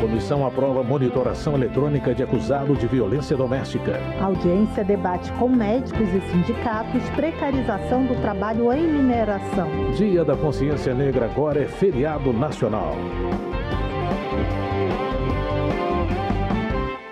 Comissão 0.00 0.46
aprova 0.46 0.82
monitoração 0.82 1.54
eletrônica 1.54 2.14
de 2.14 2.22
acusado 2.22 2.74
de 2.74 2.86
violência 2.86 3.34
doméstica. 3.34 3.98
Audiência 4.20 4.84
debate 4.84 5.32
com 5.32 5.48
médicos 5.48 6.08
e 6.12 6.20
sindicatos 6.30 7.02
precarização 7.16 8.04
do 8.04 8.14
trabalho 8.20 8.70
em 8.74 8.86
mineração. 8.86 9.68
Dia 9.96 10.22
da 10.22 10.36
Consciência 10.36 10.94
Negra 10.94 11.24
agora 11.24 11.62
é 11.62 11.66
feriado 11.66 12.30
nacional. 12.30 12.94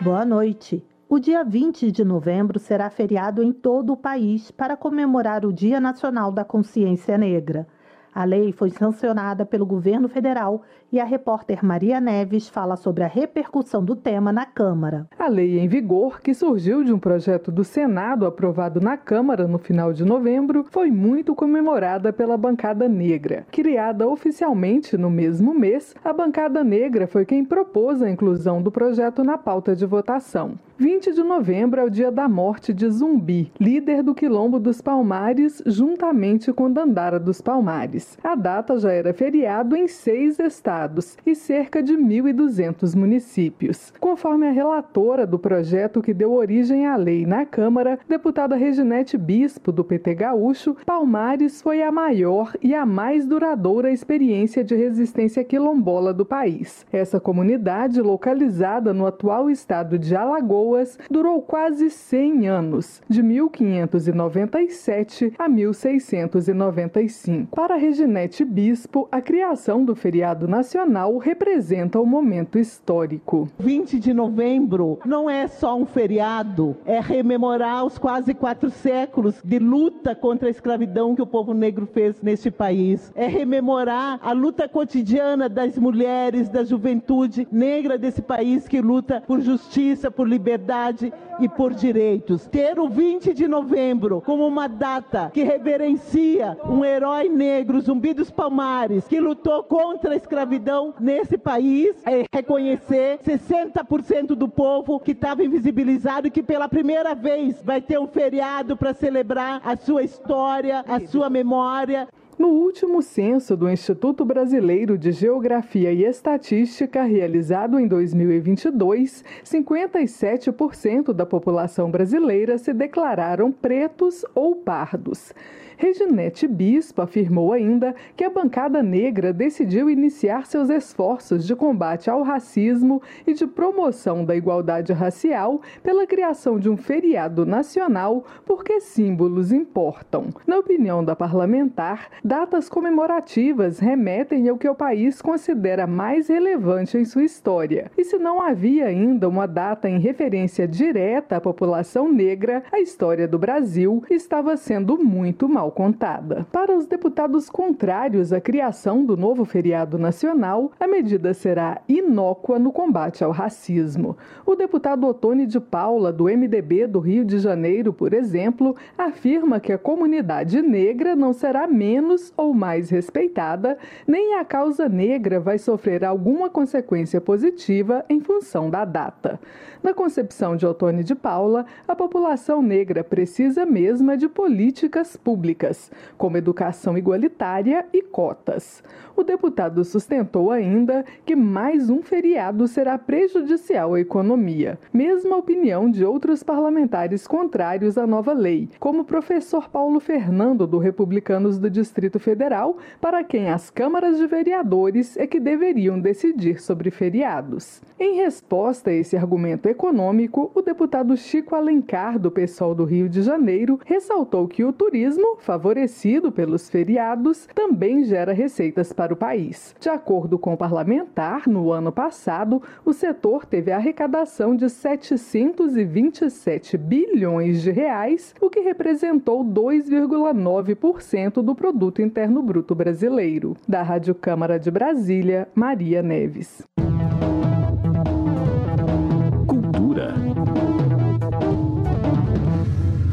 Boa 0.02 0.26
noite. 0.26 0.84
O 1.08 1.18
dia 1.18 1.42
20 1.42 1.90
de 1.90 2.04
novembro 2.04 2.58
será 2.58 2.90
feriado 2.90 3.42
em 3.42 3.50
todo 3.50 3.94
o 3.94 3.96
país 3.96 4.50
para 4.50 4.76
comemorar 4.76 5.46
o 5.46 5.52
Dia 5.52 5.80
Nacional 5.80 6.30
da 6.30 6.44
Consciência 6.44 7.16
Negra. 7.16 7.66
A 8.14 8.22
lei 8.22 8.52
foi 8.52 8.70
sancionada 8.70 9.44
pelo 9.44 9.66
governo 9.66 10.08
federal 10.08 10.62
e 10.92 11.00
a 11.00 11.04
repórter 11.04 11.64
Maria 11.64 12.00
Neves 12.00 12.48
fala 12.48 12.76
sobre 12.76 13.02
a 13.02 13.08
repercussão 13.08 13.84
do 13.84 13.96
tema 13.96 14.32
na 14.32 14.46
Câmara. 14.46 15.08
A 15.18 15.26
lei 15.26 15.58
em 15.58 15.66
vigor, 15.66 16.20
que 16.20 16.32
surgiu 16.32 16.84
de 16.84 16.92
um 16.92 16.98
projeto 16.98 17.50
do 17.50 17.64
Senado 17.64 18.24
aprovado 18.24 18.80
na 18.80 18.96
Câmara 18.96 19.48
no 19.48 19.58
final 19.58 19.92
de 19.92 20.04
novembro, 20.04 20.64
foi 20.70 20.92
muito 20.92 21.34
comemorada 21.34 22.12
pela 22.12 22.36
bancada 22.36 22.88
negra. 22.88 23.44
Criada 23.50 24.06
oficialmente 24.06 24.96
no 24.96 25.10
mesmo 25.10 25.52
mês, 25.52 25.92
a 26.04 26.12
bancada 26.12 26.62
negra 26.62 27.08
foi 27.08 27.24
quem 27.24 27.44
propôs 27.44 28.00
a 28.00 28.08
inclusão 28.08 28.62
do 28.62 28.70
projeto 28.70 29.24
na 29.24 29.36
pauta 29.36 29.74
de 29.74 29.84
votação. 29.84 30.52
20 30.76 31.12
de 31.12 31.22
novembro 31.22 31.80
é 31.80 31.84
o 31.84 31.90
dia 31.90 32.10
da 32.10 32.28
morte 32.28 32.72
de 32.72 32.88
Zumbi, 32.88 33.50
líder 33.60 34.02
do 34.02 34.14
Quilombo 34.14 34.60
dos 34.60 34.80
Palmares, 34.80 35.62
juntamente 35.66 36.52
com 36.52 36.70
Dandara 36.70 37.18
dos 37.18 37.40
Palmares. 37.40 38.03
A 38.22 38.34
data 38.34 38.78
já 38.78 38.90
era 38.90 39.12
feriado 39.12 39.76
em 39.76 39.86
seis 39.88 40.38
estados 40.38 41.16
e 41.26 41.34
cerca 41.34 41.82
de 41.82 41.94
1.200 41.94 42.96
municípios. 42.96 43.92
Conforme 44.00 44.46
a 44.46 44.52
relatora 44.52 45.26
do 45.26 45.38
projeto 45.38 46.02
que 46.02 46.14
deu 46.14 46.32
origem 46.32 46.86
à 46.86 46.96
lei 46.96 47.26
na 47.26 47.44
Câmara, 47.44 47.98
deputada 48.08 48.56
Reginete 48.56 49.18
Bispo, 49.18 49.72
do 49.72 49.84
PT 49.84 50.14
Gaúcho, 50.14 50.76
Palmares 50.86 51.60
foi 51.62 51.82
a 51.82 51.92
maior 51.92 52.54
e 52.62 52.74
a 52.74 52.86
mais 52.86 53.26
duradoura 53.26 53.90
experiência 53.90 54.64
de 54.64 54.74
resistência 54.74 55.44
quilombola 55.44 56.12
do 56.12 56.24
país. 56.24 56.84
Essa 56.92 57.20
comunidade, 57.20 58.00
localizada 58.00 58.92
no 58.92 59.06
atual 59.06 59.48
estado 59.50 59.96
de 59.98 60.16
Alagoas, 60.16 60.98
durou 61.10 61.42
quase 61.42 61.90
100 61.90 62.48
anos, 62.48 63.02
de 63.08 63.22
1597 63.22 65.34
a 65.38 65.48
1695. 65.48 67.54
Para 67.54 67.76
Reginete 67.94 68.44
Bispo, 68.44 69.08
a 69.12 69.20
criação 69.20 69.84
do 69.84 69.94
feriado 69.94 70.48
nacional 70.48 71.16
representa 71.16 72.00
um 72.00 72.04
momento 72.04 72.58
histórico. 72.58 73.48
20 73.56 74.00
de 74.00 74.12
novembro 74.12 74.98
não 75.06 75.30
é 75.30 75.46
só 75.46 75.76
um 75.76 75.86
feriado, 75.86 76.76
é 76.84 76.98
rememorar 76.98 77.84
os 77.84 77.96
quase 77.96 78.34
quatro 78.34 78.68
séculos 78.68 79.40
de 79.44 79.60
luta 79.60 80.12
contra 80.12 80.48
a 80.48 80.50
escravidão 80.50 81.14
que 81.14 81.22
o 81.22 81.26
povo 81.26 81.54
negro 81.54 81.86
fez 81.86 82.20
neste 82.20 82.50
país. 82.50 83.12
É 83.14 83.28
rememorar 83.28 84.18
a 84.20 84.32
luta 84.32 84.68
cotidiana 84.68 85.48
das 85.48 85.78
mulheres, 85.78 86.48
da 86.48 86.64
juventude 86.64 87.46
negra 87.48 87.96
desse 87.96 88.22
país 88.22 88.66
que 88.66 88.80
luta 88.80 89.22
por 89.24 89.40
justiça, 89.40 90.10
por 90.10 90.28
liberdade 90.28 91.12
e 91.38 91.48
por 91.48 91.72
direitos. 91.72 92.46
Ter 92.46 92.76
o 92.80 92.88
20 92.88 93.32
de 93.32 93.46
novembro 93.46 94.20
como 94.20 94.44
uma 94.44 94.68
data 94.68 95.30
que 95.32 95.44
reverencia 95.44 96.58
um 96.68 96.84
herói 96.84 97.28
negro, 97.28 97.83
Zumbi 97.84 98.14
dos 98.14 98.30
Palmares, 98.30 99.06
que 99.06 99.20
lutou 99.20 99.62
contra 99.62 100.14
a 100.14 100.16
escravidão 100.16 100.94
nesse 100.98 101.36
país, 101.36 101.94
é 102.06 102.24
reconhecer 102.34 103.18
60% 103.18 104.28
do 104.28 104.48
povo 104.48 104.98
que 104.98 105.12
estava 105.12 105.44
invisibilizado 105.44 106.26
e 106.26 106.30
que 106.30 106.42
pela 106.42 106.66
primeira 106.66 107.14
vez 107.14 107.60
vai 107.62 107.82
ter 107.82 107.98
um 107.98 108.06
feriado 108.06 108.74
para 108.74 108.94
celebrar 108.94 109.60
a 109.62 109.76
sua 109.76 110.02
história, 110.02 110.82
a 110.88 110.98
sua 111.00 111.28
memória. 111.28 112.08
No 112.38 112.48
último 112.48 113.02
censo 113.02 113.54
do 113.54 113.68
Instituto 113.68 114.24
Brasileiro 114.24 114.96
de 114.96 115.12
Geografia 115.12 115.92
e 115.92 116.04
Estatística, 116.04 117.02
realizado 117.02 117.78
em 117.78 117.86
2022, 117.86 119.22
57% 119.44 121.12
da 121.12 121.26
população 121.26 121.90
brasileira 121.90 122.56
se 122.56 122.72
declararam 122.72 123.52
pretos 123.52 124.24
ou 124.34 124.56
pardos. 124.56 125.32
Reginete 125.76 126.46
Bispo 126.46 127.02
afirmou 127.02 127.52
ainda 127.52 127.94
que 128.16 128.24
a 128.24 128.30
bancada 128.30 128.82
negra 128.82 129.32
decidiu 129.32 129.90
iniciar 129.90 130.46
seus 130.46 130.70
esforços 130.70 131.46
de 131.46 131.54
combate 131.56 132.08
ao 132.08 132.22
racismo 132.22 133.02
e 133.26 133.32
de 133.32 133.46
promoção 133.46 134.24
da 134.24 134.36
igualdade 134.36 134.92
racial 134.92 135.60
pela 135.82 136.06
criação 136.06 136.58
de 136.58 136.68
um 136.68 136.76
feriado 136.76 137.44
nacional 137.44 138.24
porque 138.44 138.80
símbolos 138.80 139.52
importam. 139.52 140.28
Na 140.46 140.58
opinião 140.58 141.04
da 141.04 141.16
parlamentar, 141.16 142.08
datas 142.24 142.68
comemorativas 142.68 143.78
remetem 143.78 144.48
ao 144.48 144.58
que 144.58 144.68
o 144.68 144.74
país 144.74 145.20
considera 145.20 145.86
mais 145.86 146.28
relevante 146.28 146.96
em 146.96 147.04
sua 147.04 147.24
história. 147.24 147.90
E 147.96 148.04
se 148.04 148.18
não 148.18 148.40
havia 148.40 148.86
ainda 148.86 149.28
uma 149.28 149.46
data 149.46 149.88
em 149.88 149.98
referência 149.98 150.66
direta 150.68 151.36
à 151.36 151.40
população 151.40 152.12
negra, 152.12 152.62
a 152.72 152.80
história 152.80 153.26
do 153.26 153.38
Brasil 153.38 154.02
estava 154.10 154.56
sendo 154.56 154.98
muito 154.98 155.48
mal 155.48 155.63
contada. 155.70 156.46
Para 156.50 156.76
os 156.76 156.86
deputados 156.86 157.48
contrários 157.48 158.32
à 158.32 158.40
criação 158.40 159.04
do 159.04 159.16
novo 159.16 159.44
feriado 159.44 159.98
nacional, 159.98 160.72
a 160.78 160.86
medida 160.86 161.34
será 161.34 161.80
inócua 161.88 162.58
no 162.58 162.72
combate 162.72 163.22
ao 163.22 163.30
racismo. 163.30 164.16
O 164.46 164.54
deputado 164.54 165.06
Otone 165.06 165.46
de 165.46 165.60
Paula, 165.60 166.12
do 166.12 166.24
MDB 166.24 166.86
do 166.86 166.98
Rio 166.98 167.24
de 167.24 167.38
Janeiro, 167.38 167.92
por 167.92 168.12
exemplo, 168.12 168.74
afirma 168.96 169.60
que 169.60 169.72
a 169.72 169.78
comunidade 169.78 170.60
negra 170.62 171.14
não 171.14 171.32
será 171.32 171.66
menos 171.66 172.32
ou 172.36 172.54
mais 172.54 172.90
respeitada, 172.90 173.78
nem 174.06 174.34
a 174.34 174.44
causa 174.44 174.88
negra 174.88 175.38
vai 175.38 175.58
sofrer 175.58 176.04
alguma 176.04 176.48
consequência 176.48 177.20
positiva 177.20 178.04
em 178.08 178.20
função 178.20 178.70
da 178.70 178.84
data. 178.84 179.40
Na 179.82 179.92
concepção 179.92 180.56
de 180.56 180.66
Otone 180.66 181.04
de 181.04 181.14
Paula, 181.14 181.66
a 181.86 181.94
população 181.94 182.62
negra 182.62 183.04
precisa 183.04 183.66
mesmo 183.66 184.16
de 184.16 184.28
políticas 184.28 185.16
públicas 185.16 185.53
públicas, 185.54 185.90
como 186.18 186.36
educação 186.36 186.98
igualitária 186.98 187.86
e 187.92 188.02
cotas. 188.02 188.82
O 189.16 189.22
deputado 189.22 189.84
sustentou 189.84 190.50
ainda 190.50 191.04
que 191.24 191.36
mais 191.36 191.88
um 191.88 192.02
feriado 192.02 192.66
será 192.66 192.98
prejudicial 192.98 193.94
à 193.94 194.00
economia, 194.00 194.78
mesma 194.92 195.36
opinião 195.36 195.88
de 195.88 196.04
outros 196.04 196.42
parlamentares 196.42 197.26
contrários 197.26 197.96
à 197.96 198.06
nova 198.06 198.32
lei, 198.32 198.68
como 198.80 199.02
o 199.02 199.04
professor 199.04 199.68
Paulo 199.68 200.00
Fernando, 200.00 200.66
do 200.66 200.78
Republicanos 200.78 201.58
do 201.58 201.70
Distrito 201.70 202.18
Federal, 202.18 202.76
para 203.00 203.22
quem 203.22 203.50
as 203.50 203.70
câmaras 203.70 204.18
de 204.18 204.26
vereadores 204.26 205.16
é 205.16 205.26
que 205.26 205.38
deveriam 205.38 206.00
decidir 206.00 206.60
sobre 206.60 206.90
feriados. 206.90 207.80
Em 207.98 208.16
resposta 208.16 208.90
a 208.90 208.94
esse 208.94 209.16
argumento 209.16 209.68
econômico, 209.68 210.50
o 210.54 210.60
deputado 210.60 211.16
Chico 211.16 211.54
Alencar, 211.54 212.18
do 212.18 212.30
PSOL 212.30 212.74
do 212.74 212.84
Rio 212.84 213.08
de 213.08 213.22
Janeiro, 213.22 213.78
ressaltou 213.84 214.48
que 214.48 214.64
o 214.64 214.72
turismo, 214.72 215.36
favorecido 215.44 216.32
pelos 216.32 216.68
feriados, 216.68 217.46
também 217.54 218.02
gera 218.04 218.32
receitas 218.32 218.92
para 218.92 219.12
o 219.12 219.16
país. 219.16 219.76
De 219.78 219.88
acordo 219.88 220.36
com 220.38 220.54
o 220.54 220.56
parlamentar, 220.56 221.46
no 221.46 221.70
ano 221.70 221.92
passado, 221.92 222.60
o 222.84 222.92
setor 222.92 223.44
teve 223.44 223.70
arrecadação 223.70 224.56
de 224.56 224.68
727 224.68 226.76
bilhões 226.76 227.62
de 227.62 227.70
reais, 227.70 228.34
o 228.40 228.50
que 228.50 228.58
representou 228.60 229.44
2,9% 229.44 231.42
do 231.42 231.54
produto 231.54 232.00
interno 232.00 232.42
bruto 232.42 232.74
brasileiro. 232.74 233.54
Da 233.68 233.82
Rádio 233.82 234.14
Câmara 234.14 234.58
de 234.58 234.70
Brasília, 234.70 235.46
Maria 235.54 236.02
Neves. 236.02 236.64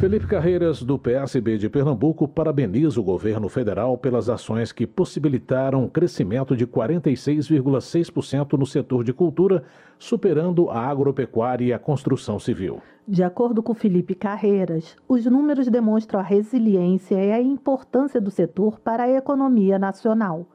Felipe 0.02 0.26
Carreiras, 0.26 0.82
do 0.82 0.98
PSB 0.98 1.60
de 1.60 1.70
Pernambuco, 1.70 2.28
parabeniza 2.28 3.00
o 3.00 3.04
governo 3.04 3.48
federal 3.48 3.96
pelas 3.96 4.30
ações 4.30 4.72
que 4.72 4.88
possibilitaram 4.88 5.84
um 5.84 5.88
crescimento 5.88 6.58
de 6.58 6.66
46,6% 6.66 8.58
no 8.58 8.66
setor 8.66 9.04
de 9.04 9.14
cultura, 9.14 9.64
superando 10.00 10.72
a 10.72 10.80
agropecuária 10.88 11.66
e 11.66 11.72
a 11.72 11.78
construção 11.78 12.40
civil. 12.40 12.82
De 13.08 13.22
acordo 13.22 13.62
com 13.62 13.76
Felipe 13.76 14.16
Carreiras, 14.16 14.96
os 15.08 15.24
números 15.28 15.68
demonstram 15.68 16.20
a 16.20 16.24
resiliência 16.24 17.24
e 17.24 17.32
a 17.32 17.40
importância 17.40 18.20
do 18.20 18.32
setor 18.32 18.80
para 18.80 19.04
a 19.04 19.12
economia 19.12 19.78
nacional. 19.78 20.48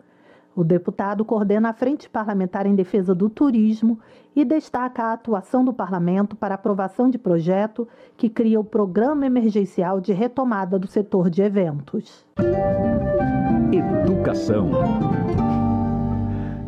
O 0.56 0.64
deputado 0.64 1.22
coordena 1.22 1.68
a 1.68 1.72
Frente 1.74 2.08
Parlamentar 2.08 2.64
em 2.64 2.74
Defesa 2.74 3.14
do 3.14 3.28
Turismo 3.28 3.98
e 4.34 4.42
destaca 4.42 5.02
a 5.02 5.12
atuação 5.12 5.62
do 5.62 5.70
parlamento 5.70 6.34
para 6.34 6.54
aprovação 6.54 7.10
de 7.10 7.18
projeto 7.18 7.86
que 8.16 8.30
cria 8.30 8.58
o 8.58 8.64
Programa 8.64 9.26
Emergencial 9.26 10.00
de 10.00 10.14
Retomada 10.14 10.78
do 10.78 10.86
Setor 10.86 11.28
de 11.28 11.42
Eventos. 11.42 12.24
Educação. 13.70 14.70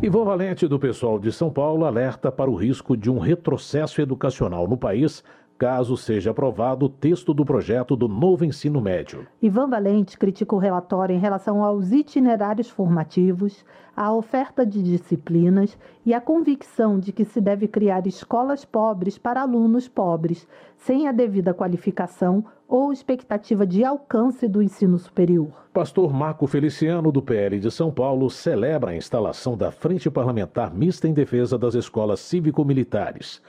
Ivan 0.03 0.23
Valente, 0.23 0.67
do 0.67 0.77
pessoal 0.77 1.17
de 1.17 1.31
São 1.31 1.49
Paulo, 1.49 1.83
alerta 1.83 2.31
para 2.31 2.49
o 2.49 2.55
risco 2.55 2.95
de 2.95 3.09
um 3.09 3.17
retrocesso 3.17 3.99
educacional 3.99 4.67
no 4.67 4.77
país 4.77 5.23
caso 5.59 5.97
seja 5.97 6.31
aprovado 6.31 6.85
o 6.85 6.89
texto 6.89 7.33
do 7.33 7.43
projeto 7.43 7.93
do 7.93 8.07
novo 8.07 8.45
ensino 8.45 8.79
médio. 8.79 9.27
Ivan 9.41 9.69
Valente 9.69 10.17
critica 10.17 10.55
o 10.55 10.57
relatório 10.57 11.13
em 11.13 11.19
relação 11.19 11.61
aos 11.61 11.91
itinerários 11.91 12.69
formativos, 12.69 13.65
a 13.93 14.13
oferta 14.13 14.65
de 14.65 14.81
disciplinas 14.81 15.77
e 16.05 16.13
a 16.13 16.21
convicção 16.21 16.97
de 16.97 17.11
que 17.11 17.25
se 17.25 17.41
deve 17.41 17.67
criar 17.67 18.07
escolas 18.07 18.63
pobres 18.63 19.17
para 19.17 19.41
alunos 19.41 19.89
pobres, 19.89 20.47
sem 20.77 21.09
a 21.09 21.11
devida 21.11 21.53
qualificação 21.53 22.45
ou 22.65 22.93
expectativa 22.93 23.67
de 23.67 23.83
alcance 23.83 24.47
do 24.47 24.61
ensino 24.61 24.97
superior. 24.97 25.49
Pastor 25.73 26.13
Marco 26.13 26.47
Feliciano, 26.47 27.11
do 27.11 27.21
PL 27.21 27.59
de 27.59 27.69
São 27.69 27.91
Paulo, 27.91 28.29
celebra 28.29 28.91
a 28.91 28.95
instalação 28.95 29.57
da 29.57 29.71
Frente 29.71 30.09
Parlamentar 30.09 30.73
Mista 30.73 31.05
em 31.05 31.13
Defesa 31.13 31.57
das 31.57 31.75
Escolas 31.75 32.21
Cívico-Militares. 32.21 33.41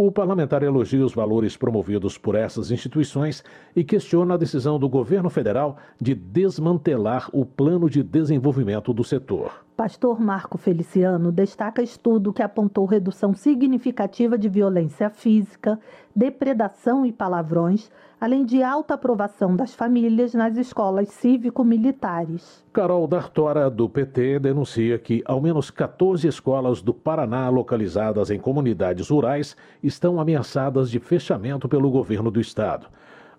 O 0.00 0.12
parlamentar 0.12 0.62
elogia 0.62 1.04
os 1.04 1.12
valores 1.12 1.56
promovidos 1.56 2.16
por 2.16 2.36
essas 2.36 2.70
instituições 2.70 3.42
e 3.74 3.82
questiona 3.82 4.34
a 4.34 4.36
decisão 4.36 4.78
do 4.78 4.88
governo 4.88 5.28
federal 5.28 5.76
de 6.00 6.14
desmantelar 6.14 7.28
o 7.32 7.44
plano 7.44 7.90
de 7.90 8.00
desenvolvimento 8.00 8.92
do 8.92 9.02
setor. 9.02 9.67
Pastor 9.78 10.20
Marco 10.20 10.58
Feliciano 10.58 11.30
destaca 11.30 11.80
estudo 11.80 12.32
que 12.32 12.42
apontou 12.42 12.84
redução 12.84 13.32
significativa 13.32 14.36
de 14.36 14.48
violência 14.48 15.08
física, 15.08 15.78
depredação 16.12 17.06
e 17.06 17.12
palavrões, 17.12 17.88
além 18.20 18.44
de 18.44 18.60
alta 18.60 18.94
aprovação 18.94 19.54
das 19.54 19.76
famílias 19.76 20.34
nas 20.34 20.56
escolas 20.56 21.10
cívico-militares. 21.10 22.64
Carol 22.72 23.06
Dartora, 23.06 23.70
do 23.70 23.88
PT, 23.88 24.40
denuncia 24.40 24.98
que 24.98 25.22
ao 25.24 25.40
menos 25.40 25.70
14 25.70 26.26
escolas 26.26 26.82
do 26.82 26.92
Paraná 26.92 27.48
localizadas 27.48 28.32
em 28.32 28.40
comunidades 28.40 29.08
rurais 29.08 29.56
estão 29.80 30.20
ameaçadas 30.20 30.90
de 30.90 30.98
fechamento 30.98 31.68
pelo 31.68 31.88
governo 31.88 32.32
do 32.32 32.40
estado. 32.40 32.88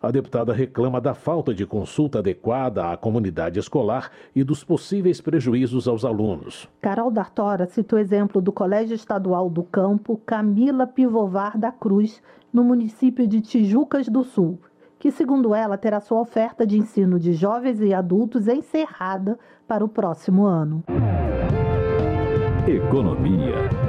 A 0.01 0.11
deputada 0.11 0.53
reclama 0.53 1.01
da 1.01 1.13
falta 1.13 1.53
de 1.53 1.65
consulta 1.65 2.19
adequada 2.19 2.89
à 2.89 2.95
comunidade 2.95 3.59
escolar 3.59 4.11
e 4.33 4.45
dos 4.45 4.63
possíveis 4.63 5.19
prejuízos 5.19 5.89
aos 5.89 6.05
alunos. 6.05 6.69
Carol 6.81 7.11
Dartora 7.11 7.65
cita 7.65 7.97
o 7.97 7.99
exemplo 7.99 8.41
do 8.41 8.49
Colégio 8.49 8.95
Estadual 8.95 9.49
do 9.49 9.61
Campo 9.61 10.15
Camila 10.25 10.87
Pivovar 10.87 11.57
da 11.57 11.69
Cruz, 11.69 12.21
no 12.53 12.63
município 12.63 13.27
de 13.27 13.41
Tijucas 13.41 14.07
do 14.07 14.23
Sul, 14.23 14.57
que, 14.97 15.11
segundo 15.11 15.53
ela, 15.53 15.77
terá 15.77 15.99
sua 15.99 16.21
oferta 16.21 16.65
de 16.65 16.77
ensino 16.77 17.19
de 17.19 17.33
jovens 17.33 17.81
e 17.81 17.93
adultos 17.93 18.47
encerrada 18.47 19.37
para 19.67 19.83
o 19.83 19.89
próximo 19.89 20.45
ano. 20.45 20.81
Economia. 22.65 23.88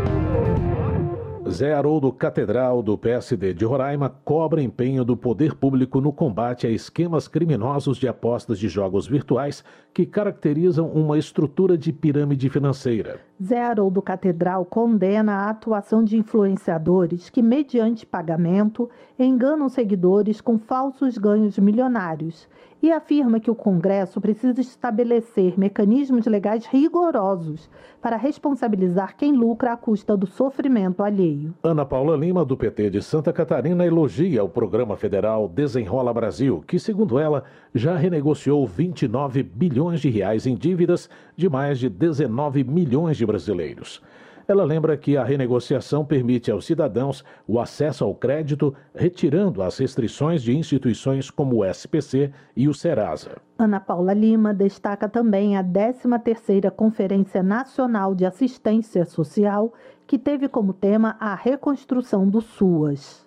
Zé 1.50 1.74
Haroldo 1.74 2.12
Catedral, 2.12 2.80
do 2.80 2.96
PSD 2.96 3.52
de 3.52 3.64
Roraima, 3.64 4.08
cobra 4.24 4.62
empenho 4.62 5.04
do 5.04 5.16
poder 5.16 5.56
público 5.56 6.00
no 6.00 6.12
combate 6.12 6.64
a 6.64 6.70
esquemas 6.70 7.26
criminosos 7.26 7.98
de 7.98 8.06
apostas 8.06 8.56
de 8.56 8.68
jogos 8.68 9.08
virtuais 9.08 9.64
que 9.92 10.06
caracterizam 10.06 10.86
uma 10.86 11.18
estrutura 11.18 11.76
de 11.76 11.92
pirâmide 11.92 12.48
financeira. 12.48 13.18
Zé 13.42 13.60
Haroldo 13.60 14.00
Catedral 14.00 14.64
condena 14.64 15.32
a 15.32 15.50
atuação 15.50 16.04
de 16.04 16.16
influenciadores 16.16 17.28
que, 17.28 17.42
mediante 17.42 18.06
pagamento, 18.06 18.88
enganam 19.18 19.68
seguidores 19.68 20.40
com 20.40 20.56
falsos 20.56 21.18
ganhos 21.18 21.58
milionários 21.58 22.48
e 22.82 22.90
afirma 22.90 23.40
que 23.40 23.50
o 23.50 23.54
Congresso 23.54 24.20
precisa 24.20 24.60
estabelecer 24.60 25.58
mecanismos 25.58 26.26
legais 26.26 26.66
rigorosos 26.66 27.68
para 28.00 28.16
responsabilizar 28.16 29.16
quem 29.16 29.32
lucra 29.32 29.72
à 29.72 29.76
custa 29.76 30.16
do 30.16 30.26
sofrimento 30.26 31.02
alheio. 31.02 31.54
Ana 31.62 31.84
Paula 31.84 32.16
Lima, 32.16 32.44
do 32.44 32.56
PT 32.56 32.90
de 32.90 33.02
Santa 33.02 33.32
Catarina, 33.32 33.84
elogia 33.84 34.42
o 34.42 34.48
programa 34.48 34.96
federal 34.96 35.48
Desenrola 35.48 36.12
Brasil, 36.12 36.64
que, 36.66 36.78
segundo 36.78 37.18
ela, 37.18 37.44
já 37.74 37.96
renegociou 37.96 38.66
29 38.66 39.42
bilhões 39.42 40.00
de 40.00 40.08
reais 40.08 40.46
em 40.46 40.54
dívidas 40.54 41.08
de 41.36 41.48
mais 41.48 41.78
de 41.78 41.88
19 41.88 42.64
milhões 42.64 43.16
de 43.16 43.26
brasileiros. 43.26 44.02
Ela 44.50 44.64
lembra 44.64 44.96
que 44.96 45.16
a 45.16 45.22
renegociação 45.22 46.04
permite 46.04 46.50
aos 46.50 46.66
cidadãos 46.66 47.24
o 47.46 47.60
acesso 47.60 48.02
ao 48.02 48.12
crédito, 48.12 48.74
retirando 48.92 49.62
as 49.62 49.78
restrições 49.78 50.42
de 50.42 50.56
instituições 50.56 51.30
como 51.30 51.58
o 51.58 51.64
SPC 51.64 52.32
e 52.56 52.66
o 52.66 52.74
Serasa. 52.74 53.36
Ana 53.56 53.78
Paula 53.78 54.12
Lima 54.12 54.52
destaca 54.52 55.08
também 55.08 55.56
a 55.56 55.62
13ª 55.62 56.68
Conferência 56.72 57.44
Nacional 57.44 58.12
de 58.12 58.26
Assistência 58.26 59.04
Social, 59.04 59.72
que 60.04 60.18
teve 60.18 60.48
como 60.48 60.72
tema 60.72 61.16
a 61.20 61.36
reconstrução 61.36 62.28
do 62.28 62.40
SUAS. 62.40 63.24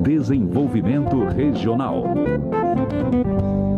Desenvolvimento 0.00 1.24
Regional. 1.24 2.04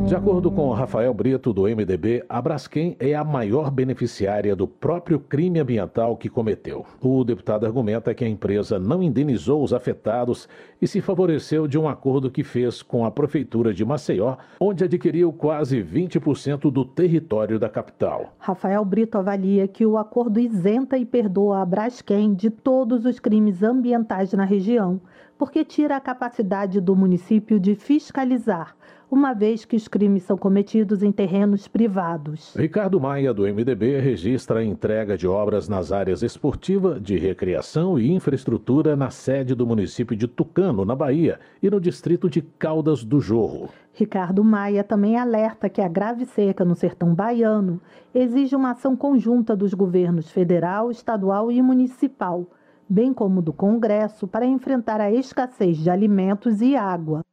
De 0.09 0.17
acordo 0.17 0.51
com 0.51 0.73
Rafael 0.73 1.13
Brito, 1.13 1.53
do 1.53 1.65
MDB, 1.65 2.25
a 2.31 2.41
Braskem 2.41 2.97
é 2.99 3.15
a 3.15 3.23
maior 3.23 3.71
beneficiária 3.71 4.57
do 4.57 4.67
próprio 4.67 5.21
crime 5.21 5.61
ambiental 5.61 6.17
que 6.17 6.31
cometeu. 6.31 6.87
O 7.03 7.23
deputado 7.23 7.67
argumenta 7.67 8.15
que 8.15 8.25
a 8.25 8.29
empresa 8.29 8.79
não 8.79 9.03
indenizou 9.03 9.63
os 9.63 9.75
afetados 9.75 10.49
e 10.81 10.87
se 10.89 11.03
favoreceu 11.03 11.69
de 11.69 11.79
um 11.79 11.87
acordo 11.87 12.31
que 12.31 12.43
fez 12.43 12.81
com 12.83 13.05
a 13.05 13.11
Prefeitura 13.11 13.75
de 13.75 13.85
Maceió, 13.85 14.37
onde 14.59 14.83
adquiriu 14.83 15.31
quase 15.31 15.83
20% 15.83 16.71
do 16.71 16.87
território 16.87 17.59
da 17.59 17.69
capital. 17.69 18.33
Rafael 18.39 18.83
Brito 18.87 19.19
avalia 19.19 19.69
que 19.69 19.85
o 19.85 19.99
acordo 19.99 20.41
isenta 20.41 20.97
e 20.97 21.05
perdoa 21.05 21.61
a 21.61 21.67
Braskem 21.67 22.33
de 22.33 22.49
todos 22.49 23.05
os 23.05 23.21
crimes 23.21 23.63
ambientais 23.63 24.33
na 24.33 24.47
região, 24.47 25.03
porque 25.39 25.65
tira 25.65 25.97
a 25.97 26.01
capacidade 26.01 26.81
do 26.81 26.97
município 26.97 27.61
de 27.61 27.75
fiscalizar 27.75 28.77
uma 29.11 29.33
vez 29.33 29.65
que 29.65 29.75
os 29.77 29.89
crimes 29.89 30.23
são 30.25 30.37
cometidos 30.37 31.03
em 31.03 31.11
terrenos 31.11 31.67
privados. 31.67 32.55
Ricardo 32.55 33.01
Maia, 33.01 33.33
do 33.33 33.43
MDB, 33.43 34.01
registra 34.01 34.61
a 34.61 34.65
entrega 34.65 35.17
de 35.17 35.27
obras 35.27 35.69
nas 35.69 35.93
áreas 35.93 36.23
esportiva, 36.23 37.01
de 37.01 37.17
recreação 37.17 37.99
e 37.99 38.13
infraestrutura 38.13 38.95
na 38.97 39.09
sede 39.09 39.55
do 39.55 39.67
município 39.67 40.15
de 40.15 40.29
Tucano, 40.29 40.85
na 40.85 40.95
Bahia, 40.95 41.41
e 41.63 41.71
no 41.71 41.81
distrito 41.81 42.29
de 42.29 42.43
Caldas 42.43 43.03
do 43.03 43.19
Jorro. 43.19 43.71
Ricardo 43.95 44.45
Maia 44.45 44.85
também 44.85 45.17
alerta 45.17 45.69
que 45.69 45.81
a 45.81 45.89
grave 45.89 46.27
seca 46.27 46.65
no 46.65 46.75
sertão 46.75 47.15
baiano 47.15 47.81
exige 48.15 48.55
uma 48.55 48.73
ação 48.73 48.95
conjunta 48.95 49.57
dos 49.57 49.73
governos 49.73 50.31
federal, 50.31 50.91
estadual 50.91 51.51
e 51.51 51.61
municipal, 51.63 52.47
bem 52.89 53.13
como 53.13 53.43
do 53.43 53.53
Congresso, 53.53 54.27
para 54.27 54.47
enfrentar 54.47 55.01
a 55.01 55.13
escassez 55.13 55.77
de 55.77 55.91
alimentos 55.91 56.61
e 56.61 56.75
água. 56.75 57.25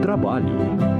Trabalho. 0.00 0.92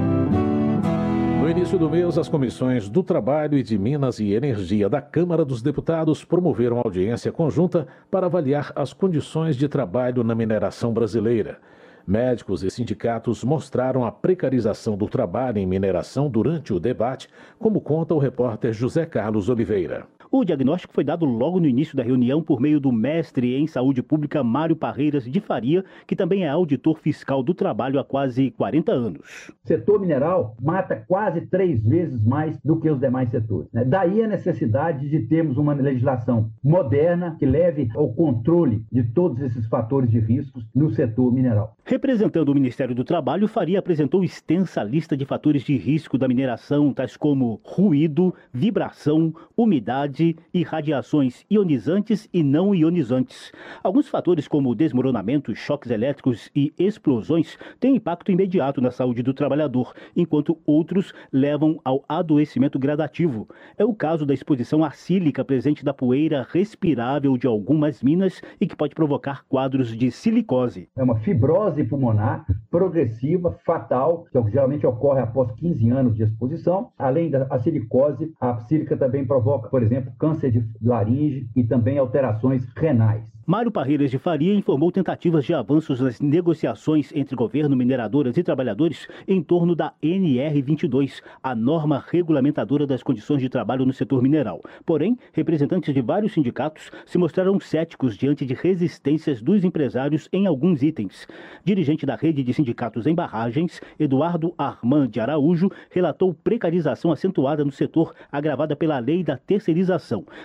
No 1.41 1.49
início 1.49 1.77
do 1.77 1.89
mês, 1.89 2.17
as 2.17 2.29
comissões 2.29 2.87
do 2.87 3.03
Trabalho 3.03 3.57
e 3.57 3.63
de 3.63 3.77
Minas 3.77 4.17
e 4.19 4.31
Energia 4.31 4.87
da 4.87 5.01
Câmara 5.01 5.43
dos 5.43 5.61
Deputados 5.61 6.23
promoveram 6.23 6.77
audiência 6.77 7.33
conjunta 7.33 7.85
para 8.09 8.27
avaliar 8.27 8.71
as 8.75 8.93
condições 8.93 9.57
de 9.57 9.67
trabalho 9.67 10.23
na 10.23 10.33
mineração 10.33 10.93
brasileira. 10.93 11.59
Médicos 12.07 12.63
e 12.63 12.71
sindicatos 12.71 13.43
mostraram 13.43 14.05
a 14.05 14.11
precarização 14.11 14.97
do 14.97 15.07
trabalho 15.07 15.57
em 15.57 15.65
mineração 15.65 16.29
durante 16.29 16.73
o 16.73 16.79
debate, 16.79 17.29
como 17.59 17.81
conta 17.81 18.13
o 18.13 18.19
repórter 18.19 18.71
José 18.71 19.05
Carlos 19.05 19.49
Oliveira. 19.49 20.07
O 20.35 20.43
diagnóstico 20.43 20.95
foi 20.95 21.03
dado 21.03 21.27
logo 21.27 21.59
no 21.59 21.67
início 21.67 21.95
da 21.95 22.01
reunião 22.01 22.41
por 22.41 22.59
meio 22.59 22.79
do 22.79 22.91
mestre 22.91 23.55
em 23.55 23.67
saúde 23.67 24.01
pública 24.01 24.43
Mário 24.43 24.75
Parreiras 24.75 25.25
de 25.25 25.39
Faria, 25.39 25.85
que 26.07 26.15
também 26.15 26.43
é 26.43 26.49
auditor 26.49 26.97
fiscal 26.97 27.43
do 27.43 27.53
trabalho 27.53 27.99
há 27.99 28.03
quase 28.03 28.49
40 28.49 28.91
anos. 28.91 29.51
O 29.63 29.67
setor 29.67 30.01
mineral 30.01 30.57
mata 30.59 30.95
quase 31.07 31.41
três 31.41 31.85
vezes 31.85 32.25
mais 32.25 32.57
do 32.65 32.79
que 32.79 32.89
os 32.89 32.99
demais 32.99 33.29
setores. 33.29 33.71
Né? 33.71 33.85
Daí 33.85 34.23
a 34.23 34.27
necessidade 34.27 35.07
de 35.07 35.19
termos 35.19 35.55
uma 35.55 35.75
legislação 35.75 36.49
moderna 36.63 37.35
que 37.37 37.45
leve 37.45 37.89
ao 37.93 38.11
controle 38.11 38.83
de 38.91 39.03
todos 39.03 39.39
esses 39.39 39.67
fatores 39.67 40.09
de 40.09 40.19
riscos 40.19 40.65
no 40.73 40.89
setor 40.89 41.31
mineral. 41.31 41.77
Representando 41.85 42.49
o 42.49 42.55
Ministério 42.55 42.95
do 42.95 43.03
Trabalho, 43.03 43.47
Faria 43.47 43.77
apresentou 43.77 44.23
extensa 44.23 44.81
lista 44.81 45.15
de 45.15 45.25
fatores 45.25 45.61
de 45.61 45.77
risco 45.77 46.17
da 46.17 46.27
mineração, 46.27 46.91
tais 46.91 47.15
como 47.15 47.61
ruído, 47.63 48.33
vibração, 48.51 49.31
umidade 49.55 50.22
e 50.53 50.63
radiações 50.63 51.45
ionizantes 51.51 52.29
e 52.33 52.41
não 52.43 52.73
ionizantes. 52.73 53.51
Alguns 53.83 54.07
fatores, 54.07 54.47
como 54.47 54.75
desmoronamento, 54.75 55.55
choques 55.55 55.91
elétricos 55.91 56.49
e 56.55 56.73
explosões, 56.77 57.57
têm 57.79 57.95
impacto 57.95 58.31
imediato 58.31 58.79
na 58.79 58.91
saúde 58.91 59.21
do 59.21 59.33
trabalhador, 59.33 59.93
enquanto 60.15 60.57
outros 60.65 61.13
levam 61.31 61.79
ao 61.83 62.03
adoecimento 62.07 62.79
gradativo. 62.79 63.47
É 63.77 63.83
o 63.83 63.93
caso 63.93 64.25
da 64.25 64.33
exposição 64.33 64.83
acílica 64.83 65.43
presente 65.43 65.83
da 65.83 65.93
poeira 65.93 66.47
respirável 66.49 67.37
de 67.37 67.47
algumas 67.47 68.01
minas 68.01 68.41
e 68.59 68.67
que 68.67 68.75
pode 68.75 68.95
provocar 68.95 69.43
quadros 69.49 69.95
de 69.95 70.11
silicose. 70.11 70.87
É 70.95 71.03
uma 71.03 71.19
fibrose 71.19 71.83
pulmonar 71.83 72.45
progressiva, 72.69 73.57
fatal, 73.65 74.25
que 74.31 74.51
geralmente 74.51 74.85
ocorre 74.85 75.21
após 75.21 75.51
15 75.53 75.89
anos 75.89 76.15
de 76.15 76.23
exposição. 76.23 76.91
Além 76.97 77.29
da 77.29 77.59
silicose, 77.59 78.31
a 78.39 78.57
sílica 78.61 78.95
também 78.97 79.25
provoca, 79.25 79.69
por 79.69 79.81
exemplo, 79.81 80.12
câncer 80.17 80.51
de 80.51 80.63
laringe 80.81 81.47
e 81.55 81.63
também 81.63 81.97
alterações 81.97 82.65
renais. 82.75 83.33
Mário 83.45 83.69
Parreiras 83.69 84.09
de 84.09 84.17
Faria 84.17 84.53
informou 84.53 84.89
tentativas 84.89 85.43
de 85.43 85.53
avanços 85.53 85.99
nas 85.99 86.21
negociações 86.21 87.11
entre 87.13 87.35
governo, 87.35 87.75
mineradoras 87.75 88.37
e 88.37 88.43
trabalhadores 88.43 89.05
em 89.27 89.43
torno 89.43 89.75
da 89.75 89.93
NR22, 90.01 91.21
a 91.43 91.53
norma 91.53 92.01
regulamentadora 92.09 92.87
das 92.87 93.03
condições 93.03 93.41
de 93.41 93.49
trabalho 93.49 93.85
no 93.85 93.91
setor 93.91 94.23
mineral. 94.23 94.61
Porém, 94.85 95.17
representantes 95.33 95.93
de 95.93 96.01
vários 96.01 96.31
sindicatos 96.31 96.89
se 97.05 97.17
mostraram 97.17 97.59
céticos 97.59 98.15
diante 98.15 98.45
de 98.45 98.53
resistências 98.53 99.41
dos 99.41 99.65
empresários 99.65 100.29
em 100.31 100.47
alguns 100.47 100.81
itens. 100.81 101.27
Dirigente 101.65 102.05
da 102.05 102.15
rede 102.15 102.43
de 102.43 102.53
sindicatos 102.53 103.05
em 103.07 103.13
barragens, 103.13 103.81
Eduardo 103.99 104.53
Armand 104.57 105.09
de 105.09 105.19
Araújo, 105.19 105.69
relatou 105.89 106.33
precarização 106.33 107.11
acentuada 107.11 107.65
no 107.65 107.73
setor 107.73 108.15
agravada 108.31 108.73
pela 108.73 108.99
lei 108.99 109.21
da 109.21 109.35
terceirização. 109.35 109.92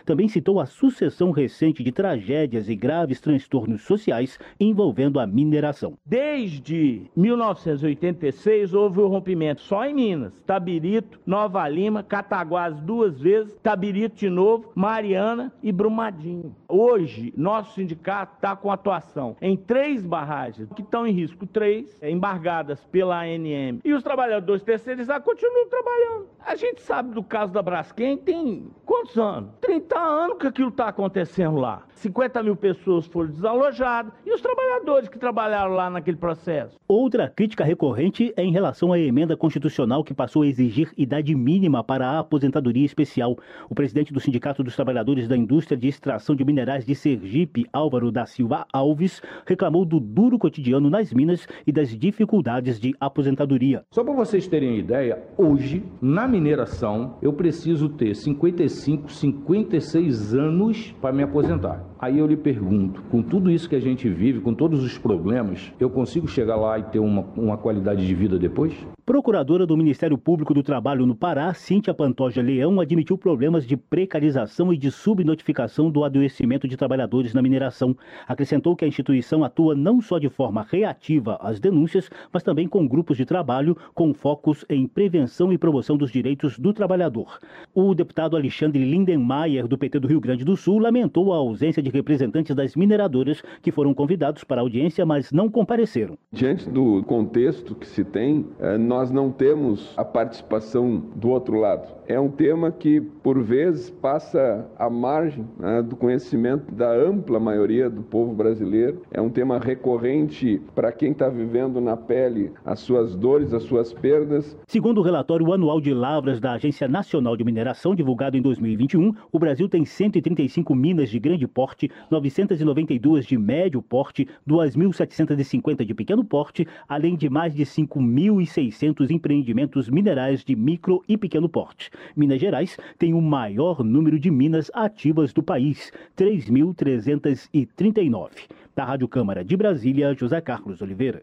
Também 0.04 0.28
citou 0.28 0.60
a 0.60 0.66
sucessão 0.66 1.30
recente 1.30 1.82
de 1.82 1.92
tragédias 1.92 2.68
e 2.68 2.76
graves 2.76 3.20
transtornos 3.20 3.82
sociais 3.82 4.38
envolvendo 4.58 5.20
a 5.20 5.26
mineração. 5.26 5.98
Desde 6.04 7.02
1986 7.16 8.74
houve 8.74 9.00
o 9.00 9.08
rompimento 9.08 9.60
só 9.60 9.84
em 9.84 9.94
Minas, 9.94 10.40
Tabirito, 10.42 11.20
Nova 11.26 11.68
Lima, 11.68 12.02
Cataguás 12.02 12.80
duas 12.80 13.20
vezes, 13.20 13.56
Tabirito 13.62 14.16
de 14.16 14.30
novo, 14.30 14.70
Mariana 14.74 15.52
e 15.62 15.72
Brumadinho. 15.72 16.54
Hoje, 16.68 17.32
nosso 17.36 17.74
sindicato 17.74 18.36
está 18.36 18.54
com 18.54 18.70
atuação 18.70 19.36
em 19.40 19.56
três 19.56 20.04
barragens 20.04 20.68
que 20.74 20.82
estão 20.82 21.06
em 21.06 21.12
risco, 21.12 21.46
três, 21.46 22.00
embargadas 22.02 22.84
pela 22.86 23.22
ANM. 23.22 23.80
E 23.84 23.92
os 23.92 24.02
trabalhadores 24.02 24.62
terceirizados 24.62 25.24
continuam 25.24 25.68
trabalhando. 25.68 26.26
A 26.44 26.54
gente 26.54 26.80
sabe 26.82 27.14
do 27.14 27.22
caso 27.22 27.52
da 27.52 27.62
Braskem, 27.62 28.16
tem 28.16 28.70
quantos 28.84 29.16
anos? 29.18 29.37
30 29.60 29.98
anos 29.98 30.38
que 30.38 30.46
aquilo 30.46 30.68
está 30.68 30.88
acontecendo 30.88 31.56
lá. 31.56 31.82
50 31.94 32.42
mil 32.42 32.56
pessoas 32.56 33.06
foram 33.06 33.30
desalojadas 33.30 34.12
e 34.24 34.32
os 34.32 34.40
trabalhadores 34.40 35.08
que 35.08 35.18
trabalharam 35.18 35.72
lá 35.74 35.90
naquele 35.90 36.16
processo. 36.16 36.78
Outra 36.86 37.28
crítica 37.28 37.64
recorrente 37.64 38.32
é 38.36 38.42
em 38.42 38.52
relação 38.52 38.92
à 38.92 38.98
emenda 38.98 39.36
constitucional 39.36 40.04
que 40.04 40.14
passou 40.14 40.42
a 40.42 40.46
exigir 40.46 40.92
idade 40.96 41.34
mínima 41.34 41.82
para 41.82 42.08
a 42.08 42.18
aposentadoria 42.20 42.86
especial. 42.86 43.36
O 43.68 43.74
presidente 43.74 44.12
do 44.12 44.20
Sindicato 44.20 44.62
dos 44.62 44.76
Trabalhadores 44.76 45.26
da 45.26 45.36
Indústria 45.36 45.76
de 45.76 45.88
Extração 45.88 46.36
de 46.36 46.44
Minerais 46.44 46.86
de 46.86 46.94
Sergipe, 46.94 47.66
Álvaro 47.72 48.12
da 48.12 48.26
Silva 48.26 48.66
Alves, 48.72 49.20
reclamou 49.44 49.84
do 49.84 49.98
duro 49.98 50.38
cotidiano 50.38 50.88
nas 50.88 51.12
minas 51.12 51.46
e 51.66 51.72
das 51.72 51.96
dificuldades 51.96 52.78
de 52.78 52.94
aposentadoria. 53.00 53.84
Só 53.92 54.04
para 54.04 54.14
vocês 54.14 54.46
terem 54.46 54.78
ideia, 54.78 55.22
hoje, 55.36 55.82
na 56.00 56.28
mineração, 56.28 57.16
eu 57.20 57.32
preciso 57.32 57.88
ter 57.88 58.14
55, 58.14 59.10
56 59.32 60.34
anos 60.34 60.94
para 61.00 61.12
me 61.12 61.22
aposentar. 61.22 61.84
Aí 62.00 62.18
eu 62.18 62.26
lhe 62.28 62.36
pergunto, 62.36 63.02
com 63.10 63.20
tudo 63.20 63.50
isso 63.50 63.68
que 63.68 63.74
a 63.74 63.80
gente 63.80 64.08
vive, 64.08 64.40
com 64.40 64.54
todos 64.54 64.84
os 64.84 64.96
problemas, 64.96 65.72
eu 65.80 65.90
consigo 65.90 66.28
chegar 66.28 66.54
lá 66.54 66.78
e 66.78 66.84
ter 66.84 67.00
uma, 67.00 67.22
uma 67.36 67.58
qualidade 67.58 68.06
de 68.06 68.14
vida 68.14 68.38
depois? 68.38 68.72
Procuradora 69.04 69.66
do 69.66 69.76
Ministério 69.76 70.16
Público 70.16 70.54
do 70.54 70.62
Trabalho 70.62 71.06
no 71.06 71.16
Pará, 71.16 71.52
Cíntia 71.54 71.94
Pantoja 71.94 72.42
Leão, 72.42 72.78
admitiu 72.78 73.18
problemas 73.18 73.66
de 73.66 73.76
precarização 73.76 74.72
e 74.72 74.76
de 74.76 74.92
subnotificação 74.92 75.90
do 75.90 76.04
adoecimento 76.04 76.68
de 76.68 76.76
trabalhadores 76.76 77.34
na 77.34 77.42
mineração. 77.42 77.96
Acrescentou 78.28 78.76
que 78.76 78.84
a 78.84 78.88
instituição 78.88 79.42
atua 79.42 79.74
não 79.74 80.00
só 80.00 80.18
de 80.18 80.28
forma 80.28 80.64
reativa 80.70 81.38
às 81.40 81.58
denúncias, 81.58 82.10
mas 82.32 82.42
também 82.42 82.68
com 82.68 82.86
grupos 82.86 83.16
de 83.16 83.24
trabalho 83.24 83.76
com 83.94 84.12
focos 84.14 84.64
em 84.68 84.86
prevenção 84.86 85.52
e 85.52 85.58
promoção 85.58 85.96
dos 85.96 86.12
direitos 86.12 86.58
do 86.58 86.72
trabalhador. 86.72 87.38
O 87.74 87.94
deputado 87.94 88.36
Alexandre 88.36 88.84
Lindenmayer, 88.84 89.66
do 89.66 89.78
PT 89.78 89.98
do 89.98 90.08
Rio 90.08 90.20
Grande 90.20 90.44
do 90.44 90.56
Sul, 90.56 90.78
lamentou 90.78 91.32
a 91.32 91.36
ausência 91.38 91.82
de 91.82 91.87
representantes 91.88 92.54
das 92.54 92.76
mineradoras 92.76 93.42
que 93.62 93.72
foram 93.72 93.92
convidados 93.92 94.44
para 94.44 94.60
a 94.60 94.64
audiência, 94.64 95.04
mas 95.04 95.32
não 95.32 95.50
compareceram. 95.50 96.16
Diante 96.32 96.68
do 96.68 97.02
contexto 97.04 97.74
que 97.74 97.86
se 97.86 98.04
tem, 98.04 98.46
nós 98.78 99.10
não 99.10 99.30
temos 99.30 99.94
a 99.96 100.04
participação 100.04 100.98
do 101.16 101.30
outro 101.30 101.58
lado. 101.58 101.97
É 102.08 102.18
um 102.18 102.30
tema 102.30 102.72
que, 102.72 103.02
por 103.02 103.38
vezes, 103.42 103.90
passa 103.90 104.66
à 104.78 104.88
margem 104.88 105.44
né, 105.58 105.82
do 105.82 105.94
conhecimento 105.94 106.74
da 106.74 106.90
ampla 106.90 107.38
maioria 107.38 107.90
do 107.90 108.00
povo 108.02 108.32
brasileiro. 108.32 109.02
É 109.10 109.20
um 109.20 109.28
tema 109.28 109.58
recorrente 109.58 110.58
para 110.74 110.90
quem 110.90 111.12
está 111.12 111.28
vivendo 111.28 111.82
na 111.82 111.98
pele 111.98 112.50
as 112.64 112.80
suas 112.80 113.14
dores, 113.14 113.52
as 113.52 113.62
suas 113.64 113.92
perdas. 113.92 114.56
Segundo 114.66 115.02
o 115.02 115.02
relatório 115.02 115.52
anual 115.52 115.82
de 115.82 115.92
lavras 115.92 116.40
da 116.40 116.52
Agência 116.52 116.88
Nacional 116.88 117.36
de 117.36 117.44
Mineração, 117.44 117.94
divulgado 117.94 118.38
em 118.38 118.40
2021, 118.40 119.12
o 119.30 119.38
Brasil 119.38 119.68
tem 119.68 119.84
135 119.84 120.74
minas 120.74 121.10
de 121.10 121.18
grande 121.18 121.46
porte, 121.46 121.90
992 122.10 123.26
de 123.26 123.36
médio 123.36 123.82
porte, 123.82 124.26
2.750 124.48 125.84
de 125.84 125.92
pequeno 125.92 126.24
porte, 126.24 126.66
além 126.88 127.16
de 127.16 127.28
mais 127.28 127.54
de 127.54 127.64
5.600 127.64 129.10
empreendimentos 129.10 129.90
minerais 129.90 130.42
de 130.42 130.56
micro 130.56 131.02
e 131.06 131.18
pequeno 131.18 131.50
porte. 131.50 131.90
Minas 132.16 132.40
Gerais 132.40 132.76
tem 132.98 133.14
o 133.14 133.20
maior 133.20 133.84
número 133.84 134.18
de 134.18 134.30
minas 134.30 134.70
ativas 134.74 135.32
do 135.32 135.42
país, 135.42 135.92
3.339. 136.16 138.30
Da 138.74 138.84
Rádio 138.84 139.06
Câmara 139.08 139.44
de 139.44 139.56
Brasília, 139.56 140.14
José 140.14 140.40
Carlos 140.40 140.80
Oliveira. 140.80 141.22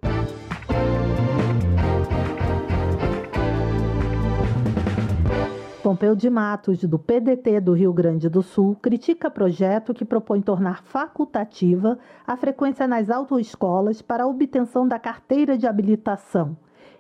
Pompeu 5.86 6.16
de 6.16 6.32
Matos, 6.32 6.84
do 6.84 6.98
PDT 6.98 7.62
do 7.62 7.74
Rio 7.74 7.94
Grande 7.94 8.28
do 8.28 8.42
Sul, 8.42 8.76
critica 8.82 9.30
projeto 9.30 9.94
que 9.94 10.04
propõe 10.04 10.42
tornar 10.42 10.82
facultativa 10.82 12.00
a 12.26 12.36
frequência 12.36 12.88
nas 12.88 13.12
autoescolas 13.12 14.02
para 14.02 14.24
a 14.24 14.28
obtenção 14.28 14.88
da 14.88 14.98
carteira 14.98 15.56
de 15.56 15.68
habilitação. 15.68 16.58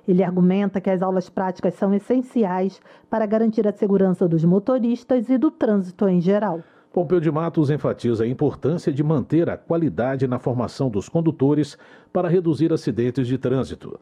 Ele 0.08 0.24
argumenta 0.24 0.80
que 0.80 0.89
as 0.89 1.01
aulas 1.01 1.30
práticas 1.30 1.74
são 1.76 1.93
essenciais 1.93 2.80
para 3.10 3.26
garantir 3.26 3.68
a 3.68 3.72
segurança 3.72 4.28
dos 4.28 4.43
motoristas 4.43 5.30
e 5.30 5.38
do 5.38 5.49
trânsito 5.49 6.08
em 6.08 6.22
geral. 6.22 6.62
Pompeu 6.93 7.20
de 7.20 7.30
Matos 7.30 7.70
enfatiza 7.70 8.24
a 8.24 8.28
importância 8.28 8.93
de 8.93 9.03
manter 9.03 9.49
a 9.49 9.58
qualidade 9.58 10.28
na 10.28 10.39
formação 10.39 10.89
dos 10.89 11.10
condutores 11.10 11.78
para 12.14 12.30
reduzir 12.30 12.72
acidentes 12.72 13.28
de 13.28 13.38
trânsito. 13.38 13.99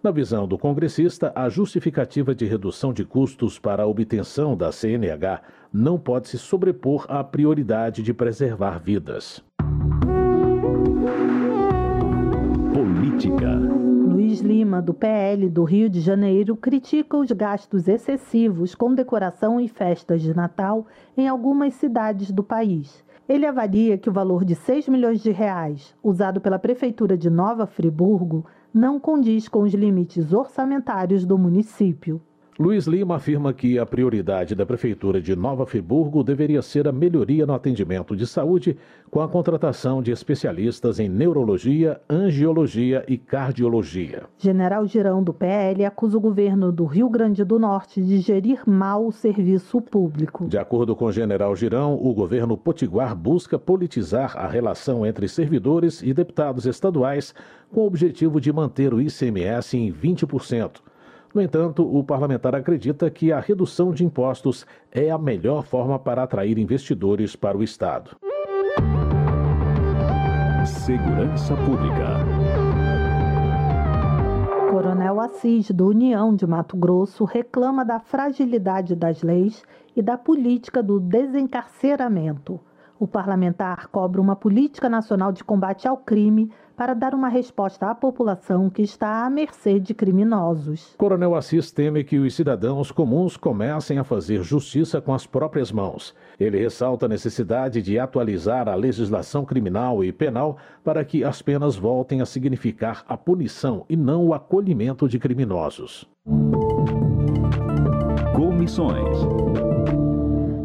Na 0.00 0.12
visão 0.12 0.46
do 0.46 0.56
congressista, 0.56 1.32
a 1.34 1.48
justificativa 1.48 2.34
de 2.34 2.44
redução 2.44 2.92
de 2.92 3.04
custos 3.04 3.58
para 3.58 3.82
a 3.82 3.86
obtenção 3.86 4.56
da 4.56 4.70
CNH 4.70 5.42
não 5.72 5.98
pode 5.98 6.28
se 6.28 6.38
sobrepor 6.38 7.06
à 7.08 7.24
prioridade 7.24 8.02
de 8.02 8.14
preservar 8.14 8.78
vidas. 8.78 9.42
Política. 12.72 13.85
Luiz 14.36 14.40
Lima, 14.40 14.82
do 14.82 14.92
PL 14.92 15.48
do 15.48 15.64
Rio 15.64 15.88
de 15.88 15.98
Janeiro, 15.98 16.56
critica 16.56 17.16
os 17.16 17.32
gastos 17.32 17.88
excessivos 17.88 18.74
com 18.74 18.94
decoração 18.94 19.58
e 19.58 19.66
festas 19.66 20.20
de 20.20 20.34
Natal 20.34 20.86
em 21.16 21.26
algumas 21.26 21.72
cidades 21.74 22.30
do 22.30 22.42
país. 22.42 23.02
Ele 23.26 23.46
avalia 23.46 23.96
que 23.96 24.10
o 24.10 24.12
valor 24.12 24.44
de 24.44 24.54
6 24.54 24.88
milhões 24.88 25.22
de 25.22 25.30
reais, 25.30 25.94
usado 26.02 26.38
pela 26.38 26.58
Prefeitura 26.58 27.16
de 27.16 27.30
Nova 27.30 27.66
Friburgo, 27.66 28.44
não 28.74 29.00
condiz 29.00 29.48
com 29.48 29.62
os 29.62 29.72
limites 29.72 30.32
orçamentários 30.34 31.24
do 31.24 31.38
município. 31.38 32.20
Luiz 32.58 32.86
Lima 32.86 33.16
afirma 33.16 33.52
que 33.52 33.78
a 33.78 33.84
prioridade 33.84 34.54
da 34.54 34.64
Prefeitura 34.64 35.20
de 35.20 35.36
Nova 35.36 35.66
Friburgo 35.66 36.24
deveria 36.24 36.62
ser 36.62 36.88
a 36.88 36.92
melhoria 36.92 37.44
no 37.44 37.52
atendimento 37.52 38.16
de 38.16 38.26
saúde 38.26 38.78
com 39.10 39.20
a 39.20 39.28
contratação 39.28 40.02
de 40.02 40.10
especialistas 40.10 40.98
em 40.98 41.06
neurologia, 41.06 42.00
angiologia 42.08 43.04
e 43.06 43.18
cardiologia. 43.18 44.22
General 44.38 44.86
Girão, 44.86 45.22
do 45.22 45.34
PL, 45.34 45.84
acusa 45.84 46.16
o 46.16 46.20
governo 46.20 46.72
do 46.72 46.86
Rio 46.86 47.10
Grande 47.10 47.44
do 47.44 47.58
Norte 47.58 48.02
de 48.02 48.20
gerir 48.20 48.62
mal 48.66 49.06
o 49.06 49.12
serviço 49.12 49.78
público. 49.82 50.48
De 50.48 50.56
acordo 50.56 50.96
com 50.96 51.04
o 51.04 51.12
general 51.12 51.54
Girão, 51.54 51.94
o 52.02 52.14
governo 52.14 52.56
potiguar 52.56 53.14
busca 53.14 53.58
politizar 53.58 54.34
a 54.34 54.46
relação 54.46 55.04
entre 55.04 55.28
servidores 55.28 56.00
e 56.02 56.14
deputados 56.14 56.64
estaduais 56.64 57.34
com 57.70 57.82
o 57.82 57.86
objetivo 57.86 58.40
de 58.40 58.50
manter 58.50 58.94
o 58.94 59.00
ICMS 59.00 59.76
em 59.76 59.92
20%. 59.92 60.80
No 61.36 61.42
entanto, 61.42 61.82
o 61.86 62.02
parlamentar 62.02 62.54
acredita 62.54 63.10
que 63.10 63.30
a 63.30 63.38
redução 63.38 63.92
de 63.92 64.02
impostos 64.02 64.64
é 64.90 65.10
a 65.10 65.18
melhor 65.18 65.66
forma 65.66 65.98
para 65.98 66.22
atrair 66.22 66.58
investidores 66.58 67.36
para 67.36 67.58
o 67.58 67.62
Estado. 67.62 68.16
Segurança 70.64 71.54
Pública. 71.56 72.24
Coronel 74.70 75.20
Assis, 75.20 75.70
do 75.70 75.88
União 75.88 76.34
de 76.34 76.46
Mato 76.46 76.74
Grosso, 76.74 77.26
reclama 77.26 77.84
da 77.84 78.00
fragilidade 78.00 78.96
das 78.96 79.22
leis 79.22 79.62
e 79.94 80.00
da 80.00 80.16
política 80.16 80.82
do 80.82 80.98
desencarceramento. 80.98 82.58
O 82.98 83.06
parlamentar 83.06 83.88
cobra 83.88 84.22
uma 84.22 84.34
política 84.34 84.88
nacional 84.88 85.30
de 85.32 85.44
combate 85.44 85.86
ao 85.86 85.98
crime 85.98 86.50
para 86.76 86.94
dar 86.94 87.14
uma 87.14 87.28
resposta 87.28 87.90
à 87.90 87.94
população 87.94 88.68
que 88.68 88.82
está 88.82 89.24
à 89.24 89.30
mercê 89.30 89.80
de 89.80 89.94
criminosos. 89.94 90.94
Coronel 90.98 91.34
Assis 91.34 91.72
teme 91.72 92.04
que 92.04 92.18
os 92.18 92.34
cidadãos 92.34 92.92
comuns 92.92 93.36
comecem 93.36 93.98
a 93.98 94.04
fazer 94.04 94.42
justiça 94.42 95.00
com 95.00 95.14
as 95.14 95.26
próprias 95.26 95.72
mãos. 95.72 96.14
Ele 96.38 96.58
ressalta 96.58 97.06
a 97.06 97.08
necessidade 97.08 97.80
de 97.80 97.98
atualizar 97.98 98.68
a 98.68 98.74
legislação 98.74 99.44
criminal 99.44 100.04
e 100.04 100.12
penal 100.12 100.58
para 100.84 101.04
que 101.04 101.24
as 101.24 101.40
penas 101.40 101.76
voltem 101.76 102.20
a 102.20 102.26
significar 102.26 103.04
a 103.08 103.16
punição 103.16 103.84
e 103.88 103.96
não 103.96 104.26
o 104.26 104.34
acolhimento 104.34 105.08
de 105.08 105.18
criminosos. 105.18 106.06
Comissões. 108.34 109.18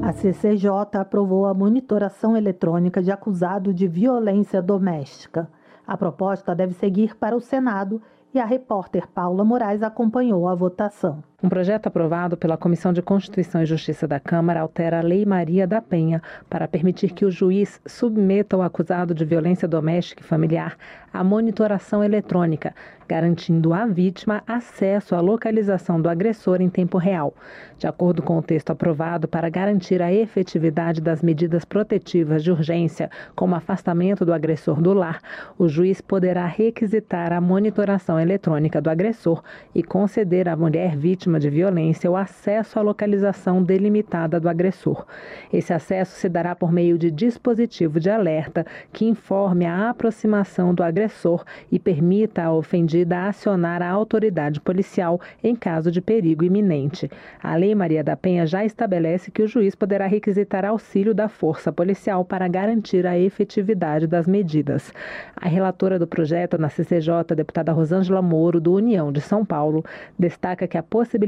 A 0.02 0.12
CCJ 0.12 0.98
aprovou 1.00 1.46
a 1.46 1.54
monitoração 1.54 2.36
eletrônica 2.36 3.02
de 3.02 3.12
acusado 3.12 3.74
de 3.74 3.88
violência 3.88 4.62
doméstica. 4.62 5.48
A 5.92 5.98
proposta 5.98 6.56
deve 6.56 6.74
seguir 6.74 7.18
para 7.18 7.36
o 7.36 7.42
Senado 7.42 8.02
e 8.34 8.40
a 8.40 8.46
repórter 8.46 9.10
Paula 9.10 9.44
Moraes 9.44 9.84
acompanhou 9.84 10.48
a 10.48 10.56
votação. 10.56 11.22
Um 11.44 11.50
projeto 11.50 11.88
aprovado 11.88 12.38
pela 12.38 12.56
Comissão 12.56 12.94
de 12.94 13.02
Constituição 13.02 13.64
e 13.64 13.66
Justiça 13.66 14.08
da 14.08 14.20
Câmara 14.20 14.62
altera 14.62 15.00
a 15.00 15.02
Lei 15.02 15.26
Maria 15.26 15.66
da 15.66 15.82
Penha 15.82 16.22
para 16.48 16.68
permitir 16.68 17.14
que 17.14 17.26
o 17.26 17.32
juiz 17.32 17.82
submeta 17.84 18.56
o 18.56 18.62
acusado 18.62 19.12
de 19.12 19.26
violência 19.26 19.68
doméstica 19.68 20.22
e 20.22 20.26
familiar 20.26 20.78
à 21.12 21.24
monitoração 21.24 22.04
eletrônica, 22.04 22.74
garantindo 23.08 23.74
à 23.74 23.86
vítima 23.86 24.44
acesso 24.48 25.16
à 25.16 25.20
localização 25.20 26.00
do 26.00 26.08
agressor 26.08 26.62
em 26.62 26.70
tempo 26.70 26.98
real. 26.98 27.34
De 27.78 27.88
acordo 27.88 28.22
com 28.22 28.38
o 28.38 28.42
texto 28.42 28.70
aprovado, 28.70 29.28
para 29.28 29.50
garantir 29.50 30.02
a 30.02 30.14
efetividade 30.14 31.02
das 31.02 31.22
medidas 31.22 31.66
protetivas 31.66 32.44
de 32.44 32.52
urgência, 32.52 33.10
como 33.36 33.56
afastamento 33.56 34.24
do 34.24 34.32
agressor 34.32 34.80
do 34.80 34.94
lar, 34.94 35.20
o 35.58 35.68
juiz 35.68 36.00
poderá 36.00 36.46
requisitar 36.46 37.34
a 37.34 37.42
monitoração 37.42 38.20
eletrônica 38.20 38.80
do 38.80 38.90
agressor 38.90 39.44
e 39.76 39.84
conceder 39.84 40.48
à 40.48 40.56
mulher 40.56 40.96
vítima 40.96 41.31
de 41.40 41.50
violência 41.50 42.12
o 42.12 42.16
acesso 42.16 42.78
à 42.78 42.82
localização 42.82 43.64
delimitada 43.64 44.40
do 44.40 44.50
agressor. 44.50 45.06
Esse 45.52 45.74
acesso 45.74 46.14
se 46.14 46.30
dará 46.30 46.56
por 46.56 46.72
meio 46.72 46.98
de 46.98 47.10
dispositivo 47.10 48.00
de 48.00 48.10
alerta 48.10 48.66
que 48.92 49.06
informe 49.06 49.66
a 49.66 49.90
aproximação 49.90 50.74
do 50.74 50.84
agressor 50.84 51.44
e 51.72 51.80
permita 51.80 52.44
à 52.44 52.54
ofendida 52.54 53.28
acionar 53.28 53.82
a 53.82 53.90
autoridade 53.90 54.60
policial 54.60 55.20
em 55.44 55.56
caso 55.56 55.90
de 55.92 56.02
perigo 56.02 56.44
iminente. 56.44 57.10
A 57.42 57.56
Lei 57.56 57.74
Maria 57.74 58.04
da 58.04 58.16
Penha 58.16 58.46
já 58.46 58.64
estabelece 58.66 59.32
que 59.32 59.42
o 59.42 59.48
juiz 59.48 59.74
poderá 59.74 60.08
requisitar 60.08 60.66
auxílio 60.66 61.14
da 61.14 61.28
força 61.28 61.72
policial 61.72 62.26
para 62.26 62.48
garantir 62.48 63.08
a 63.08 63.18
efetividade 63.18 64.06
das 64.06 64.28
medidas. 64.28 64.94
A 65.36 65.48
relatora 65.48 65.98
do 65.98 66.06
projeto 66.06 66.58
na 66.58 66.70
CCJ, 66.70 67.36
deputada 67.36 67.72
Rosângela 67.72 68.22
Moro, 68.22 68.60
do 68.60 68.74
União 68.74 69.12
de 69.12 69.22
São 69.22 69.46
Paulo, 69.46 69.84
destaca 70.18 70.68
que 70.68 70.78
a 70.78 70.84
possibilidade 70.84 71.21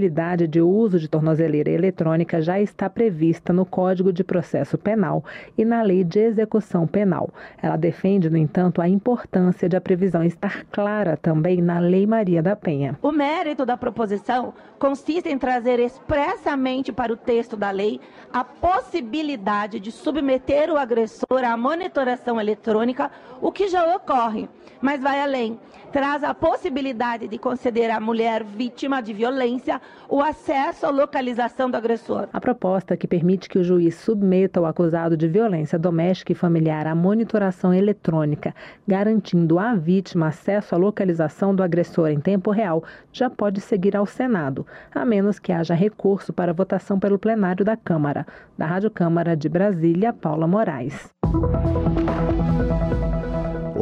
de 0.48 0.60
uso 0.60 1.00
de 1.00 1.08
tornozeleira 1.08 1.70
eletrônica 1.70 2.42
já 2.42 2.60
está 2.60 2.90
prevista 2.90 3.54
no 3.54 3.64
Código 3.64 4.12
de 4.12 4.24
Processo 4.24 4.76
Penal 4.76 5.24
e 5.56 5.64
na 5.64 5.84
Lei 5.84 6.04
de 6.04 6.20
Execução 6.20 6.88
Penal. 6.88 7.30
Ela 7.62 7.78
defende, 7.78 8.30
no 8.30 8.38
entanto, 8.38 8.82
a 8.82 8.90
importância 8.90 9.70
de 9.70 9.76
a 9.76 9.82
previsão 9.82 10.24
estar 10.24 10.66
clara 10.72 11.16
também 11.16 11.62
na 11.62 11.78
Lei 11.78 12.08
Maria 12.08 12.42
da 12.42 12.56
Penha. 12.56 12.98
O 13.04 13.12
mérito 13.12 13.66
da 13.68 13.78
proposição 13.78 14.54
consiste 14.80 15.30
em 15.30 15.38
trazer 15.38 15.80
expressamente 15.80 16.92
para 16.92 17.14
o 17.14 17.18
texto 17.18 17.56
da 17.56 17.70
lei 17.70 18.00
a 18.32 18.44
possibilidade 18.44 19.80
de 19.80 19.92
submeter 19.92 20.72
o 20.72 20.78
agressor 20.78 21.44
à 21.46 21.56
monitoração 21.56 22.42
eletrônica, 22.42 23.12
o 23.40 23.52
que 23.52 23.68
já 23.68 23.96
ocorre, 23.96 24.50
mas 24.82 25.02
vai 25.02 25.22
além. 25.22 25.60
Traz 25.94 26.24
a 26.24 26.34
possibilidade 26.34 27.28
de 27.28 27.38
conceder 27.38 27.92
à 27.92 28.00
mulher 28.00 28.44
vítima 28.44 29.00
de 29.00 29.14
violência 29.14 29.80
o 30.10 30.24
acesso 30.24 30.88
à 30.88 30.90
localização 30.90 31.70
do 31.70 31.78
agressor. 31.78 32.28
A 32.34 32.42
proposta 32.42 32.98
que 32.98 33.08
permite 33.08 33.48
que 33.48 33.60
o 33.60 33.64
juiz 33.64 33.94
submeta 33.94 34.60
o 34.60 34.66
acusado 34.66 35.16
de 35.16 35.28
violência 35.28 35.78
doméstica 35.78 36.32
e 36.32 36.36
familiar 36.36 36.88
à 36.88 36.96
monitoração 36.96 37.72
eletrônica, 37.72 38.56
garantindo 38.88 39.60
à 39.60 39.76
vítima 39.76 40.30
acesso 40.30 40.74
à 40.74 40.80
localização 40.80 41.54
do 41.54 41.62
agressor 41.62 42.10
em 42.10 42.20
tempo 42.20 42.50
real, 42.50 42.84
já 43.12 43.30
pode 43.30 43.62
seguir 43.62 43.96
ao 43.96 44.08
Senado, 44.08 44.66
a 44.96 45.06
menos 45.06 45.38
que 45.38 45.52
haja 45.52 45.76
recurso 45.76 46.34
para 46.34 46.54
votação 46.54 47.00
pelo 47.00 47.20
plenário 47.20 47.64
da 47.64 47.78
Câmara. 47.78 48.26
Da 48.58 48.66
Rádio 48.66 48.90
Câmara 48.90 49.38
de 49.38 49.48
Brasília, 49.48 50.12
Paula 50.12 50.48
Moraes. 50.48 51.14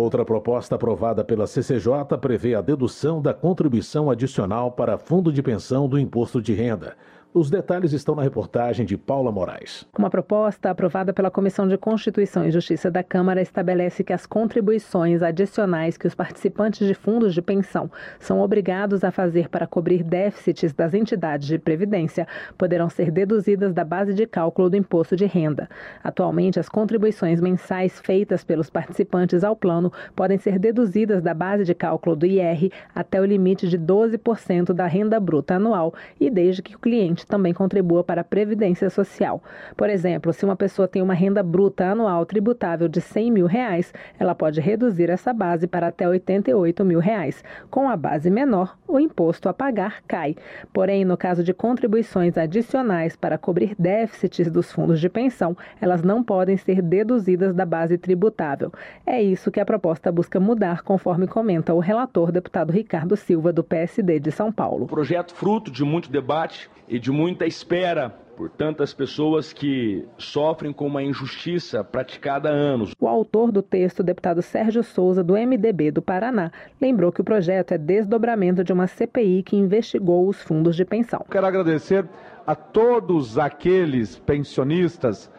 Outra 0.02 0.26
proposta 0.26 0.74
aprovada 0.74 1.24
pela 1.24 1.45
CCJ 1.45 2.18
prevê 2.20 2.56
a 2.56 2.62
dedução 2.62 3.22
da 3.22 3.36
contribuição 3.36 4.10
adicional 4.10 4.72
para 4.72 4.97
fundo 4.97 5.32
de 5.32 5.43
pensão 5.43 5.88
do 5.88 5.99
imposto 5.99 6.41
de 6.41 6.56
renda. 6.56 6.97
Os 7.34 7.49
detalhes 7.49 7.93
estão 7.93 8.13
na 8.13 8.23
reportagem 8.23 8.86
de 8.86 8.97
Paula 8.97 9.32
Moraes. 9.32 9.88
Uma 9.97 10.09
proposta 10.09 10.69
aprovada 10.69 11.13
pela 11.13 11.32
Comissão 11.32 11.65
de 11.65 11.77
Constituição 11.77 12.45
e 12.45 12.51
Justiça 12.51 12.91
da 12.91 13.01
Câmara 13.01 13.41
estabelece 13.41 14.03
que 14.03 14.11
as 14.11 14.25
contribuições 14.25 15.23
adicionais 15.23 15.95
que 15.95 16.05
os 16.05 16.13
participantes 16.13 16.86
de 16.86 16.93
fundos 16.93 17.34
de 17.34 17.41
pensão 17.41 17.89
são 18.19 18.41
obrigados 18.41 19.01
a 19.05 19.11
fazer 19.11 19.47
para 19.47 19.65
cobrir 19.65 20.03
déficits 20.03 20.73
das 20.73 20.93
entidades 20.93 21.47
de 21.47 21.57
previdência 21.57 22.27
poderão 22.57 22.89
ser 22.89 23.09
deduzidas 23.09 23.73
da 23.73 23.86
base 23.86 24.13
de 24.13 24.27
cálculo 24.27 24.69
do 24.69 24.75
imposto 24.75 25.15
de 25.15 25.25
renda. 25.25 25.69
Atualmente, 26.03 26.59
as 26.59 26.67
contribuições 26.67 27.39
mensais 27.39 27.97
feitas 28.01 28.43
pelos 28.43 28.69
participantes 28.69 29.41
ao 29.41 29.55
plano 29.55 29.89
podem 30.17 30.38
ser 30.38 30.59
deduzidas 30.59 31.21
da 31.21 31.34
base 31.34 31.63
de 31.63 31.73
cálculo 31.73 32.13
do 32.13 32.25
IR 32.25 32.73
até 32.93 33.21
o 33.21 33.25
limite 33.25 33.69
de 33.69 33.79
12% 33.79 34.73
da 34.73 34.86
renda 34.86 35.17
bruta 35.17 35.55
anual 35.55 35.93
e 36.19 36.29
desde 36.29 36.61
que 36.61 36.75
o 36.75 36.79
cliente 36.79 37.20
também 37.26 37.53
contribua 37.53 38.03
para 38.03 38.22
a 38.22 38.24
Previdência 38.24 38.89
Social. 38.89 39.41
Por 39.76 39.89
exemplo, 39.89 40.34
se 40.34 40.45
uma 40.45 40.55
pessoa 40.55 40.88
tem 40.88 41.01
uma 41.01 41.13
renda 41.13 41.43
bruta 41.43 41.86
anual 41.86 42.26
tributável 42.26 42.88
de 42.88 43.01
100 43.01 43.32
mil 43.32 43.45
reais, 43.45 43.93
ela 44.19 44.36
pode 44.36 44.59
reduzir 44.59 45.09
essa 45.09 45.34
base 45.34 45.67
para 45.67 45.88
até 45.88 46.07
88 46.07 46.84
mil 46.86 46.99
reais. 46.99 47.43
Com 47.69 47.89
a 47.89 47.95
base 47.95 48.30
menor, 48.30 48.78
o 48.88 48.99
imposto 48.99 49.49
a 49.49 49.53
pagar 49.53 50.01
cai. 50.07 50.36
Porém, 50.74 51.05
no 51.05 51.17
caso 51.17 51.43
de 51.43 51.53
contribuições 51.53 52.38
adicionais 52.38 53.15
para 53.15 53.38
cobrir 53.38 53.76
déficits 53.78 54.49
dos 54.49 54.72
fundos 54.72 54.99
de 54.99 55.09
pensão, 55.09 55.55
elas 55.80 56.01
não 56.01 56.24
podem 56.24 56.57
ser 56.57 56.82
deduzidas 56.82 57.53
da 57.53 57.65
base 57.65 57.97
tributável. 57.97 58.72
É 59.05 59.22
isso 59.22 59.51
que 59.51 59.59
a 59.59 59.65
proposta 59.65 60.11
busca 60.11 60.39
mudar, 60.39 60.82
conforme 60.84 61.28
comenta 61.28 61.74
o 61.74 61.80
relator 61.80 62.32
deputado 62.32 62.72
Ricardo 62.72 63.15
Silva, 63.15 63.51
do 63.53 63.63
PSD 63.63 64.19
de 64.19 64.32
São 64.32 64.51
Paulo. 64.51 64.88
Projeto 64.88 65.34
fruto 65.34 65.72
de 65.72 65.84
muito 65.84 66.11
debate 66.11 66.69
e 66.88 66.99
de 66.99 67.11
muita 67.12 67.45
espera 67.45 68.09
por 68.36 68.49
tantas 68.49 68.93
pessoas 68.93 69.53
que 69.53 70.03
sofrem 70.18 70.74
com 70.74 70.88
uma 70.88 71.03
injustiça 71.03 71.84
praticada 71.84 72.49
há 72.49 72.51
anos. 72.51 72.93
O 72.99 73.07
autor 73.07 73.51
do 73.51 73.62
texto, 73.62 74.01
deputado 74.01 74.41
Sérgio 74.41 74.84
Souza, 74.84 75.24
do 75.24 75.34
MDB 75.34 75.91
do 75.91 76.01
Paraná, 76.01 76.51
lembrou 76.82 77.12
que 77.12 77.22
o 77.22 77.24
projeto 77.24 77.74
é 77.74 77.78
desdobramento 77.78 78.64
de 78.64 78.74
uma 78.74 78.88
CPI 78.88 79.43
que 79.43 79.55
investigou 79.55 80.28
os 80.28 80.41
fundos 80.41 80.76
de 80.76 80.86
pensão. 80.86 81.24
Quero 81.30 81.45
agradecer 81.45 82.07
a 82.47 82.55
todos 82.55 83.38
aqueles 83.38 84.18
pensionistas 84.18 85.30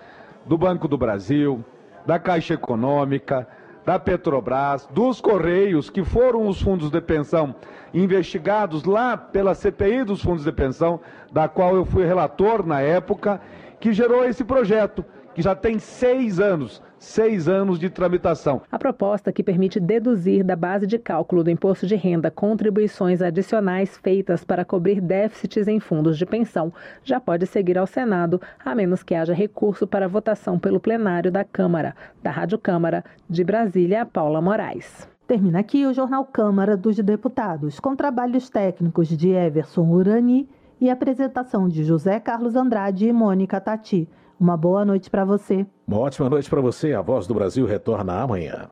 do 0.47 0.57
Banco 0.57 0.87
do 0.87 0.97
Brasil, 0.97 1.65
da 2.07 2.19
Caixa 2.19 2.55
Econômica, 2.55 3.49
da 3.85 3.99
Petrobras, 3.99 4.89
dos 4.91 5.21
Correios, 5.21 5.91
que 5.91 6.05
foram 6.05 6.47
os 6.47 6.61
fundos 6.61 6.91
de 6.91 7.01
pensão 7.01 7.55
investigados 7.93 8.85
lá 8.85 9.17
pela 9.17 9.55
CPI 9.55 10.05
dos 10.05 10.23
fundos 10.23 10.45
de 10.45 10.53
pensão, 10.53 11.01
da 11.31 11.49
qual 11.49 11.75
eu 11.75 11.85
fui 11.85 12.05
relator 12.07 12.65
na 12.67 12.81
época, 12.81 13.41
que 13.79 13.93
gerou 13.93 14.25
esse 14.25 14.45
projeto, 14.45 15.05
que 15.35 15.43
já 15.43 15.55
tem 15.55 15.79
seis 15.79 16.41
anos 16.41 16.83
seis 17.03 17.49
anos 17.49 17.81
de 17.81 17.91
tramitação. 17.91 18.63
A 18.71 18.79
proposta 18.79 19.33
que 19.33 19.43
permite 19.43 19.81
deduzir 19.81 20.45
da 20.45 20.55
base 20.55 20.87
de 20.87 20.99
cálculo 20.99 21.43
do 21.43 21.51
imposto 21.51 21.85
de 21.85 21.97
renda 21.97 22.31
contribuições 22.31 23.21
adicionais 23.21 23.97
feitas 23.99 24.45
para 24.45 24.65
cobrir 24.65 25.01
déficits 25.01 25.67
em 25.67 25.81
fundos 25.81 26.17
de 26.17 26.25
pensão 26.25 26.73
já 27.03 27.19
pode 27.19 27.45
seguir 27.47 27.77
ao 27.77 27.89
Senado, 27.89 28.41
a 28.65 28.75
menos 28.75 29.03
que 29.03 29.17
haja 29.17 29.35
recurso 29.35 29.85
para 29.85 30.09
votação 30.09 30.59
pelo 30.59 30.79
plenário 30.79 31.31
da 31.31 31.45
Câmara. 31.45 31.95
Da 32.23 32.31
Rádio 32.31 32.57
Câmara, 32.57 33.05
de 33.29 33.43
Brasília, 33.43 34.07
Paula 34.07 34.41
Moraes. 34.41 35.09
Termina 35.27 35.59
aqui 35.59 35.85
o 35.87 35.93
Jornal 35.93 36.25
Câmara 36.25 36.77
dos 36.77 36.97
Deputados, 36.97 37.81
com 37.81 37.97
trabalhos 37.97 38.49
técnicos 38.49 39.09
de 39.09 39.31
Everson 39.31 39.89
Urani 39.89 40.49
e 40.81 40.89
apresentação 40.89 41.69
de 41.69 41.83
José 41.83 42.21
Carlos 42.21 42.55
Andrade 42.55 43.07
e 43.07 43.13
Mônica 43.13 43.61
Tati. 43.61 44.09
Uma 44.43 44.57
boa 44.57 44.85
noite 44.85 45.09
para 45.09 45.25
você. 45.25 45.65
Uma 45.87 46.01
ótima 46.01 46.29
noite 46.29 46.51
para 46.51 46.61
você. 46.61 46.93
A 46.95 47.01
Voz 47.01 47.29
do 47.29 47.35
Brasil 47.35 47.65
retorna 47.65 48.21
amanhã. 48.21 48.67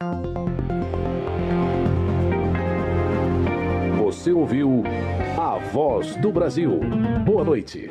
Você 3.97 4.33
ouviu 4.33 4.83
A 5.39 5.59
Voz 5.73 6.17
do 6.17 6.33
Brasil. 6.33 6.81
Boa 7.25 7.45
noite. 7.45 7.89